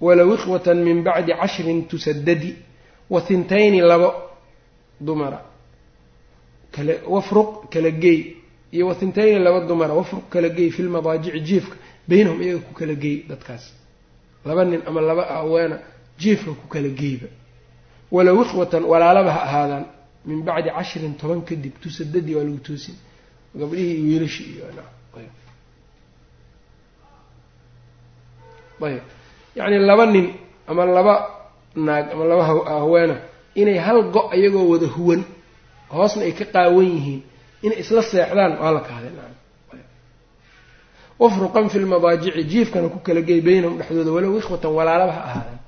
walow 0.00 0.34
ikhwatan 0.34 0.78
min 0.86 1.02
bacdi 1.06 1.32
cashrin 1.40 1.78
tusadadi 1.88 2.54
wathintayni 3.10 3.80
labo 3.80 4.10
dumara. 5.00 5.40
Kala 6.72 6.92
wafruq 7.14 7.50
kala 7.72 7.90
geey 7.90 8.20
iyo 8.72 8.86
wathintayni 8.88 9.38
laba 9.44 9.60
dumara. 9.68 9.94
Wafruq 9.94 10.24
kala 10.32 10.48
geey 10.48 10.70
fi 10.70 10.82
lmadaajici 10.82 11.40
jiifka 11.40 11.76
baynahum 12.08 12.42
iyaga 12.42 12.60
ku 12.66 12.72
kala 12.74 12.94
geey 12.94 13.24
dadkaas 13.28 13.79
laba 14.44 14.62
nin 14.64 14.80
ama 14.88 15.00
laba 15.00 15.22
aweena 15.38 15.76
jiifka 16.20 16.50
ku 16.60 16.66
kala 16.72 16.88
geeyba 17.00 17.28
walow 18.14 18.36
ikhwatan 18.44 18.82
walaalaba 18.92 19.30
ha 19.36 19.40
ahaadaan 19.48 19.84
min 20.28 20.38
bacdi 20.46 20.70
cashrin 20.76 21.14
toban 21.20 21.40
kadib 21.48 21.74
tusadadii 21.82 22.34
waa 22.36 22.44
lagu 22.48 22.58
toosin 22.66 22.96
gabdhihii 23.60 23.94
iyo 23.96 24.04
wiilashii 24.08 24.48
iyo 24.54 24.64
ayb. 28.82 29.02
Yacni 29.56 29.78
laba 29.78 30.06
nin 30.06 30.26
ama 30.70 30.84
laba 30.96 31.14
naag 31.86 32.06
ama 32.12 32.24
laba 32.30 32.44
haweena 32.80 33.16
inay 33.54 33.78
hal 33.86 33.98
go- 34.14 34.30
iyagoo 34.36 34.68
wada 34.72 34.86
huwan 34.96 35.22
hoosna 35.94 36.22
ay 36.26 36.32
ka 36.38 36.44
qaawan 36.54 36.86
yihiin 36.94 37.22
inay 37.64 37.78
isla 37.82 38.02
seexdaan 38.02 38.52
waa 38.62 38.72
la 38.76 38.80
kahday 38.88 39.12
wafruqan 41.22 41.66
fi 41.72 41.78
lmadaajici 41.84 42.42
jiifkana 42.52 42.88
ku 42.94 42.98
kala 43.06 43.20
geey 43.28 43.40
baynahum 43.48 43.74
dhexdooda 43.78 44.10
walow 44.16 44.32
ikhwatan 44.40 44.70
walaalaba 44.78 45.12
ha 45.18 45.22
ahaadaan 45.28 45.58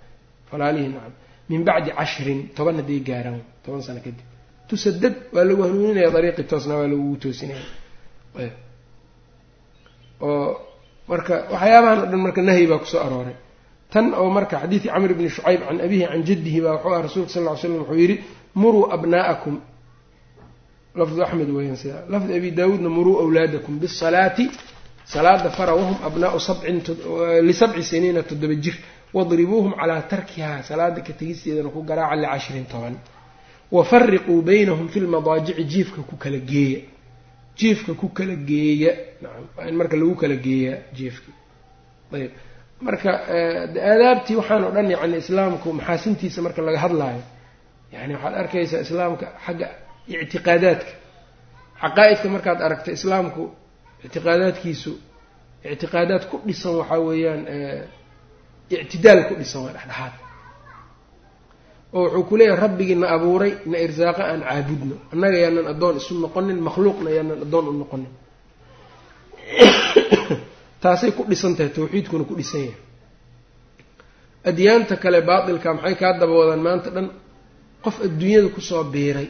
walaalihii 0.53 0.91
nacam. 0.95 1.13
Min 1.51 1.61
bacdi 1.69 1.91
cashrin 1.99 2.41
toban 2.57 2.75
hadday 2.81 3.01
gaaraan 3.09 3.41
toban 3.65 3.83
sano 3.87 4.01
kadib. 4.07 4.25
Tusadad 4.69 5.15
waa 5.35 5.45
lagu 5.49 5.61
hanuuninaya 5.67 6.11
dariiqii 6.17 6.47
toosna 6.51 6.75
waa 6.81 6.89
lagugu 6.93 7.17
toosinaya 7.23 7.63
oo 10.21 10.57
marka 11.11 11.35
waxyaabahan 11.53 11.99
o 12.03 12.07
dhan 12.11 12.21
marka 12.27 12.41
nahyi 12.49 12.67
baa 12.71 12.79
ku 12.83 12.87
soo 12.93 13.01
arooray. 13.07 13.37
Tan 13.93 14.07
oo 14.21 14.29
marka 14.37 14.55
xadiidi 14.63 14.89
camr 14.95 15.13
bni 15.19 15.29
shucayb 15.35 15.61
can 15.69 15.79
abihi 15.87 16.05
can 16.11 16.23
jaddihi 16.29 16.59
baa 16.65 16.75
wuxuu 16.77 16.95
ah 16.97 17.03
rasulka 17.07 17.31
sal 17.35 17.45
ly 17.47 17.57
slam 17.61 17.75
wuxuu 17.83 17.99
yidhi 18.03 18.17
muruu 18.61 18.85
abnaa'akum 18.95 19.55
lafdu 21.01 21.21
axmed 21.27 21.49
weeyaan 21.57 21.77
sida 21.83 21.99
lafdi 22.13 22.33
abi 22.39 22.51
daawuudna 22.59 22.89
muruu 22.97 23.15
awlaadakum 23.25 23.75
bisalaati 23.83 24.45
salaada 25.05 25.51
fara 25.51 25.75
wahum 25.75 25.97
abnaau 26.07 26.39
sabcin 26.41 26.77
lisabci 27.49 27.83
siniina 27.91 28.23
toddoba 28.23 28.55
jir 28.65 28.75
wadribuuhum 29.17 29.73
calaa 29.81 30.03
tarkihaa 30.13 30.63
salaada 30.69 31.01
ka 31.07 31.13
tegisteedana 31.13 31.69
ku 31.75 31.81
garaaca 31.83 32.17
licashrin 32.23 32.65
toban. 32.73 32.95
Wafariquu 33.73 34.43
baynahum 34.43 34.89
fi 34.89 35.01
lmadaajici 35.01 35.65
jiifka 35.65 36.01
ku 36.09 36.17
kala 36.17 36.39
geeya. 36.39 36.81
Jiifka 37.59 37.93
ku 38.01 38.09
kala 38.09 38.35
geeya. 38.37 38.93
Waa 39.57 39.69
in 39.69 39.75
marka 39.77 39.97
lagu 39.97 40.15
kala 40.23 40.37
geeyaa 40.37 40.79
jiifkii 40.97 41.35
ayb. 42.17 42.31
Marka 42.87 43.11
aadaabtii 43.91 44.37
waxaan 44.41 44.65
oo 44.65 44.71
dhan 44.77 44.91
yacni 44.95 45.17
islaamku 45.25 45.69
maxaasintiisa 45.79 46.43
marka 46.47 46.61
laga 46.67 46.79
hadlaayo 46.85 47.23
yani 47.95 48.15
waxaad 48.15 48.35
arkaysaa 48.43 48.81
islaamka 48.87 49.27
xagga 49.47 49.67
ictiqaadaadka. 50.09 50.93
Caqaa-idka 51.83 52.29
markaad 52.35 52.59
aragta 52.67 52.91
islaamku 52.99 53.43
ictiqaadaadkiisu 54.05 54.93
ictiqaadaad 55.65 56.29
ku 56.31 56.41
dhisan 56.47 56.75
waxaa 56.81 57.01
weeyaan 57.01 57.43
ictidaal 58.71 59.29
ku 59.29 59.35
dhisan 59.35 59.63
waa 59.65 59.73
dhexdhexaad. 59.73 60.15
oo 61.93 62.05
wuxuu 62.05 62.25
ku 62.25 62.37
leeyahay 62.37 62.61
rabbigii 62.61 62.95
na 62.95 63.07
abuuray 63.09 63.53
na 63.67 63.79
irsaaqa 63.79 64.23
aan 64.25 64.43
caabudno. 64.43 64.97
Annaga 65.13 65.39
yaanan 65.39 65.67
addoon 65.67 65.97
isu 65.97 66.15
noqonin 66.15 66.61
makhluuqna 66.61 67.11
yaanan 67.11 67.43
addoon 67.45 67.69
u 67.69 67.73
noqonin. 67.73 68.13
Taasay 70.83 71.13
ku 71.13 71.25
dhisan 71.29 71.57
tahay 71.57 71.71
tawxiidkuna 71.71 72.25
ku 72.25 72.35
dhisan 72.35 72.61
yahay. 72.61 72.81
Adyaanta 74.45 74.97
kale 74.97 75.21
baatilka 75.21 75.75
maxay 75.75 75.95
kaa 75.95 76.19
daba 76.19 76.33
wadaan 76.33 76.63
maanta 76.63 76.91
dhan 76.91 77.11
qof 77.85 78.01
adduunyada 78.01 78.49
ku 78.49 78.61
soo 78.61 78.85
biiray 78.85 79.29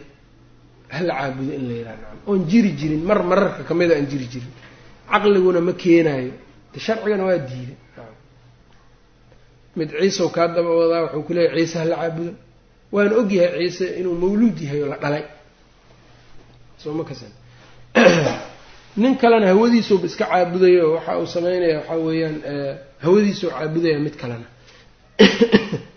hala 0.93 1.13
caabudo 1.19 1.53
in 1.59 1.65
la 1.69 1.75
yidhaha 1.79 1.97
nacam 1.97 2.19
oon 2.29 2.41
jiri 2.51 2.71
jirin 2.79 3.03
mar 3.05 3.23
mararka 3.31 3.63
ka 3.65 3.75
mida 3.75 3.95
aan 3.97 4.07
jiri 4.07 4.27
jirin. 4.33 4.53
Caqliguna 5.11 5.61
ma 5.61 5.73
keenaayo. 5.73 6.33
De 6.73 6.79
sharcigana 6.81 7.25
waa 7.25 7.39
diiday 7.39 7.77
mid 9.77 9.89
ciisew 9.91 10.29
kaa 10.31 10.49
daba 10.49 10.71
wadaa 10.81 11.03
wuxuu 11.05 11.23
ku 11.27 11.33
leeyahy 11.33 11.65
ciise 11.65 11.79
hala 11.79 11.97
caabudo. 11.97 12.33
Waana 12.93 13.15
ogyahay 13.21 13.69
ciise 13.71 13.85
inuu 14.01 14.15
mawluud 14.23 14.57
yahay 14.61 14.83
oo 14.83 14.89
la 14.93 14.97
dhalay. 15.03 15.25
Soo 16.79 16.93
ma 16.93 17.05
kasan. 17.05 17.33
Nin 18.97 19.17
kalena 19.17 19.47
hawadiisuuba 19.47 20.07
iska 20.07 20.25
caabudayo 20.27 20.93
waxa 20.95 21.19
uu 21.19 21.27
sameynaya 21.27 21.79
waxaa 21.79 21.97
weeyaan 22.07 22.37
hawadiisuu 23.05 23.51
caabudaya 23.51 23.99
mid 23.99 24.15
kalena 24.17 24.47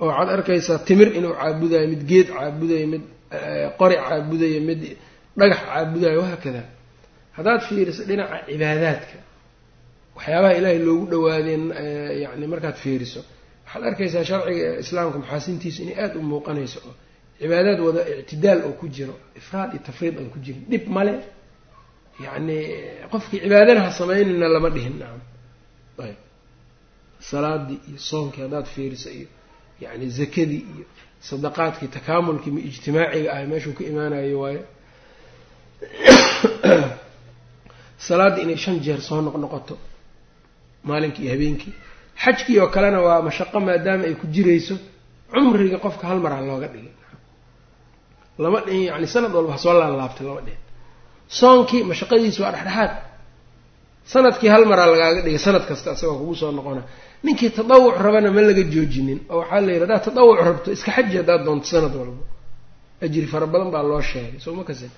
oo 0.00 0.06
waxaad 0.10 0.28
arkaysaa 0.36 0.78
timir 0.88 1.08
inuu 1.18 1.34
caabudayo 1.40 1.86
mid 1.92 2.02
geed 2.10 2.28
caabudayo 2.36 2.86
mid 2.92 3.02
qori 3.80 3.96
caabudayo 4.06 4.60
mid 4.68 4.80
dhagax 5.38 5.60
caabudayo 5.68 6.18
wahaakada 6.22 6.62
haddaad 7.36 7.60
fiiriso 7.68 8.02
dhinaca 8.08 8.36
cibaadaadka 8.48 9.18
waxyaabaha 10.16 10.52
ilaahay 10.58 10.78
loogu 10.88 11.04
dhawaadeen 11.12 11.64
yani 12.24 12.46
markaad 12.52 12.76
fiiriso 12.84 13.20
waxaad 13.64 13.82
arkaysaa 13.90 14.24
sharciga 14.30 14.68
islaamka 14.84 15.16
maxaasintiisu 15.22 15.78
inay 15.84 15.96
aada 16.02 16.16
u 16.20 16.22
muuqanayso 16.32 16.78
oo 16.88 16.94
cibaadaad 17.40 17.78
wada 17.86 18.00
ictidaal 18.20 18.60
oo 18.68 18.72
ku 18.80 18.86
jiro 18.96 19.14
ifraad 19.40 19.70
iyo 19.74 19.80
tafriid 19.88 20.14
aan 20.20 20.28
ku 20.34 20.38
jirin. 20.44 20.62
Dhib 20.70 20.84
male 20.96 21.14
yacni 22.24 22.56
qofkii 23.12 23.40
cibaadana 23.44 23.80
ha 23.86 23.90
samaynayna 24.00 24.48
lama 24.54 24.68
dhihin. 24.74 24.94
Nacam 25.00 25.20
ayb 26.04 26.18
salaadii 27.30 27.78
iyo 27.88 27.98
soonkii 28.10 28.42
haddaad 28.46 28.66
fiiriso 28.74 29.08
iyo 29.18 29.28
yacni 29.82 30.06
zakadii 30.18 30.62
iyo 30.74 30.84
sadaqaadkii 31.28 31.88
takaamulkii 31.96 32.50
ma 32.56 32.60
ijtimaaciga 32.68 33.28
ah 33.36 33.42
meeshuu 33.50 33.74
ka 33.78 33.82
imaanayo 33.90 34.36
waayo 34.42 34.62
salaaddii 38.06 38.42
inay 38.46 38.56
shan 38.64 38.76
jeer 38.84 39.00
soo 39.08 39.20
noqnoqoto 39.26 39.74
maalinkii 40.88 41.22
iyo 41.24 41.32
habeenkii 41.34 41.74
xajkii 42.24 42.58
oo 42.62 42.68
kalena 42.74 43.00
waa 43.06 43.22
mashaqo 43.28 43.58
maadaama 43.66 44.04
ay 44.08 44.14
ku 44.20 44.26
jirayso 44.34 44.74
cumriga 45.32 45.78
qofka 45.84 46.04
hal 46.10 46.18
mar 46.24 46.32
looga 46.48 46.68
dhigay 46.74 46.94
lama 48.42 48.58
yani 48.90 49.06
sanad 49.14 49.32
walba 49.36 49.52
ha 49.52 49.58
soo 49.64 49.74
laalaabtay 49.80 50.26
lama 50.28 50.40
dhihin 50.46 50.62
soonkii 51.40 51.82
mashaqadiisu 51.90 52.40
waa 52.44 52.52
dhexdhexaad 52.54 52.92
sannadkii 54.12 54.48
hal 54.54 54.64
maraa 54.70 54.86
lagaaga 54.92 55.20
dhigay 55.26 55.38
sanad 55.46 55.64
kasta 55.70 55.90
isagoo 55.96 56.18
kugu 56.20 56.34
soo 56.40 56.50
noqona. 56.58 56.82
Ninkii 57.24 57.50
tadawuc 57.58 57.96
rabana 58.06 58.28
ma 58.36 58.40
laga 58.48 58.62
joojinin 58.74 59.18
oo 59.32 59.38
waxaa 59.42 59.60
la 59.66 59.70
yidhi 59.72 59.82
haddaad 59.84 60.02
tadawuc 60.08 60.38
rabto 60.48 60.68
iska 60.76 60.90
xaji 60.96 61.14
haddaad 61.20 61.40
doonto 61.46 61.66
sanad 61.72 61.94
walba 62.00 62.24
ajri 63.04 63.26
fara 63.32 63.46
badan 63.52 63.70
baa 63.74 63.82
loo 63.90 64.02
sheegay 64.10 64.38
soo 64.44 64.54
ma 64.58 64.64
kasin 64.68 64.90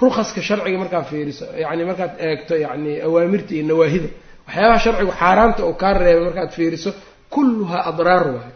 rukaska 0.00 0.40
sharciga 0.48 0.78
markaad 0.82 1.04
fiiriso 1.10 1.44
yani 1.64 1.82
markaad 1.90 2.12
eegto 2.26 2.54
yani 2.64 2.92
awaamirta 3.06 3.52
iyo 3.56 3.64
nawaahida 3.70 4.08
waxyaabaha 4.46 4.78
sharcigu 4.84 5.12
xaaraanta 5.20 5.60
oo 5.68 5.74
kaa 5.82 5.92
reebay 6.02 6.24
markaad 6.28 6.50
fiiriso 6.56 6.90
kulluhaa 7.34 7.82
adraar 7.90 8.24
waayo. 8.36 8.54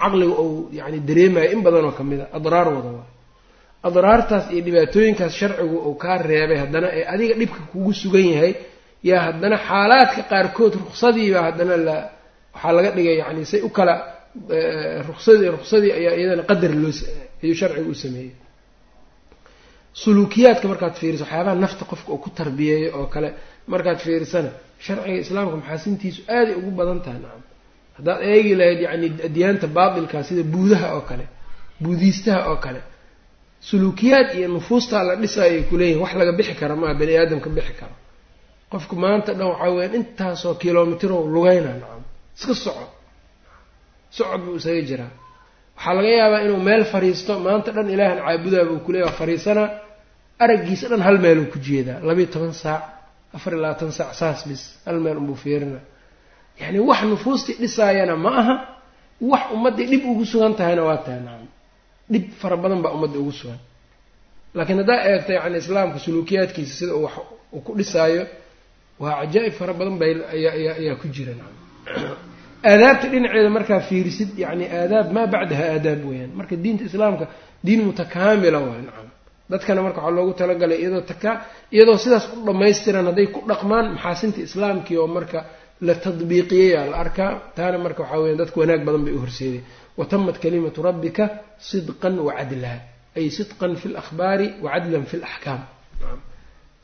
Caqliga 0.00 0.34
ou 0.42 0.50
yani 0.78 0.98
dareemayo 1.08 1.48
in 1.54 1.60
badanoo 1.66 1.92
ka 1.98 2.02
mid 2.10 2.20
a 2.20 2.26
adraar 2.38 2.66
wada 2.76 2.90
waayo. 2.96 3.12
Adraartaas 3.88 4.44
iyo 4.54 4.62
dhibaatooyinkaas 4.66 5.32
sharcigu 5.40 5.76
uu 5.88 5.94
kaa 6.02 6.16
reebay 6.30 6.58
haddana 6.62 6.88
ee 6.98 7.04
adiga 7.14 7.34
dhibka 7.40 7.60
kugu 7.72 7.92
sugan 8.00 8.26
yahay 8.34 8.52
yaa 9.08 9.20
haddana 9.26 9.56
xaalaadka 9.68 10.22
qaarkood 10.32 10.72
ruksadiibaa 10.84 11.42
haddana 11.48 11.76
la 11.86 11.96
waxaa 12.54 12.72
laga 12.76 12.90
dhigay 12.96 13.16
yani 13.22 13.42
say 13.52 13.60
u 13.60 13.70
kala 13.76 13.94
ruksadi 15.08 15.44
ruksadii 15.56 15.92
ayaa 15.98 16.14
iyadana 16.20 16.42
qadar 16.50 16.72
loo 16.82 16.92
ayuu 17.42 17.56
sharcigu 17.60 17.90
u 17.90 17.94
sameeyey. 18.04 18.32
Suluukiyaadka 20.02 20.66
markaad 20.72 20.94
fiiriso 21.00 21.24
waxyaabaha 21.24 21.54
nafta 21.64 21.84
qofka 21.90 22.10
uu 22.14 22.18
ku 22.24 22.30
tarbiyeeyo 22.38 22.88
oo 22.98 23.06
kale 23.14 23.28
markaad 23.72 23.98
fiirisana 24.04 24.50
sharciga 24.84 25.18
islaamka 25.24 25.56
maxaasintiisu 25.60 26.20
aaday 26.36 26.54
ugu 26.60 26.70
badan 26.78 26.98
tahay 27.04 27.20
nacam 27.24 27.42
haddaad 27.96 28.18
eegi 28.32 28.52
lahayd 28.60 28.80
yani 28.86 29.06
adyaanta 29.28 29.66
baatilka 29.76 30.16
sida 30.28 30.42
buudaha 30.52 30.86
oo 30.96 31.02
kale 31.10 31.24
buudiistaha 31.82 32.40
oo 32.50 32.56
kale 32.64 32.80
suluukiyaad 33.68 34.28
iyo 34.38 34.48
nufuustaa 34.54 35.02
la 35.08 35.14
dhisayo 35.22 35.52
ay 35.56 35.62
kuleeyihin 35.70 36.00
wax 36.04 36.12
laga 36.20 36.32
bixi 36.38 36.54
kara 36.60 36.74
maa 36.82 36.94
bani 37.00 37.12
aadam 37.20 37.40
ka 37.44 37.50
bixi 37.56 37.72
karo 37.80 37.94
qofku 38.72 38.94
maanta 39.04 39.30
dhan 39.38 39.48
waxaa 39.52 39.70
weyaan 39.76 39.94
intaasoo 40.00 40.54
kilomitiro 40.62 41.16
lugeyna 41.34 41.70
nacam. 41.80 42.02
Iska 42.38 42.54
soco. 42.64 42.84
Socod 44.16 44.40
buu 44.44 44.56
isaga 44.60 44.82
jiraa. 44.90 45.12
Waxaa 45.76 45.94
laga 45.96 46.10
yaabaa 46.20 46.40
inuu 46.46 46.60
meel 46.68 46.84
fariisto 46.92 47.32
maanta 47.46 47.70
dhan 47.76 47.86
ilaahan 47.94 48.18
caabudaa 48.26 48.64
buu 48.70 48.78
kuleeya 48.86 49.06
waa 49.08 49.16
fariisanaa 49.20 49.68
araggiisa 50.44 50.86
dhan 50.92 51.02
hal 51.06 51.16
meeluu 51.24 51.46
ku 51.52 51.58
jeedaa. 51.66 51.98
Labayo 52.08 52.26
toban 52.34 52.52
saac 52.62 52.82
afar 53.36 53.52
iyo 53.54 53.60
labaatan 53.64 53.90
saac 53.98 54.12
saas 54.20 54.40
bis 54.48 54.62
hal 54.86 54.98
meel 55.04 55.16
unbuu 55.22 55.38
fiirina. 55.42 55.80
Yacni 56.60 56.78
wax 56.90 57.00
nufuustii 57.12 57.56
dhisaayana 57.62 58.14
ma 58.24 58.30
aha 58.40 58.54
wax 59.32 59.42
ummaddii 59.54 59.86
dhib 59.90 60.02
ugu 60.10 60.24
sugan 60.32 60.52
tahayna 60.58 60.82
waa 60.88 60.98
tahay 61.04 61.20
nacam. 61.26 61.48
Dhib 62.12 62.24
fara 62.40 62.56
badan 62.62 62.80
baa 62.84 62.92
ummadda 62.96 63.18
ugu 63.22 63.32
sugan. 63.40 63.60
Laakiin 64.56 64.78
haddaa 64.82 64.98
eegta 65.10 65.32
yani 65.38 65.56
islaamka 65.62 65.98
suluukiyaadkiisa 66.04 66.74
sida 66.78 66.92
uu 66.98 67.02
wax 67.06 67.14
uu 67.54 67.60
ku 67.66 67.72
dhisaayo 67.78 68.22
waa 69.02 69.14
cajaa'ib 69.20 69.54
fara 69.60 69.72
badan 69.78 69.96
bay 70.00 70.12
ayaa 70.34 70.94
ku 71.02 71.06
jira 71.14 71.32
aadaabta 72.70 73.06
dhinaceeda 73.12 73.50
markaa 73.56 73.80
fiirisid 73.88 74.30
yani 74.44 74.64
aadaab 74.80 75.06
maa 75.16 75.26
bacdaha 75.34 75.64
aadaab 75.74 76.00
weeyaan. 76.08 76.30
Marka 76.38 76.54
diinta 76.64 76.82
islaamka 76.90 77.24
diin 77.66 77.80
mutakaamila 77.88 78.58
waay 78.66 78.82
nacam 78.88 79.08
dadkana 79.52 79.80
marka 79.86 79.98
waxaa 80.04 80.16
loogu 80.18 80.32
talagalay 80.40 80.78
iyadoo 80.82 81.04
taka 81.12 81.30
iyadoo 81.74 81.96
sidaas 82.04 82.24
u 82.36 82.44
dhammaystiran 82.48 83.04
hadday 83.10 83.26
ku 83.34 83.38
dhaqmaan 83.50 83.86
maxaasinta 83.96 84.38
islaamkii 84.48 84.96
oo 85.02 85.08
marka 85.16 85.38
la 85.86 85.94
tadbiiqiyayaa 86.04 86.84
la 86.92 86.96
arkaa. 87.04 87.30
Taana 87.56 87.78
marka 87.84 88.00
waxaa 88.04 88.20
weya 88.24 88.34
dadka 88.42 88.56
wanaag 88.62 88.82
badan 88.88 89.02
bay 89.06 89.14
u 89.16 89.20
horseeday 89.24 89.60
watamat 89.98 90.36
kalimatu 90.44 90.78
rabbika 90.88 91.24
sidqan 91.70 92.14
wacadla 92.28 92.72
ay 93.18 93.26
sidqan 93.36 93.72
fi 93.80 93.86
lakhbaari 93.96 94.46
wacadlan 94.64 95.04
fi 95.10 95.16
laxkaam 95.24 95.60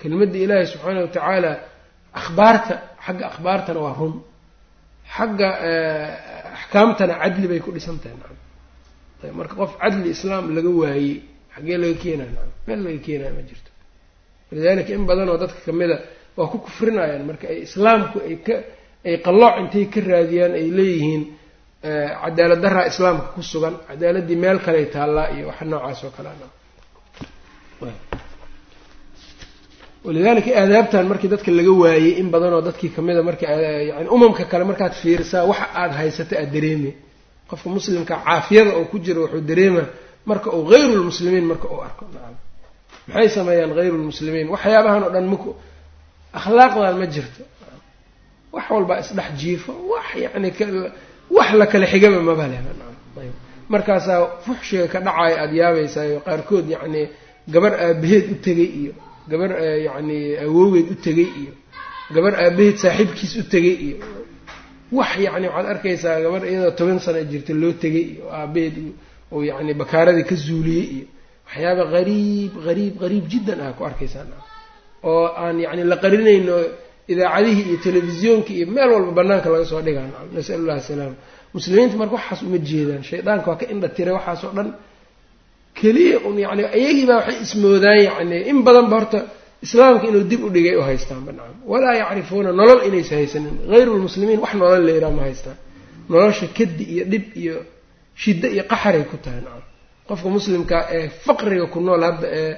kelimadda 0.00 0.38
ilaahi 0.44 0.66
subxaana 0.72 1.00
wa 1.04 1.08
tacaala 1.16 1.52
akhbaarta 2.20 2.74
xagga 3.06 3.24
akhbaartana 3.32 3.78
waa 3.86 3.94
run 4.00 4.14
xagga 5.16 5.48
axkaamtana 6.58 7.14
cadli 7.22 7.46
bay 7.50 7.60
ku 7.64 7.70
dhisan 7.76 7.96
tahay 8.02 8.16
nacam 8.20 8.38
ayb 9.24 9.34
marka 9.40 9.54
qof 9.60 9.72
cadli 9.82 10.08
islaam 10.16 10.44
laga 10.56 10.70
waayey 10.80 11.14
xaggee 11.54 11.76
laga 11.82 11.96
keenaya 12.02 12.30
nacam 12.36 12.50
meel 12.66 12.80
laga 12.86 13.00
keenaya 13.06 13.32
ma 13.38 13.42
jirto 13.48 13.70
walidalika 14.48 14.90
in 14.96 15.04
badanoo 15.10 15.36
dadka 15.42 15.60
kamida 15.66 15.96
waa 16.38 16.48
ku 16.52 16.56
kufrinayaan 16.66 17.22
marka 17.30 17.44
ay 17.52 17.58
islaamku 17.68 18.16
ay 18.28 18.34
ka 18.46 18.54
ay 19.08 19.14
qallooc 19.26 19.54
intay 19.62 19.84
ka 19.92 19.98
raadiyaan 20.10 20.52
ay 20.60 20.66
leeyihiin 20.78 21.22
cadaalad 22.22 22.60
daraa 22.64 22.84
islaamka 22.92 23.26
ku 23.34 23.40
sugan 23.52 23.74
cadaaladdii 23.88 24.38
meel 24.44 24.58
kaley 24.66 24.86
taallaa 24.94 25.28
iyo 25.34 25.44
waxa 25.50 25.64
noocaas 25.70 26.00
oo 26.06 26.12
kale 26.16 26.30
walidaalika 30.06 30.50
aadaabtan 30.62 31.04
markii 31.10 31.28
dadka 31.32 31.50
laga 31.58 31.72
waayey 31.82 32.12
in 32.20 32.26
badanoo 32.34 32.60
dadkii 32.68 32.88
kamida 32.96 33.22
marka 33.28 33.44
yani 33.90 34.08
umamka 34.16 34.44
kale 34.50 34.64
markaad 34.70 34.92
fiirisaa 35.02 35.42
waxa 35.50 35.66
aada 35.80 35.94
haysato 36.00 36.34
aada 36.40 36.50
dareemay 36.54 36.92
qofka 37.50 37.68
muslimka 37.76 38.14
caafiyada 38.24 38.70
oo 38.78 38.84
ku 38.90 38.96
jira 39.04 39.20
wuxuu 39.22 39.40
dareemaa 39.50 39.86
marka 40.30 40.48
uu 40.58 40.64
hayru 40.70 40.94
lmuslimiin 41.02 41.44
marka 41.50 41.66
uu 41.74 41.80
arko. 41.86 42.04
Nacam 42.14 42.34
maxay 43.08 43.28
sameeyaan 43.36 43.72
hayru 43.78 43.96
lmuslimiin 44.02 44.48
waxyaabahan 44.54 45.02
oo 45.06 45.10
dhan 45.14 45.26
mak 45.32 45.42
akhlaaqdan 46.38 46.96
ma 47.02 47.06
jirto. 47.14 47.42
Wax 48.54 48.64
walbaa 48.74 48.98
isdhex 49.02 49.28
jiifo 49.40 49.72
wax 49.92 50.06
yani 50.24 50.48
wax 51.36 51.48
la 51.60 51.66
kala 51.72 51.86
xigaba 51.92 52.18
maba 52.28 52.44
nacam 52.52 52.78
ayb 53.22 53.34
markaasaa 53.72 54.20
fuxshiga 54.46 54.86
ka 54.92 54.98
dhacaya 55.06 55.36
aada 55.42 55.54
yaabaysaayo 55.60 56.18
qaarkood 56.26 56.66
yacni 56.74 57.02
gabar 57.54 57.72
aabaheed 57.86 58.24
u 58.32 58.34
tegay 58.46 58.70
iyo 58.80 58.92
gabar 59.30 59.50
yacni 59.86 60.18
awoogeed 60.44 60.88
u 60.94 60.96
tegay 61.06 61.28
iyo 61.40 61.52
gabar 62.14 62.32
aabaheed 62.44 62.76
saaxiibkiis 62.84 63.32
u 63.40 63.42
tegay 63.54 63.76
iyo 63.86 63.96
wax 64.98 65.10
yacni 65.26 65.46
waxaad 65.48 65.66
arkaysaa 65.74 66.16
gabar 66.24 66.42
iyadoo 66.50 66.72
toban 66.78 66.98
sano 67.04 67.20
jirta 67.30 67.52
loo 67.62 67.72
tegay 67.82 68.04
iyo 68.14 68.24
aabaheed 68.40 68.76
oo 69.34 69.40
yacni 69.50 69.72
bakaaradii 69.80 70.26
ka 70.30 70.34
zuuliyey 70.46 70.86
iyo 70.96 71.06
waxyaaba 71.46 71.82
hariib 71.94 72.52
hariib 72.66 72.94
hariib 73.02 73.24
jiddan 73.32 73.58
ah 73.66 73.72
ku 73.78 73.82
arkaysaa. 73.90 74.24
Oo 75.10 75.26
aan 75.42 75.56
yacni 75.64 75.82
la 75.92 75.96
qarinayno 76.04 76.54
idaacadihii 77.12 77.64
iyo 77.70 77.76
telefisyoonki 77.86 78.52
iyo 78.58 78.66
meel 78.74 78.90
walba 78.94 79.12
banaanka 79.18 79.48
laga 79.52 79.66
soo 79.70 79.80
dhigaa 79.86 80.06
nasal 80.36 80.58
ullah 80.62 80.76
asalaama 80.82 81.16
muslimiinta 81.54 81.96
marka 82.00 82.14
waxaas 82.18 82.40
uma 82.46 82.58
jeedaan. 82.68 83.02
Shaydaanka 83.10 83.46
waa 83.50 83.58
ka 83.60 83.66
indha 83.72 83.88
tiray 83.96 84.14
waxaasoo 84.18 84.52
dhan 84.58 84.68
keliya 85.80 86.16
un 86.28 86.36
yani 86.44 86.62
iyagiibaa 86.80 87.16
waxay 87.20 87.36
ismoodaan 87.44 87.98
yacni 88.08 88.36
in 88.50 88.58
badanba 88.66 88.94
horta 88.98 89.18
islaamka 89.64 90.04
inuu 90.10 90.24
dib 90.30 90.40
u 90.46 90.48
dhigay 90.54 90.74
u 90.76 90.82
haystaanba 90.88 91.30
nacam. 91.38 91.56
Walaa 91.72 91.94
yacrifuuna 92.02 92.50
nolol 92.60 92.80
inaysa 92.88 93.14
haysanin. 93.20 93.54
Hayru 93.72 93.92
lmuslimiin 93.98 94.40
wax 94.44 94.52
nolol 94.60 94.82
layraa 94.88 95.10
ma 95.18 95.22
haystaan. 95.26 95.56
Nolosha 96.10 96.46
kadi 96.58 96.84
iyo 96.94 97.04
dhib 97.12 97.24
iyo 97.42 97.56
shiddo 98.22 98.46
iyo 98.54 98.62
qaxaray 98.70 99.04
ku 99.10 99.16
tahay 99.24 99.40
nacam. 99.46 99.64
Qofka 100.08 100.28
muslimka 100.36 100.76
ee 100.96 101.08
faqriga 101.26 101.66
ku 101.72 101.78
nool 101.86 102.02
hadda 102.08 102.26
ee 102.40 102.52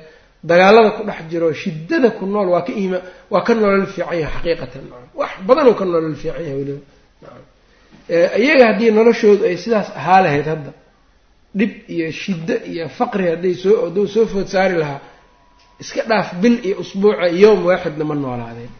dagaalada 0.51 0.91
ku 0.97 1.03
dhex 1.09 1.19
jiro 1.31 1.49
shiddada 1.63 2.09
ku 2.19 2.25
nool 2.33 2.49
waa 2.55 2.63
ka 2.67 2.73
iima 2.81 2.99
waa 3.33 3.43
ka 3.47 3.53
nolol 3.61 3.87
fiican 3.95 4.19
yahay 4.23 4.33
xaqiiqatan 4.35 4.83
nacam. 4.91 5.09
Wax 5.21 5.31
badanuu 5.49 5.75
ka 5.81 5.85
nolol 5.85 6.15
fiican 6.23 6.43
yahay 6.47 6.57
weliba 6.61 6.81
nacam. 7.23 7.45
Iyaga 8.43 8.65
haddii 8.71 8.91
noloshoodu 8.99 9.43
ay 9.51 9.57
sidaas 9.63 9.89
ahaa 10.01 10.21
lahayd 10.25 10.47
hadda 10.53 10.71
dhib 11.59 11.73
iyo 11.95 12.07
shiddo 12.23 12.55
iyo 12.73 12.85
faqri 12.99 13.25
hadday 13.33 13.55
soo 13.63 13.77
hadduu 13.87 14.07
soo 14.15 14.27
food 14.33 14.47
saari 14.55 14.77
lahaa 14.83 15.01
iska 15.83 16.01
dhaaf 16.11 16.29
bil 16.43 16.57
iyo 16.67 16.77
usbuuca 16.83 17.27
yowm 17.45 17.61
waaxidna 17.69 18.05
ma 18.11 18.15
noolaadeen. 18.23 18.73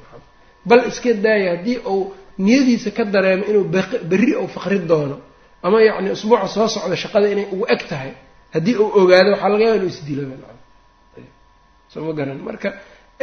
Bal 0.69 0.81
iska 0.91 1.11
daaya 1.25 1.49
haddii 1.57 1.79
uu 1.93 2.03
niyadiisa 2.45 2.91
ka 2.97 3.03
dareemo 3.15 3.45
inuu 3.51 3.65
berri 4.11 4.33
uu 4.43 4.49
faqri 4.57 4.79
doono 4.91 5.17
ama 5.67 5.77
yacni 5.89 6.11
usbuuca 6.17 6.47
soo 6.55 6.69
socda 6.75 6.97
shaqada 7.03 7.27
inay 7.35 7.47
ugu 7.55 7.65
eg 7.75 7.83
tahay 7.91 8.13
haddii 8.55 8.77
uu 8.83 8.89
ogaado 9.01 9.31
waxaa 9.35 9.49
laga 9.53 9.65
yaaba 9.67 9.77
inuu 9.81 9.91
isdilaba 9.95 10.35
nacam 10.41 10.59
soo 11.93 12.03
ma 12.07 12.13
garan. 12.19 12.39
Marka 12.49 12.69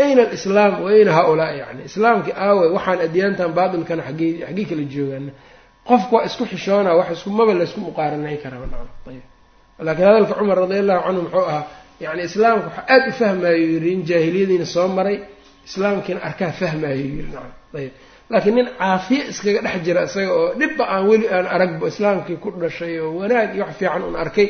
ayna 0.03 0.21
alislaam 0.27 0.73
wa 0.83 0.89
ayna 0.95 1.11
haa-ulaa 1.17 1.51
yani 1.61 1.81
islaamkii 1.89 2.33
aawe 2.45 2.65
waxaan 2.75 2.99
adyaantan 3.07 3.51
baatilkana 3.57 4.03
xaggey 4.07 4.31
xaggey 4.47 4.65
kala 4.69 4.83
joogaana 4.93 5.31
qofku 5.89 6.11
waa 6.15 6.25
isku 6.29 6.43
xishoona 6.51 6.89
wax 6.99 7.07
isku 7.17 7.29
maba 7.37 7.53
laysku 7.59 7.79
muqaaranay 7.87 8.37
karaba 8.43 8.65
nacam 8.71 8.89
ayb 9.11 9.23
laakiin 9.87 10.07
hadalka 10.09 10.33
cumar 10.39 10.57
radi 10.63 10.75
allahu 10.83 11.01
canhu 11.05 11.21
muxuu 11.25 11.45
ahaa 11.51 11.63
yani 12.05 12.21
islaamka 12.29 12.65
waxaa 12.67 12.85
aada 12.93 13.07
u 13.09 13.13
fahmaayo 13.21 13.57
yiri 13.73 13.89
in 13.95 14.01
jaahiliyadiina 14.09 14.65
soo 14.75 14.87
maray 14.97 15.17
islaamkiina 15.67 16.19
arkaa 16.27 16.51
fahmaayo 16.61 16.97
yiri 17.11 17.27
nacam 17.35 17.51
ayb 17.79 17.91
laakiin 18.31 18.55
nin 18.57 18.67
caafiye 18.79 19.21
iskaga 19.31 19.59
dhex 19.65 19.77
jira 19.85 20.01
isaga 20.09 20.31
oo 20.39 20.47
dhibba 20.59 20.83
aan 20.93 21.03
weli 21.09 21.25
aan 21.35 21.45
aragbo 21.55 21.83
islaamkii 21.93 22.37
ku 22.43 22.49
dhashay 22.61 22.93
oo 23.03 23.09
wanaag 23.19 23.49
iyo 23.55 23.63
wax 23.67 23.73
fiican 23.79 24.01
un 24.09 24.15
arkay 24.23 24.47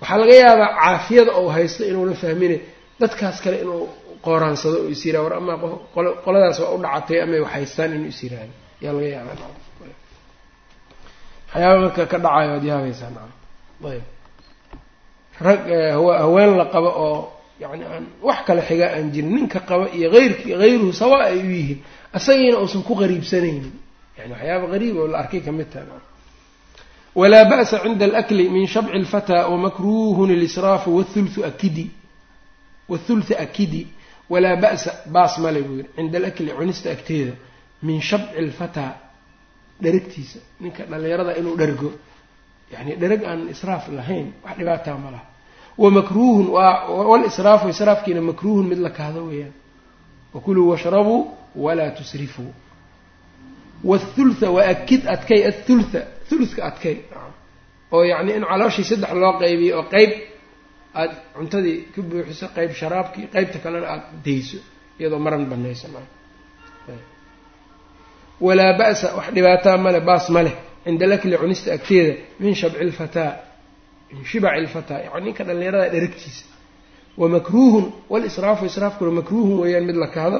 waxaa 0.00 0.18
laga 0.22 0.34
yaabaa 0.42 0.70
caafiyada 0.80 1.32
ou 1.40 1.46
haysto 1.56 1.82
inuuna 1.90 2.14
fahmine 2.22 2.56
dadkaas 3.00 3.36
kale 3.44 3.56
inuu 3.64 3.82
qooraansado 4.26 4.76
oo 4.84 4.88
is 4.94 5.02
yiraa 5.06 5.22
war 5.26 5.34
amaa 5.40 5.56
qoladaas 6.24 6.58
waa 6.62 6.70
u 6.76 6.78
dhacatay 6.84 7.18
amay 7.24 7.40
wax 7.44 7.52
haystaan 7.56 7.90
inuu 7.96 8.08
is 8.14 8.20
yiraahdo 8.24 8.54
yaa 8.84 8.92
laga 8.96 9.08
yaabaa 9.16 9.50
waxyaaba 11.52 11.76
marka 11.84 12.02
ka 12.12 12.18
dhacayo 12.24 12.50
waad 12.54 12.64
yaabaysaa 12.70 13.10
nacam. 13.14 13.32
Ayb 13.90 14.04
rag 15.40 15.60
haween 16.22 16.56
la 16.56 16.64
qabo 16.74 16.88
oo 16.88 17.32
yani 17.60 17.84
aan 17.84 18.06
wax 18.22 18.38
kale 18.46 18.62
xiga 18.68 18.86
aan 18.94 19.10
jirin 19.12 19.34
ninka 19.34 19.60
qaba 19.60 19.88
iyo 19.96 20.10
ayrki 20.12 20.52
hayruhu 20.52 20.92
sawa 20.92 21.24
ay 21.24 21.38
u 21.38 21.50
yihiin. 21.50 21.78
Asagiina 22.12 22.58
uusan 22.58 22.82
ku 22.82 22.94
qariibsanaynin. 22.94 23.72
Yani 24.18 24.32
waxyaaba 24.32 24.66
qariib 24.72 24.96
oo 24.96 25.06
la 25.06 25.18
arkay 25.18 25.40
ka 25.40 25.52
mid 25.52 25.70
taha 25.72 25.84
nacam 25.84 26.06
walaa 27.14 27.44
ba'sa 27.44 27.76
cinda 27.82 28.04
alakli 28.04 28.48
min 28.48 28.66
shabci 28.66 28.92
alfataa 28.92 29.48
wamakruuhun 29.48 30.30
ilisraafu 30.30 30.96
wathulthu 30.96 31.44
akidi. 31.44 31.90
Wathultha 32.88 33.34
akidi. 33.38 33.86
Walaa 34.30 34.56
ba'sa 34.56 34.90
baas 35.06 35.38
male 35.38 35.62
buu 35.62 35.76
yiri 35.76 35.88
cinda 35.96 36.18
alakli 36.18 36.50
cunista 36.58 36.90
agteeda. 36.90 37.32
Min 37.82 38.00
shabci 38.00 38.38
alfataa 38.38 38.92
dheragtiisa 39.82 40.38
ninka 40.60 40.82
dhallinyarada 40.90 41.36
inuu 41.40 41.56
dhergo 41.56 41.92
yani 42.72 42.90
dherag 43.00 43.22
aan 43.30 43.40
israaf 43.54 43.84
lahayn 43.98 44.26
wax 44.44 44.56
dhibaataa 44.58 44.96
ma 45.04 45.10
laha 45.14 45.26
wamakruuhun 45.82 46.46
walisraafu 47.10 47.66
israafkiina 47.74 48.20
makruuhun 48.30 48.66
mid 48.70 48.78
la 48.86 48.90
kahdo 48.98 49.20
weeyaan 49.30 49.52
wakuluu 50.34 50.66
washrabuu 50.72 51.20
walaa 51.64 51.90
tusrifuu 51.98 52.50
wathultha 53.90 54.50
waakid 54.56 55.02
adkay 55.14 55.40
athultha 55.50 56.00
thuluthka 56.28 56.60
adkay 56.70 56.96
oo 57.92 58.02
yacni 58.10 58.32
in 58.38 58.44
calooshii 58.50 58.84
saddex 58.90 59.12
loo 59.22 59.32
qaybiyo 59.42 59.74
oo 59.80 59.84
qeyb 59.94 60.10
aada 61.00 61.14
cuntadii 61.36 61.76
ka 61.94 62.00
buuxiso 62.10 62.46
qeyb 62.56 62.70
sharaabkii 62.80 63.26
qeybta 63.34 63.58
kalena 63.64 63.86
aada 63.92 64.06
dayso 64.26 64.58
iyadoo 65.00 65.18
maran 65.26 65.44
banayso 65.52 65.86
walaa 68.46 68.72
ba'sa 68.80 69.06
wax 69.18 69.26
dhibaataa 69.36 69.76
male 69.84 70.00
baas 70.08 70.26
ma 70.34 70.42
leh 70.46 70.54
cinda 70.88 71.04
alakli 71.08 71.36
cunista 71.42 71.68
agteeda 71.76 72.12
min 72.40 72.54
shabci 72.60 72.84
lfataa 72.90 73.32
min 74.12 74.24
shibaci 74.30 74.60
lfataa 74.66 74.98
yani 75.04 75.24
ninka 75.26 75.42
dhallinyarada 75.48 75.88
dheragtiisa 75.94 76.44
wamakruuhun 77.20 77.84
walisraafu 78.12 78.64
israafkuna 78.70 79.10
makruuhun 79.20 79.56
weeyaan 79.62 79.84
mid 79.90 79.96
la 79.96 80.08
kahdo 80.16 80.38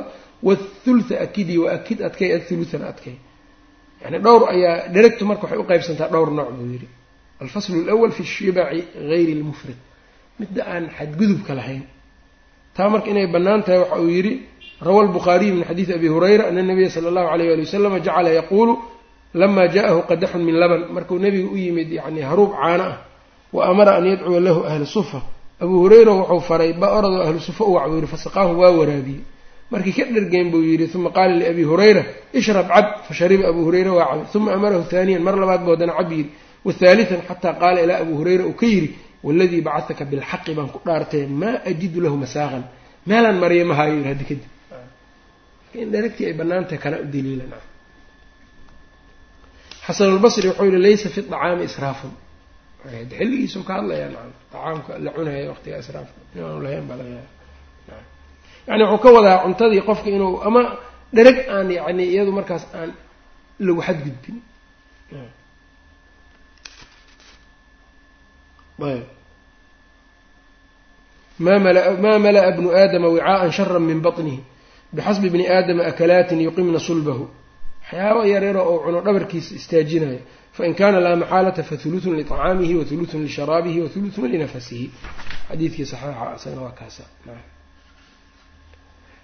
wathultha 0.48 1.20
akidi 1.20 1.58
wa 1.62 1.68
akid 1.76 1.98
adkay 2.08 2.30
athuluthana 2.36 2.86
adkay 2.92 3.16
yani 4.02 4.18
dhowr 4.24 4.42
ayaa 4.54 4.88
dheragtu 4.94 5.22
marka 5.30 5.42
waxay 5.46 5.58
uqeybsantaa 5.64 6.08
dhowr 6.14 6.30
nooc 6.38 6.50
buu 6.56 6.66
yidhi 6.74 6.88
alfaslu 7.42 7.76
lwal 7.88 8.12
fi 8.18 8.24
shibaci 8.24 8.80
gayri 9.10 9.34
lmufrid 9.40 9.76
midda 10.40 10.62
aan 10.72 10.84
xadgudubka 10.98 11.52
lahayn 11.54 11.82
taa 12.76 12.88
marka 12.88 13.10
inay 13.12 13.26
bannaan 13.34 13.62
tahay 13.66 13.78
waxa 13.84 14.00
uu 14.04 14.10
yidhi 14.18 14.32
rawa 14.88 15.00
lbukhaariyu 15.08 15.54
min 15.54 15.64
xadiidi 15.70 15.92
abi 15.98 16.08
hurayra 16.14 16.44
ana 16.50 16.62
nabiya 16.62 16.90
sala 16.94 17.08
allahu 17.12 17.28
alayh 17.34 17.52
ali 17.54 17.62
wasalama 17.66 17.98
jacala 18.06 18.30
yaquulu 18.40 18.72
lama 19.34 19.68
ja'ahu 19.68 20.06
qadaxun 20.08 20.42
min 20.44 20.54
laban 20.54 20.92
markuu 20.92 21.18
nebigu 21.18 21.52
u 21.52 21.56
yimid 21.56 21.92
yani 21.92 22.20
haruub 22.20 22.52
caano 22.52 22.84
ah 22.84 22.96
wa 23.52 23.66
amara 23.68 23.96
an 23.96 24.04
yadcuwa 24.06 24.40
lahu 24.40 24.64
ahlu 24.64 24.86
sufa 24.86 25.22
abuu 25.60 25.80
hurayra 25.84 26.12
wuxuu 26.12 26.40
faray 26.40 26.72
ba 26.72 26.92
oradoo 26.98 27.22
ahlu 27.22 27.40
sufa 27.40 27.64
u 27.64 27.72
wac 27.72 27.88
buu 27.88 27.96
yihi 27.96 28.06
fasaqaahu 28.06 28.60
waa 28.60 28.72
waraabiyey. 28.72 29.20
markii 29.70 29.92
ka 29.92 30.04
dhergeen 30.04 30.50
buu 30.50 30.62
yidhi 30.62 30.90
uma 30.94 31.10
qaala 31.10 31.34
liabi 31.36 31.62
hurayra 31.64 32.02
ishrab 32.32 32.68
cab 32.68 32.86
fashariba 33.08 33.48
abuu 33.48 33.64
hurayra 33.64 33.92
waa 33.92 34.06
cabay 34.06 34.26
uma 34.34 34.52
amarahu 34.52 34.84
haaniyan 34.90 35.22
mar 35.22 35.36
labaad 35.36 35.64
buu 35.64 35.70
haddana 35.70 35.92
cab 35.92 36.12
yidhi. 36.12 36.30
wahaalitan 36.64 37.20
xataa 37.28 37.54
qaala 37.60 37.80
ilaa 37.80 38.00
abuu 38.00 38.16
hurayra 38.16 38.44
uu 38.46 38.52
ka 38.52 38.66
yidhi 38.66 38.96
waladii 39.22 39.60
bacataka 39.60 40.04
bilxaqi 40.04 40.54
baan 40.54 40.68
ku 40.68 40.80
dhaartee 40.84 41.26
maa 41.26 41.60
ajidu 41.64 42.00
lahu 42.00 42.16
masaaqan 42.16 42.64
meelaan 43.06 43.38
mariya 43.38 43.64
mahaayo 43.64 43.94
yidhi 43.94 44.08
haddi 44.08 44.24
kadib 44.30 44.50
in 45.74 45.90
dheragtii 45.92 46.26
ay 46.26 46.34
banaantahay 46.40 46.78
kana 46.78 46.96
u 47.04 47.06
daliilan 47.14 47.50
xasanulbasri 49.88 50.48
wuxuu 50.50 50.66
yihi 50.70 50.80
laysa 50.86 51.08
fi 51.14 51.20
acaami 51.20 51.64
israafun. 51.70 52.12
Xilligiisuu 53.18 53.64
ka 53.68 53.72
hadlayaa 53.78 54.08
nacam 54.14 54.32
acaamka 54.52 54.98
la 55.04 55.10
cunaya 55.16 55.48
waqtiga 55.52 55.76
israafka 55.84 56.18
inaanu 56.34 56.60
lahayn 56.64 56.84
baa 56.88 56.96
laga 57.00 57.10
yaaba 57.18 57.36
yani 58.68 58.82
wuxuu 58.84 59.02
ka 59.02 59.10
wadaa 59.16 59.42
cuntadii 59.44 59.82
qofka 59.88 60.08
inuu 60.10 60.42
ama 60.42 60.62
dherag 61.12 61.38
aan 61.48 61.70
yani 61.70 62.04
iyadu 62.12 62.32
markaas 62.32 62.64
aan 62.74 62.90
lagu 63.58 63.80
xadgudbin 63.86 64.36
ma 71.38 72.18
mala'a 72.18 72.50
bnu 72.56 72.68
aadama 72.70 73.08
wicaa'an 73.08 73.50
shara 73.52 73.78
min 73.80 74.00
baطnihi 74.00 74.40
bixasbi 74.92 75.30
bni 75.30 75.44
aadama 75.48 75.82
akalaatin 75.90 76.40
yuqimna 76.40 76.78
sulbahu 76.78 77.24
waxyaaba 77.92 78.26
yaryaroo 78.26 78.64
ou 78.72 78.78
cuno 78.84 79.00
dhabarkiisa 79.00 79.54
istaajinayo 79.54 80.20
fain 80.52 80.74
kana 80.74 81.00
laa 81.00 81.16
maxaalata 81.16 81.62
fahulutun 81.62 82.16
liطacaamihi 82.16 82.74
wahulutun 82.74 83.22
lisharaabihi 83.22 83.80
wahulutun 83.80 84.30
linafasihi 84.30 84.90
xadiidkii 85.48 85.86
saxiixa 85.86 86.34
isagana 86.36 86.62
waa 86.62 86.70
kaasa. 86.80 87.02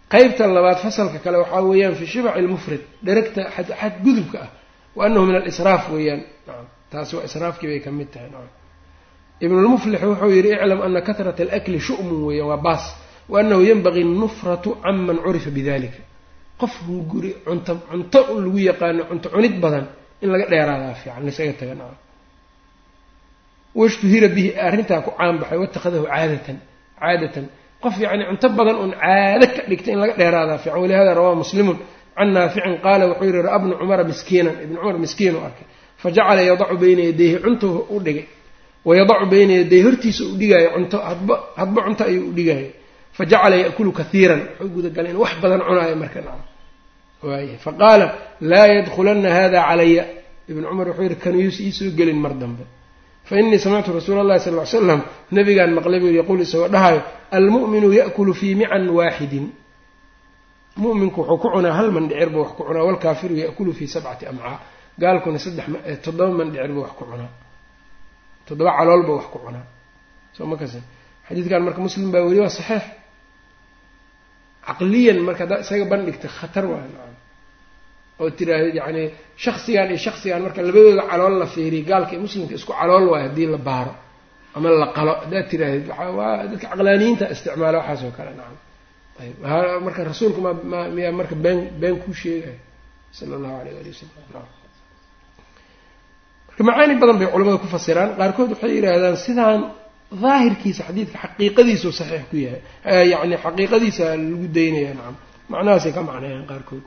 Qeybta 0.09 0.47
labaad 0.47 0.79
fasalka 0.79 1.19
kale 1.19 1.37
waxaa 1.39 1.63
weeyaan 1.63 1.95
fi 1.95 2.07
shibaci 2.07 2.41
lmufrid 2.41 2.81
dheragta 3.03 3.51
xadgudubka 3.81 4.39
ah 4.43 4.51
wa 4.97 5.09
min 5.09 5.35
alisraaf 5.35 5.91
weeyaan. 5.91 6.23
Taasi 6.91 7.17
waa 7.17 7.25
israafkii 7.25 7.67
bay 7.67 7.81
ka 7.81 7.91
mid 7.91 8.09
tahay. 8.11 8.31
Ibnulmuflix 9.41 10.03
wuxuu 10.03 10.31
yidhi 10.31 10.53
iclam 10.57 10.81
ana 10.83 11.01
kahrata 11.01 11.43
alakli 11.43 11.81
shu'mun 11.81 12.25
weeyaan 12.25 12.49
waa 12.49 12.57
baas. 12.57 12.85
Wa 13.29 13.41
anahu 13.41 13.63
yanbagii 13.63 14.05
nufratu 14.05 14.77
canman 14.83 15.19
curifa 15.19 15.51
bidalika 15.51 16.14
qof 16.61 16.73
hunguri 16.87 17.31
cunto 17.47 17.73
cunto 17.91 18.21
lagu 18.45 18.59
yaqaano 18.71 19.03
cunto 19.11 19.29
cunid 19.35 19.55
badan 19.65 19.87
in 20.23 20.29
laga 20.33 20.47
dheeraadaa 20.53 20.95
fiican 21.01 21.23
laisaga 21.27 21.53
taga 21.61 21.75
nacam 21.81 21.99
washtuhira 23.75 24.29
bihi 24.37 24.51
arrintaa 24.67 25.01
ku 25.07 25.11
caanbaxay 25.19 25.59
watakhadahu 25.59 26.07
caadatan 26.07 26.59
caadatan. 27.01 27.45
Qof 27.83 27.95
yacni 28.05 28.25
cunto 28.31 28.49
badan 28.59 28.77
uun 28.83 28.93
caado 29.03 29.47
ka 29.57 29.63
dhigta 29.69 29.89
in 29.93 29.99
laga 30.03 30.15
dheeraadaa 30.21 30.59
fiican 30.63 30.81
walihada 30.83 31.15
rawaa 31.19 31.35
muslimun 31.43 31.79
can 32.17 32.29
naaficin 32.37 32.75
qaala 32.85 33.05
wuxuu 33.11 33.27
yihi 33.29 33.43
ra'a 33.47 33.59
bnu 33.63 33.75
cumara 33.81 34.05
miskiinan 34.11 34.55
ibnu 34.65 34.77
cumar 34.81 34.99
miskiin 35.05 35.35
u 35.35 35.41
arkay. 35.49 35.67
Fajacala 36.03 36.43
yadacu 36.51 36.77
bayna 36.83 37.03
yadayhi 37.11 37.37
cunto 37.45 37.67
u 37.91 38.01
dhigay. 38.07 38.27
Wayadacu 38.89 39.27
bayna 39.33 39.53
yadayhi 39.61 39.85
hortiisa 39.87 40.23
u 40.25 40.35
dhigaayo 40.41 40.69
cunto 40.77 40.97
hadba 41.09 41.35
hadba 41.61 41.79
cunto 41.87 42.03
ayuu 42.11 42.29
u 42.31 42.33
dhigaayo 42.39 42.71
fajacala 43.17 43.57
ya'kulu 43.57 43.93
kaiiran 43.93 44.41
wuxuu 44.59 44.75
gudagalay 44.75 45.15
wax 45.15 45.35
badan 45.43 45.61
cunaayo 45.63 45.97
marka 45.97 46.21
nacam 46.21 46.43
waay 47.23 47.49
laa 48.41 48.67
yadkulana 48.67 49.31
hada 49.31 49.59
calaya 49.69 50.05
ibnu 50.49 50.67
cumar 50.69 50.89
wuxuu 50.89 51.03
yihi 51.03 51.17
kanuyuus 51.17 51.61
iisoo 51.61 51.91
gelin 51.97 52.19
mar 52.19 52.35
dambe 52.35 52.65
fa 53.25 53.39
inii 53.39 53.59
samictu 53.59 53.93
rasuula 53.93 54.21
allahi 54.21 54.41
sal 54.41 54.55
ly 54.55 54.67
slam 54.67 55.01
nabigaan 55.31 55.73
maqlay 55.75 56.01
buu 56.01 56.13
yaquul 56.13 56.41
isagoo 56.41 56.69
dhahayo 56.69 57.03
almu'minu 57.31 57.93
ya'kulu 57.93 58.35
fii 58.35 58.55
mican 58.55 58.89
waaxidin 58.91 59.47
mu'minku 60.77 61.21
wuxuu 61.21 61.39
ku 61.39 61.49
cunaa 61.55 61.73
hal 61.73 61.91
mandhicir 61.91 62.29
buu 62.31 62.43
wax 62.43 62.53
ku 62.59 62.65
cunaa 62.65 62.85
walkaafiru 62.85 63.35
ya'kulu 63.37 63.73
fii 63.73 63.89
sabcati 63.89 64.27
amcaa 64.27 64.59
gaalkuna 64.99 65.39
saddex 65.39 65.67
toddoba 66.03 66.35
mandhicir 66.35 66.71
buu 66.75 66.83
wax 66.83 66.93
ku 66.99 67.05
cunaa 67.05 67.31
toddoba 68.47 68.71
calool 68.79 69.03
buu 69.07 69.17
wax 69.17 69.27
ku 69.33 69.39
cunaa 69.39 69.67
soo 70.37 70.47
ma 70.47 70.57
xadiidkan 71.29 71.63
marka 71.65 71.81
muslim 71.81 72.11
baa 72.13 72.21
weli 72.27 72.41
waa 72.41 72.53
saxiix 72.53 73.04
caqliyan 74.69 75.19
marka 75.27 75.41
haddaad 75.45 75.61
isaga 75.67 75.85
bandhigta 75.93 76.29
khatar 76.39 76.65
waa 76.73 76.83
nacam 76.87 77.13
oo 78.21 78.29
tiraahdeed 78.39 78.75
yacni 78.81 79.03
shaksigan 79.45 79.87
iyo 79.93 79.99
shaksigan 80.07 80.41
marka 80.47 80.61
labadooda 80.69 81.03
calool 81.11 81.35
la 81.43 81.47
fiiriya 81.55 81.85
gaalka 81.91 82.13
iyo 82.15 82.21
muslimka 82.27 82.55
isku 82.59 82.73
calool 82.81 83.05
waayo 83.13 83.25
haddii 83.29 83.49
la 83.55 83.59
baaro 83.69 83.93
ama 84.57 84.69
la 84.83 84.89
qalo. 84.97 85.13
Haddaad 85.25 85.47
tiraahdeed 85.53 85.87
waa 86.19 86.31
dadka 86.51 86.67
caqlaaniyiinta 86.73 87.25
isticmaala 87.35 87.77
waxaas 87.81 88.01
oo 88.07 88.13
kale 88.19 88.31
nacam. 88.41 88.59
Ayb 89.21 89.37
marka 89.87 90.01
rasuulku 90.11 90.41
ma 90.47 90.51
ma 90.73 90.79
miyaa 90.97 91.13
marka 91.21 91.35
been 91.45 91.59
been 91.83 91.97
kuu 92.03 92.15
sheegayo 92.23 92.59
sala 93.17 93.33
allahu 93.39 93.55
alayh 93.61 93.73
ali 93.81 93.91
wasalam 93.95 94.13
marka 96.49 96.63
macaani 96.69 96.95
badan 97.03 97.17
bay 97.21 97.29
culamada 97.35 97.59
ku 97.63 97.67
fasiraan. 97.75 98.11
Qaarkood 98.19 98.49
waxay 98.55 98.71
yidhaahdaan 98.79 99.17
sidaan 99.27 99.61
daahirkiisa 100.13 100.83
xadiidka 100.89 101.19
xaqiiqadiisuu 101.25 101.93
saxiix 101.93 102.25
ku 102.31 102.37
yahay. 102.37 102.61
Yacni 103.13 103.37
xaqiiqadiisa 103.45 104.05
lagu 104.17 104.47
daynaya 104.57 104.95
nacam. 104.99 105.17
Macnahaasay 105.49 105.93
ka 105.97 106.03
macneeyaan 106.03 106.47
qaarkood. 106.51 106.85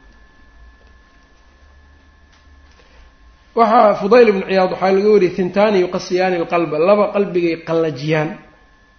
Waxaa 3.57 3.95
fudayl 4.01 4.27
ibnu 4.31 4.43
ciyaad 4.49 4.71
waxaa 4.73 4.91
laga 4.95 5.09
wariyay 5.13 5.35
hintaani 5.39 5.77
yuqasiyaani 5.85 6.35
alqalba. 6.41 6.75
Laba 6.89 7.05
qalbigay 7.15 7.55
qallajiyaan. 7.67 8.29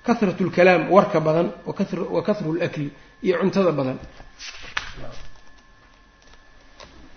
Kahratu 0.06 0.42
lkalaam 0.48 0.82
warka 0.94 1.20
badan 1.20 1.48
wa 1.66 2.22
kahru 2.22 2.50
lakli 2.60 2.88
iyo 3.22 3.34
cuntada 3.40 3.72
badan. 3.78 3.98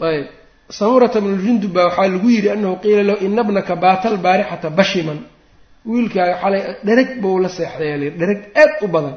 Ayb. 0.01 0.25
Samurata 0.69 1.21
bnu 1.21 1.35
ljundub 1.43 1.71
baa 1.75 1.85
waxaa 1.89 2.07
lagu 2.07 2.29
yidhi 2.29 2.49
anahu 2.49 2.75
qiila 2.83 3.03
lahu 3.03 3.25
ina 3.25 3.43
bnaka 3.43 3.75
baata 3.75 4.09
albaarixata 4.09 4.69
bashiman 4.69 5.19
wiilkaaga 5.85 6.35
xalay 6.41 6.61
dhereg 6.87 7.09
buu 7.21 7.39
la 7.43 7.49
seexday 7.49 8.09
dhereg 8.19 8.39
aad 8.61 8.71
u 8.85 8.87
badan. 8.87 9.15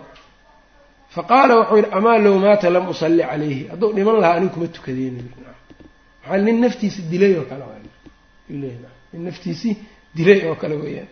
Fa 1.15 1.23
qaala 1.31 1.53
wuxuu 1.61 1.77
yidhi 1.77 1.91
amaa 1.99 2.19
low 2.19 2.37
maata 2.45 2.71
lam 2.71 2.89
usalli 2.89 3.23
calayhi? 3.31 3.67
Hadduu 3.71 3.93
dhiman 3.97 4.17
lahaa 4.23 4.37
anigu 4.39 4.53
kuma 4.55 4.67
tukadeen. 4.77 5.17
Waxaa 6.23 6.39
nin 6.47 6.61
naftiisa 6.65 7.01
dilay 7.11 7.35
oo 7.41 7.47
kale 7.51 7.65
nin 9.13 9.25
naftiisii 9.27 9.77
dilay 10.17 10.41
oo 10.49 10.57
kale 10.63 10.75
weeyaan. 10.83 11.11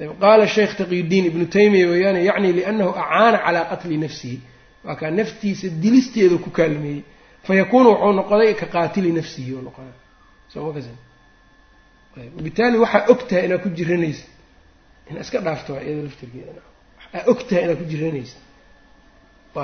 Ayb 0.00 0.12
qaala 0.22 0.46
sheekh 0.56 0.72
taqiyudiin 0.80 1.24
ibnu 1.30 1.44
taymiya 1.56 1.86
weeyaane 1.92 2.20
yacni 2.28 2.48
liannahu 2.58 2.90
acaana 3.02 3.38
calaa 3.44 3.64
qatli 3.70 3.96
nafsihi. 4.04 4.38
Waa 4.84 4.96
kaa 5.00 5.10
naftiisa 5.20 5.66
dilisteeda 5.82 6.36
ku 6.44 6.50
kaalmeeyey. 6.58 7.02
Fayakuunu 7.46 7.88
wuxuu 7.92 8.12
noqday 8.18 8.54
ka 8.60 8.66
qaatili 8.74 9.10
nafsihi 9.18 9.52
u 9.58 9.62
noqona 9.66 9.92
somakas 10.52 10.86
bitaali 12.44 12.76
waxaa 12.84 13.06
og 13.12 13.20
tahay 13.28 13.44
inaad 13.46 13.62
ku 13.64 13.68
jiranaysa 13.78 14.24
inaad 15.08 15.22
iska 15.26 15.38
dhaafto 15.46 15.70
waa 15.74 15.82
iyada 15.86 16.02
laftirkeeda 16.06 16.52
waxaa 16.98 17.22
og 17.30 17.38
tahay 17.48 17.62
inaad 17.64 17.78
ku 17.80 17.84
jiranaysa 17.92 18.38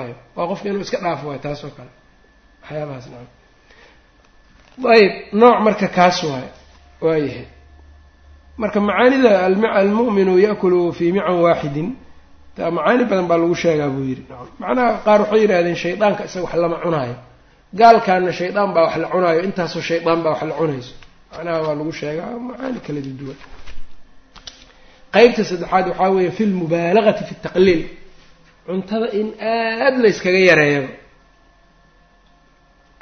ayb 0.03 0.17
waa 0.35 0.47
qofka 0.49 0.65
inuu 0.69 0.81
iska 0.87 0.97
dhaafo 1.05 1.23
waay 1.29 1.39
taas 1.45 1.59
oo 1.65 1.71
kale. 1.77 1.91
Waxyaabahaas 2.61 3.05
naam 3.13 3.27
ayb 4.95 5.11
nooc 5.41 5.57
marka 5.65 5.87
kaas 5.97 6.17
waay 6.29 6.47
waayahay 7.05 7.45
marka 8.61 8.77
macaanida 8.87 9.31
almu'minu 9.81 10.33
ya'kulu 10.45 10.79
fii 10.97 11.11
mican 11.15 11.37
waaxidin 11.45 11.89
taa 12.55 12.71
macaani 12.77 13.03
badan 13.09 13.27
baa 13.29 13.37
lagu 13.41 13.55
sheegaa 13.63 13.89
buu 13.95 14.05
yidhi. 14.09 14.23
Macnaha 14.61 14.91
qaar 15.05 15.19
waxay 15.23 15.39
yidhahdeen 15.43 15.75
shaydaanka 15.83 16.21
isaga 16.27 16.45
wax 16.45 16.53
lama 16.63 16.77
cunaayo. 16.85 17.15
Gaalkaana 17.79 18.31
shaydaan 18.39 18.69
baa 18.75 18.83
wax 18.87 18.95
la 19.03 19.07
cunaayo 19.13 19.39
intaasoo 19.47 19.81
shaydaan 19.89 20.19
baa 20.23 20.31
wax 20.33 20.41
la 20.49 20.55
cunayso. 20.59 20.93
Macnaha 21.31 21.57
waa 21.65 21.75
lagu 21.79 21.91
sheegaa 21.99 22.31
macaani 22.47 22.79
kala 22.85 22.99
duwan 23.19 23.37
qeybta 25.14 25.42
saddexaad 25.50 25.86
waxaa 25.90 26.10
weeye 26.14 26.30
fi 26.36 26.42
lmubaalagati 26.46 27.22
fi 27.28 27.34
taqliil 27.44 27.82
cuntada 28.66 29.06
in 29.20 29.28
aad 29.40 29.94
layskaga 30.04 30.38
yareeyaba 30.50 30.88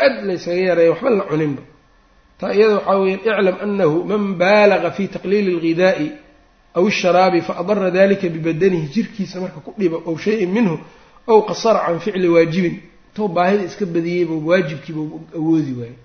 aad 0.04 0.14
layskaga 0.28 0.60
yareeya 0.68 0.90
waxba 0.92 1.10
la 1.10 1.24
cuninba 1.30 1.62
taa 2.40 2.52
iyada 2.56 2.74
waxaa 2.78 2.98
weya 3.02 3.16
iclam 3.16 3.56
anahu 3.66 3.96
man 4.10 4.22
baalaga 4.40 4.90
fi 4.96 5.04
taqliili 5.14 5.50
اlghidaa'i 5.56 6.08
aw 6.78 6.84
الsharaabi 6.90 7.40
faadara 7.48 7.90
dalika 7.90 8.26
bibadanihi 8.34 8.86
jirkiisa 8.94 9.36
marka 9.40 9.60
ku 9.66 9.70
dhiba 9.78 9.96
ow 10.08 10.16
shayin 10.24 10.50
minhu 10.56 10.74
ow 11.32 11.38
qasara 11.48 11.80
can 11.86 11.98
ficli 12.04 12.28
waajibin 12.34 12.76
intou 13.10 13.28
baahida 13.36 13.64
iska 13.70 13.84
badiyeyba 13.94 14.34
waajibkiiba 14.48 15.00
awoodi 15.38 15.72
waayey 15.80 15.96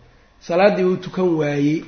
salaaddii 0.48 0.84
uu 0.90 0.96
tukan 1.06 1.28
waayey 1.40 1.84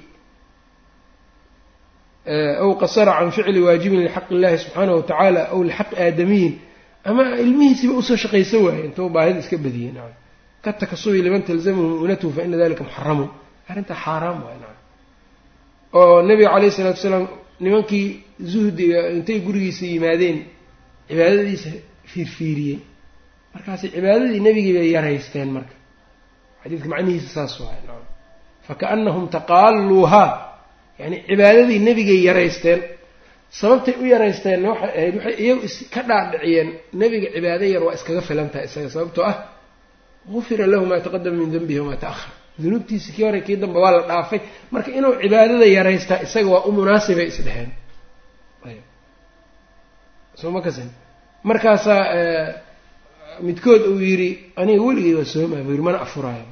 aw 2.62 2.70
qasara 2.82 3.12
can 3.18 3.30
ficli 3.36 3.60
waajibin 3.66 4.00
lixaqi 4.06 4.30
illahi 4.36 4.56
subxaanahu 4.64 4.96
watacaala 5.00 5.40
aw 5.54 5.58
lixaqi 5.68 5.94
aadamiyin 6.04 6.52
ama 7.08 7.22
ilmihiisiiba 7.44 7.94
u 8.00 8.02
soo 8.08 8.16
shaqaysan 8.24 8.60
waayey 8.66 8.84
intou 8.88 9.06
baahida 9.16 9.38
iska 9.44 9.56
badiyey 9.66 9.92
nacam 9.96 10.14
ka 10.64 10.70
takasubi 10.80 11.18
liman 11.26 11.42
talzamhu 11.48 11.82
mu'natuhu 12.02 12.30
fa 12.36 12.40
ina 12.46 12.56
dalika 12.62 12.82
muxaramun 12.88 13.28
arrintaa 13.70 13.98
xaaraam 14.04 14.38
waay 14.46 14.56
nacam 14.62 14.78
oo 15.98 16.16
nabiga 16.28 16.48
calayhi 16.54 16.70
isalaatu 16.74 17.00
salaam 17.06 17.24
nimankii 17.64 18.06
zuhdiga 18.52 18.98
intay 19.16 19.38
gurigiisa 19.46 19.84
yimaadeen 19.92 20.38
cibaadadiisa 21.08 21.70
fiirfiiriyey 22.10 22.78
markaasay 23.54 23.88
cibaadadii 23.94 24.40
nebigii 24.46 24.74
bay 24.78 24.88
yaraysteen 24.96 25.48
marka 25.56 25.74
xadiidka 26.62 26.88
macnihiisa 26.92 27.28
saas 27.36 27.54
waay 27.64 27.80
nacam 27.88 28.04
fakaanahum 28.68 29.24
taqaaluuhaa 29.36 30.28
yani 31.00 31.16
cibaadadii 31.28 31.78
nebigay 31.88 32.20
yaraysteen 32.28 32.80
sababtay 33.60 33.94
u 34.02 34.04
yaraysteenna 34.14 34.68
waxay 34.72 34.90
ahayd 34.98 35.14
waxay 35.16 35.34
iyagu 35.44 35.60
iska 35.68 36.00
dhaadhiciyeen 36.08 36.68
nebiga 37.00 37.28
cibaado 37.34 37.64
yar 37.74 37.82
waa 37.86 37.94
iskaga 37.98 38.22
filan 38.28 38.48
tahay 38.52 38.66
isaga 38.70 38.88
sababtoo 38.94 39.24
ah 39.30 39.36
gufira 40.32 40.64
lahu 40.72 40.84
maa 40.90 41.00
taqadama 41.06 41.36
min 41.42 41.50
denbihi 41.54 41.80
wamaa 41.82 42.00
ta'ahar 42.04 42.30
dunuubtiisa 42.62 43.08
kii 43.14 43.24
hore 43.26 43.40
kii 43.46 43.56
dambe 43.62 43.78
waa 43.84 43.92
la 43.96 44.00
dhaafay. 44.10 44.40
Marka 44.74 44.90
inuu 44.98 45.12
cibaadada 45.22 45.66
yaraystaa 45.76 46.18
isaga 46.26 46.48
waa 46.54 46.62
u 46.68 46.72
munaasibay 46.76 47.26
isdheheen 47.32 47.70
soo 50.40 50.50
ma 50.54 50.60
kasan 50.66 50.88
markaasaa 51.48 52.02
midkood 53.46 53.82
uu 53.90 54.00
yidhi 54.08 54.30
aniga 54.60 54.82
weligay 54.88 55.14
waa 55.18 55.24
soomaa 55.34 55.62
buu 55.66 55.82
mana 55.86 55.98
afuraayo. 56.06 56.46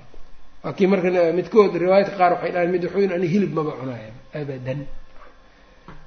Waa 0.65 0.73
kii 0.79 0.87
marka 0.93 1.09
midkood 1.39 1.73
riwaayadka 1.83 2.17
qaar 2.21 2.33
waxay 2.35 2.51
dhahaen 2.55 2.71
mid 2.75 2.83
wuxuu 2.85 3.01
yidhi 3.05 3.15
aniga 3.19 3.33
hilib 3.35 3.53
maba 3.59 3.73
cunaayo 3.81 4.13
abadan. 4.35 4.81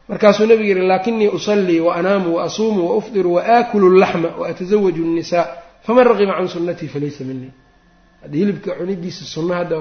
Markaasuu 0.09 0.45
nabigu 0.45 0.63
yihi 0.70 0.88
laakinii 0.88 1.28
usallii 1.28 1.80
wa 1.80 1.95
anaamu 1.95 2.36
wa 2.36 2.43
asuumu 2.43 2.89
wa 2.89 2.95
ufdiru 2.97 3.34
wa 3.34 3.43
aakulu 3.45 3.97
llaxma 3.99 4.30
wa 4.39 4.47
atasawaju 4.49 5.05
nnisaa 5.05 5.45
faman 5.86 6.07
raqiba 6.07 6.34
can 6.34 6.47
sunnatii 6.47 6.88
falaysa 6.88 7.24
minii 7.24 7.51
hadda 8.22 8.38
hilibka 8.38 8.72
cunidiisa 8.76 9.26
sunno 9.26 9.53
hadda 9.53 9.76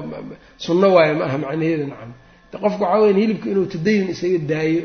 sunno 0.57 0.95
waayo 0.95 1.15
ma 1.19 1.25
aha 1.25 1.39
macnaheeda 1.39 1.87
nacam. 1.87 2.13
De 2.53 2.59
qofku 2.59 2.83
waxaa 2.83 3.01
weya 3.03 3.15
hilibka 3.21 3.51
inuu 3.51 3.67
tadayun 3.73 4.09
isaga 4.15 4.39
daayo 4.51 4.83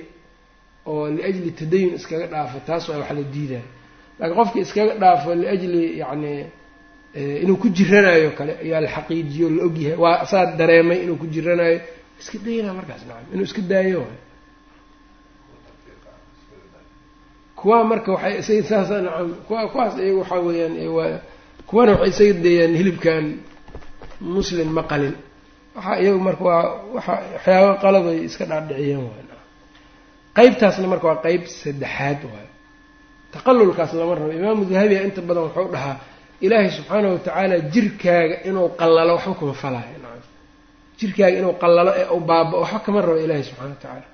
oo 0.86 1.10
liajli 1.16 1.51
tadayun 1.51 1.93
iskaga 1.95 2.28
dhaafo 2.28 2.58
taas 2.68 2.89
waa 2.89 2.97
wax 2.97 3.12
la 3.18 3.24
diidayo 3.34 3.62
laakiin 4.20 4.36
qofka 4.39 4.60
iskaga 4.60 4.93
dhaafo 5.01 5.36
liajli 5.36 5.99
yacni 5.99 6.45
inuu 7.43 7.58
ku 7.62 7.68
jiranayo 7.70 8.32
kale 8.38 8.54
ayaa 8.64 8.82
la 8.82 8.88
xaqiijiyo 8.95 9.47
la 9.49 9.64
ogyahay 9.68 9.97
waa 10.04 10.26
saa 10.32 10.45
dareemay 10.60 10.99
inuu 11.04 11.16
ku 11.22 11.28
jiranayo 11.28 11.80
iska 12.24 12.38
daynaa 12.45 12.74
markaas 12.80 13.01
nacam 13.07 13.28
inuu 13.34 13.45
iska 13.49 13.61
daayo. 13.71 14.03
Kuwaa 17.59 17.84
marka 17.89 18.09
waxay 18.15 18.36
isaga 18.41 18.63
saasa 18.69 18.95
nacam 19.05 19.30
kuwa 19.47 19.61
kuwaas 19.71 19.93
iyaga 19.97 20.17
waxaa 20.21 20.39
weeyaan 20.47 20.76
waa 20.97 21.19
kuwana 21.69 21.91
waxay 22.01 22.09
isaga 22.30 22.34
dayaan 22.45 22.74
hilibkan 22.80 23.26
muslim 24.36 24.69
ma 24.78 24.84
qalin. 24.91 25.15
Waxaa 25.76 25.97
iyagu 26.03 26.19
marka 26.28 26.43
waa 26.49 26.63
waxa 26.95 27.13
waxyaaba 27.36 27.71
qalabay 27.84 28.17
iska 28.28 28.43
dhaadhiciyeen 28.49 29.01
waay. 29.07 29.26
Qeybtaasna 30.38 30.88
marka 30.93 31.05
waa 31.09 31.21
qeyb 31.26 31.43
saddexaad 31.61 32.19
waayo 32.32 32.49
taqalulkaas 33.34 33.91
lama 33.99 34.13
rabo. 34.17 34.32
Imaamu 34.39 34.61
dahabiya 34.71 35.01
inta 35.07 35.21
badan 35.28 35.43
wuxuu 35.47 35.69
dhahaa 35.76 35.95
ilaahay 36.45 36.69
subxaana 36.78 37.07
watacaala 37.15 37.55
jirkaaga 37.74 38.36
inuu 38.49 38.67
qallalo 38.80 39.11
waxba 39.17 39.34
kuma 39.39 39.53
falaayo 39.63 39.97
jirkaaga 41.04 41.38
inuu 41.41 41.56
qallalo 41.64 41.91
ee 42.01 42.08
u 42.16 42.20
baaba 42.30 42.56
waxba 42.64 42.80
kama 42.86 42.99
rabo 43.06 43.18
ilaahay 43.26 43.43
subxana 43.49 43.70
wa 43.70 43.76
tacaala 43.84 44.06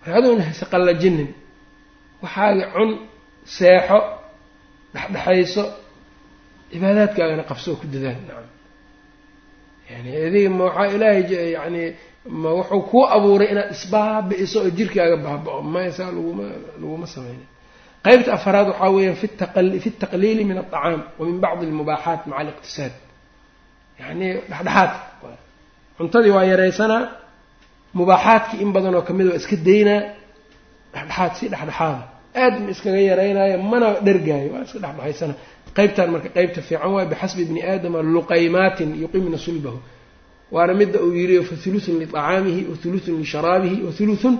marka 0.00 0.16
adoona 0.18 0.42
hase 0.48 0.64
qallajinin 0.72 1.28
waxaaga 2.22 2.64
cun 2.74 2.90
seexo 3.56 3.98
dhexdhexayso 4.94 5.64
cibaadaadkaagana 6.72 7.42
qabsoo 7.50 7.76
ku 7.80 7.86
dadaal 7.94 8.18
nacam. 8.26 8.48
Yani 9.90 10.10
adiga 10.26 10.50
ma 10.58 10.64
waxaa 10.68 10.88
ilaahay 10.96 11.22
yani 11.56 11.82
ma 12.42 12.50
wuxuu 12.58 12.82
kuu 12.90 13.04
abuuray 13.16 13.48
inaad 13.52 13.70
isbaabi-iso 13.76 14.58
oo 14.64 14.70
jirkaaga 14.78 15.16
baaba-o 15.26 15.60
maya 15.74 15.90
saa 15.98 16.10
laguma 16.16 16.44
laguma 16.80 17.06
sameyna 17.14 17.46
qeybta 18.04 18.30
afaraad 18.38 18.66
waxaa 18.72 18.90
weeyaan 18.96 19.16
fi 19.84 19.90
taqliili 20.02 20.42
min 20.50 20.56
alطacaam 20.62 21.00
wa 21.18 21.24
min 21.28 21.36
bacdi 21.44 21.64
almubaaxaat 21.68 22.20
maca 22.28 22.40
aliqtisaad. 22.42 22.94
Yani 24.00 24.26
dhexdhexaad 24.50 24.92
cuntadii 25.98 26.32
waa 26.36 26.44
yaraysanaa 26.52 27.02
mubaaxaadkii 27.98 28.58
in 28.64 28.70
badan 28.74 28.94
oo 28.98 29.02
ka 29.08 29.12
mid 29.18 29.26
waa 29.30 29.38
iska 29.40 29.56
daynaa 29.68 30.00
dhexdhexaad 30.94 31.32
si 31.38 31.44
dhexdhexaada 31.52 32.02
aad 32.42 32.54
ma 32.64 32.70
iskaga 32.74 33.00
yaraynayo 33.10 33.56
mana 33.72 33.86
dhergaayo 34.06 34.48
waa 34.54 34.62
iska 34.66 34.78
dhexdhexaysana. 34.84 35.34
Qeybtan 35.76 36.08
marka 36.14 36.28
qeybta 36.36 36.60
fiican 36.68 36.90
waay 36.94 37.06
bixasbi 37.12 37.42
bni 37.48 37.60
aadama 37.70 37.98
luqaymaatin 38.14 38.90
yuqimna 39.02 39.38
sulbahu. 39.46 39.78
Waana 40.54 40.72
midda 40.80 40.98
uu 41.06 41.12
yiri 41.18 41.36
fahuluthun 41.50 41.94
liطacaamihi 42.02 42.60
wa 42.70 42.76
huluthun 42.82 43.14
lisharaabihi 43.22 43.78
wa 43.86 43.92
huluthun 43.98 44.34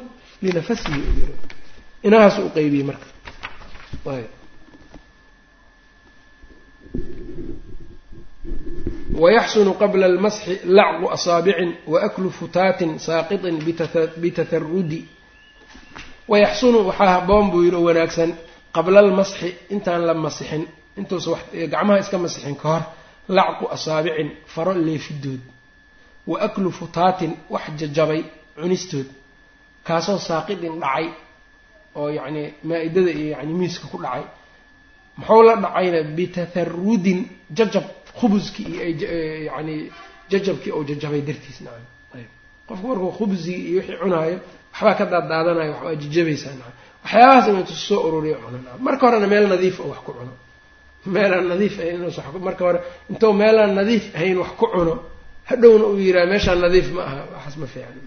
linafasihi 0.44 1.00
u 1.08 1.12
yiri. 1.18 1.34
Inahaas 2.06 2.36
u 2.38 2.50
qeybiyey 2.56 2.84
marka 2.90 3.06
wayaxsunu 9.22 9.72
qabla 9.82 10.06
almasxi 10.10 10.54
lacqu 10.78 11.06
asaabicin 11.16 11.70
waaklu 11.92 12.30
futaatin 12.38 12.90
saaqiطin 13.06 13.56
bitaharudi 14.22 15.00
wayaxsunu 16.32 16.78
waxaa 16.88 17.12
haboon 17.20 17.46
buu 17.52 17.62
yidhi 17.66 17.76
oo 17.80 17.84
wanaagsan 17.88 18.30
qabla 18.76 18.98
almasxi 19.04 19.48
intaan 19.74 20.02
la 20.08 20.14
masixin 20.24 20.62
intuusa 20.98 21.30
gacmaha 21.72 21.98
iska 22.02 22.16
masixin 22.24 22.56
ka 22.62 22.68
hor 22.72 22.82
lacqu 23.36 23.64
asaabicin 23.76 24.28
faro 24.54 24.72
leefidood 24.86 25.40
wa 26.30 26.36
aklu 26.46 26.70
futaatin 26.78 27.32
wax 27.54 27.62
jajabay 27.80 28.20
cunistood 28.60 29.06
kaasoo 29.86 30.18
saaqidin 30.28 30.74
dhacay 30.82 31.06
oo 32.00 32.08
yacni 32.18 32.42
maa-idada 32.68 33.10
iyo 33.18 33.28
yani 33.36 33.52
miiska 33.60 33.86
ku 33.92 33.98
dhacay 34.04 34.24
muxuu 35.18 35.42
la 35.48 35.54
dhacayna 35.64 35.98
bitatharudin 36.16 37.20
jajab 37.58 37.84
khubuskii 38.18 38.66
iyo 38.74 39.08
yani 39.48 39.74
jajabkii 40.30 40.72
oo 40.76 40.82
jajabay 40.88 41.20
dartiis 41.28 41.58
nacam 41.66 41.86
ayb 42.16 42.28
qofku 42.68 42.84
markuu 42.90 43.10
khubsigii 43.18 43.62
iyo 43.70 43.78
wixii 43.80 43.98
cunaayo 44.02 44.36
waxbaa 44.72 44.94
ka 44.98 45.04
daaddaadanayo 45.12 45.72
waxbaa 45.74 45.94
jajabaysaa 46.02 46.54
nacam 46.60 46.74
waxyaabahaas 47.04 47.46
inuu 47.48 47.60
intu 47.62 47.74
soo 47.88 48.00
ururiyo 48.08 48.36
cuno 48.44 48.58
nacam 48.64 48.80
marka 48.86 49.02
horena 49.06 49.26
meel 49.32 49.46
nadiif 49.54 49.76
oo 49.84 49.88
wax 49.92 50.00
ku 50.06 50.12
cuno 50.18 50.32
meelaan 51.14 51.46
nadiif 51.52 51.74
ahayn 51.80 51.96
inuus 52.00 52.16
marka 52.48 52.62
hore 52.66 52.78
intuu 53.10 53.32
meelaan 53.42 53.72
nadiif 53.78 54.04
ahayn 54.16 54.36
wax 54.42 54.50
ku 54.60 54.66
cuno 54.74 54.94
hadhowna 55.50 55.84
uu 55.90 55.98
yihaha 56.06 56.26
meeshaan 56.32 56.58
nadiif 56.64 56.86
ma 56.96 57.02
aha 57.08 57.20
waxaas 57.34 57.56
ma 57.62 57.66
fiican 57.72 57.98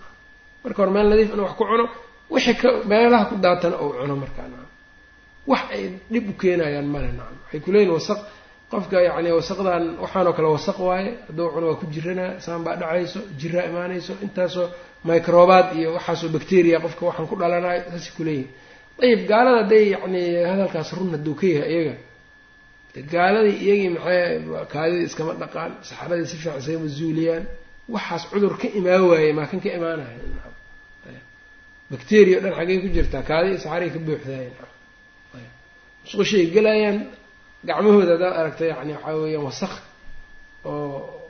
marka 0.64 0.78
hore 0.82 0.91
meel 0.95 1.08
nadiif 1.14 1.30
inuu 1.34 1.45
wax 1.47 1.55
ku 1.60 1.64
cuno 1.72 1.86
wixii 2.34 2.55
ka 2.62 2.70
meelaha 2.91 3.26
ku 3.30 3.36
daatana 3.45 3.76
ou 3.84 3.89
cuno 4.01 4.16
markaa 4.24 4.47
nacam 4.53 4.70
wax 5.51 5.62
ay 5.76 5.84
dhib 6.12 6.26
u 6.30 6.34
keenayaan 6.41 6.88
male 6.93 7.10
nacam 7.20 7.38
waxay 7.43 7.60
kuleeyihin 7.66 7.93
wasaq 7.97 8.20
qofka 8.72 8.97
yacni 9.07 9.30
wasaqdan 9.39 9.84
waxaanoo 10.03 10.34
kale 10.38 10.47
wasaq 10.57 10.78
waaye 10.89 11.09
hadduu 11.28 11.47
cuno 11.53 11.65
waa 11.72 11.80
ku 11.82 11.86
jiranaa 11.95 12.32
saan 12.45 12.61
baa 12.65 12.76
dhacayso 12.82 13.20
jiraa 13.39 13.65
imaanayso 13.72 14.13
intaasoo 14.26 14.68
microbaad 15.09 15.68
iyo 15.80 15.89
waxaasoo 15.97 16.30
bacteria 16.36 16.78
qofka 16.86 17.01
waxaan 17.09 17.28
ku 17.32 17.36
dhalanayo 17.41 17.82
saasay 17.91 18.11
kuleeyihin 18.18 18.49
ayib 19.03 19.20
gaalada 19.32 19.57
hadday 19.61 19.84
yacni 19.95 20.22
hadalkaas 20.51 20.89
run 20.97 21.09
hadduu 21.15 21.36
ka 21.39 21.45
yahay 21.55 21.72
iyaga. 21.76 21.95
Gaaladii 23.13 23.57
iyagii 23.65 23.89
maxay 23.95 24.22
kaadidii 24.74 25.05
iskama 25.09 25.34
dhaqaan 25.41 25.72
saxaradii 25.89 26.28
si 26.32 26.36
fiican 26.41 26.57
iskama 26.61 26.88
zuuliyaan 26.99 27.43
waxaas 27.95 28.24
cudur 28.32 28.53
ka 28.61 28.68
imaan 28.80 29.03
waayey 29.09 29.32
maa 29.38 29.47
kan 29.51 29.59
ka 29.63 29.70
imaanaya 29.78 30.18
bacteria 31.91 32.36
o 32.38 32.41
dhan 32.43 32.53
xaggay 32.59 32.78
ku 32.84 32.88
jirtaa 32.95 33.24
kaadii 33.30 33.57
saxaray 33.63 33.89
ka 33.95 33.99
buuxdaaya 34.07 34.51
musqushay 36.03 36.45
gelayaan 36.55 36.97
gacmahooda 37.68 38.12
haddaad 38.16 38.36
aragta 38.41 38.64
yani 38.72 38.93
waxaa 38.93 39.16
weeyaan 39.22 39.45
wasaq 39.49 39.74
oo 40.66 41.30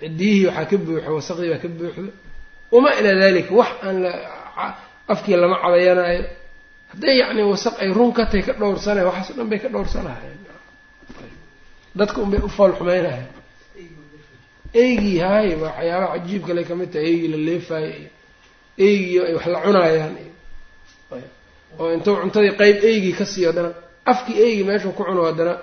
cidiyihii 0.00 0.46
waxaa 0.48 0.66
ka 0.70 0.76
buuxo 0.86 1.10
wasaqdii 1.18 1.50
baa 1.52 1.60
ka 1.64 1.68
buuxdo 1.78 2.10
wamaa 2.72 2.94
ilaa 3.00 3.14
dalika 3.22 3.52
wax 3.60 3.70
aan 3.86 3.96
la 4.04 4.12
afkii 5.12 5.36
lama 5.42 5.56
cadayanaayo 5.64 6.24
hadday 6.92 7.14
yacni 7.22 7.42
wasaq 7.52 7.74
ay 7.82 7.90
run 7.98 8.12
ka 8.16 8.22
tahay 8.30 8.42
ka 8.46 8.52
dhowrsanayan 8.60 9.06
waxaas 9.10 9.30
o 9.30 9.34
dhan 9.38 9.48
bay 9.50 9.58
ka 9.64 9.68
dhowrsanahayan 9.74 10.38
dadka 11.98 12.18
unbay 12.24 12.40
u 12.40 12.48
fool 12.56 12.72
xumeynaya 12.78 13.24
eygii 14.82 15.18
haay 15.24 15.48
waxyaabaha 15.64 16.12
cajiib 16.14 16.42
kale 16.48 16.62
ka 16.68 16.74
mid 16.80 16.90
tahay 16.92 17.06
eygii 17.12 17.28
la 17.34 17.38
leefaayo 17.48 17.88
iyo 17.96 18.10
eygii 18.86 19.20
ay 19.26 19.34
wax 19.36 19.46
la 19.54 19.58
cunaayaan 19.64 20.14
iyo 20.22 20.32
oo 21.80 21.88
intuu 21.96 22.14
cuntadii 22.22 22.52
qeyb 22.60 22.76
eygii 22.90 23.12
ka 23.18 23.24
siiyo 23.32 23.48
haddana 23.50 23.70
afkii 24.10 24.36
eygii 24.44 24.64
meeshuu 24.68 24.92
ku 24.96 25.02
cuno 25.04 25.22
haddana 25.28 25.54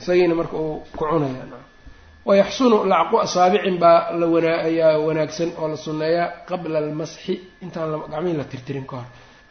isagiina 0.00 0.34
marka 0.34 0.56
uu 0.56 0.76
ku 0.96 1.04
cunaya 1.10 1.44
wayaxsunu 2.28 2.76
lacqu 2.92 3.16
asaabicin 3.26 3.76
baa 3.82 3.98
la 4.20 4.26
wanaa 4.34 4.58
ayaa 4.68 4.98
wanaagsan 5.06 5.50
oo 5.60 5.68
la 5.72 5.76
sunneeyaa 5.76 6.28
qabla 6.48 6.78
almasxi. 6.82 7.34
Intaan 7.64 7.90
gacmihii 8.12 8.36
la 8.40 8.44
tirtirin 8.52 8.86
ka 8.90 8.96
hor. 8.96 9.06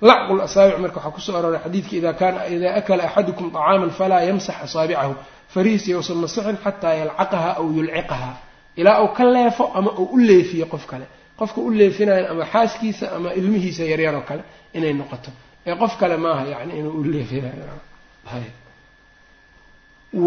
Lacqu 0.10 0.32
lasaabic 0.42 0.78
marka 0.84 0.98
waxaa 1.00 1.12
ku 1.16 1.22
soo 1.26 1.36
arooray 1.40 1.62
xadiidka 1.66 1.94
ida 2.00 2.12
kaana 2.20 2.40
idaa 2.56 2.74
akala 2.80 3.04
axadukum 3.08 3.48
طacaaman 3.56 3.92
falaa 4.00 4.22
yamsax 4.30 4.56
asaabicahu 4.66 5.14
farihiis 5.54 5.86
yousan 5.94 6.18
masixin 6.24 6.58
xataa 6.66 6.94
yalcaqaha 7.02 7.50
aw 7.60 7.66
yulciqaha 7.78 8.32
ilaa 8.80 8.98
uu 9.04 9.12
ka 9.18 9.24
leefo 9.36 9.64
ama 9.78 9.92
uu 10.02 10.08
u 10.16 10.18
leefiyo 10.28 10.66
qof 10.74 10.84
kale. 10.92 11.06
Qofka 11.40 11.60
u 11.62 11.70
leefinayo 11.80 12.26
ama 12.32 12.46
xaaskiisa 12.54 13.06
ama 13.16 13.30
ilmihiisa 13.40 13.84
yaryar 13.92 14.16
oo 14.20 14.22
kale 14.30 14.44
inay 14.78 14.94
noqoto. 15.00 15.30
Ee 15.68 15.76
qof 15.82 15.94
kale 16.02 16.16
maaha 16.26 16.44
yani 16.54 16.72
inuu 16.80 16.94
u 17.00 17.04
leefinayo 17.14 17.66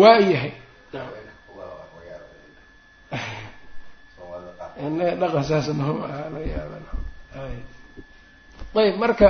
waa 0.01 0.19
yahay. 0.33 0.53
Dhaqan 5.21 5.45
saas 5.49 5.69
mahum 5.79 5.99
ahaa 6.07 6.29
laga 6.35 6.47
yaaba 6.55 6.77
ayb 8.83 8.97
marka 9.03 9.27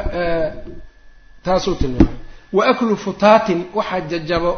taasuu 1.44 1.74
tilmaamay. 1.80 2.16
Wa 2.56 2.62
aklu 2.70 2.96
futaatin 3.04 3.60
waxaa 3.78 4.00
jajabo 4.10 4.52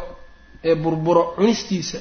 ee 0.69 0.75
burburo 0.83 1.23
cunistiisa. 1.35 1.99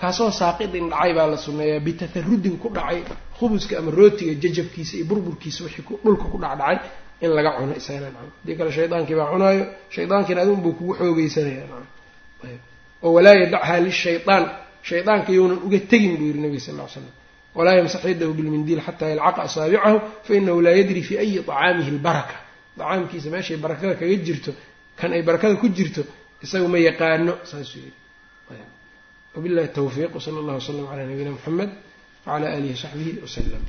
Kaasoo 0.00 0.30
saaqidin 0.40 0.86
dhacay 0.92 1.12
baa 1.16 1.26
la 1.32 1.36
sunneeyaa 1.44 1.80
bitatharudin 1.86 2.56
ku 2.62 2.68
dhacay. 2.76 3.00
Khubuska 3.38 3.74
ama 3.80 3.90
rootiga 3.98 4.32
jajabkiisa 4.42 4.92
iyo 4.96 5.04
burburkiisa 5.10 5.60
wixii 5.64 5.84
dhulka 6.04 6.24
ku 6.32 6.38
dhacdhacay 6.44 6.78
in 7.24 7.30
laga 7.36 7.50
cuno 7.58 7.72
isagana 7.80 8.08
nacam 8.14 8.30
haddii 8.38 8.56
kale 8.58 8.70
shaydaankii 8.78 9.16
baa 9.20 9.28
cunaayo 9.32 9.64
shaydaankiina 9.94 10.40
adun 10.44 10.58
buu 10.64 10.72
kugu 10.78 10.92
xoogeysanaya 11.00 11.60
nacam 11.64 11.86
ayb 12.46 12.60
oo 13.04 13.10
walaa 13.16 13.34
yadachaa 13.42 13.78
lishayaan 13.86 14.44
shaydaanka 14.88 15.30
younan 15.38 15.58
uga 15.66 15.78
tegin 15.90 16.12
buu 16.18 16.26
yihi 16.30 16.40
nabiga 16.44 16.60
sal 16.66 16.74
ll 16.78 16.82
ly 16.84 16.88
slam 16.94 17.06
walaa 17.58 17.74
yamsax 17.78 18.02
yadahu 18.10 18.32
bilmindiil 18.38 18.80
xataa 18.86 19.08
yalcaqa 19.12 19.40
asaabicahu 19.48 19.96
fainahu 20.26 20.58
laa 20.66 20.74
yadri 20.80 21.02
fi 21.08 21.14
ayi 21.22 21.34
طacaamihi 21.48 21.90
lbaraka 21.98 22.36
dacaamkiisa 22.78 23.28
meeshay 23.34 23.56
barakada 23.64 23.94
kaga 24.00 24.16
jirto 24.26 24.50
kan 24.98 25.10
ay 25.16 25.22
barakada 25.28 25.54
ku 25.62 25.66
jirto 25.76 26.02
isaga 26.44 26.66
ma 26.72 26.78
yaqaano 26.88 27.32
saasuu 27.50 27.80
yihi 27.86 27.92
wabillahi 29.34 29.68
tawfiiq 29.78 30.12
wsala 30.18 30.36
allah 30.42 30.54
wslam 30.60 30.84
calaa 30.90 31.06
nabiyina 31.10 31.30
muxamed 31.36 31.70
wcala 32.26 32.46
alihi 32.56 32.72
wsaxbihi 32.78 33.12
waslm 33.24 33.62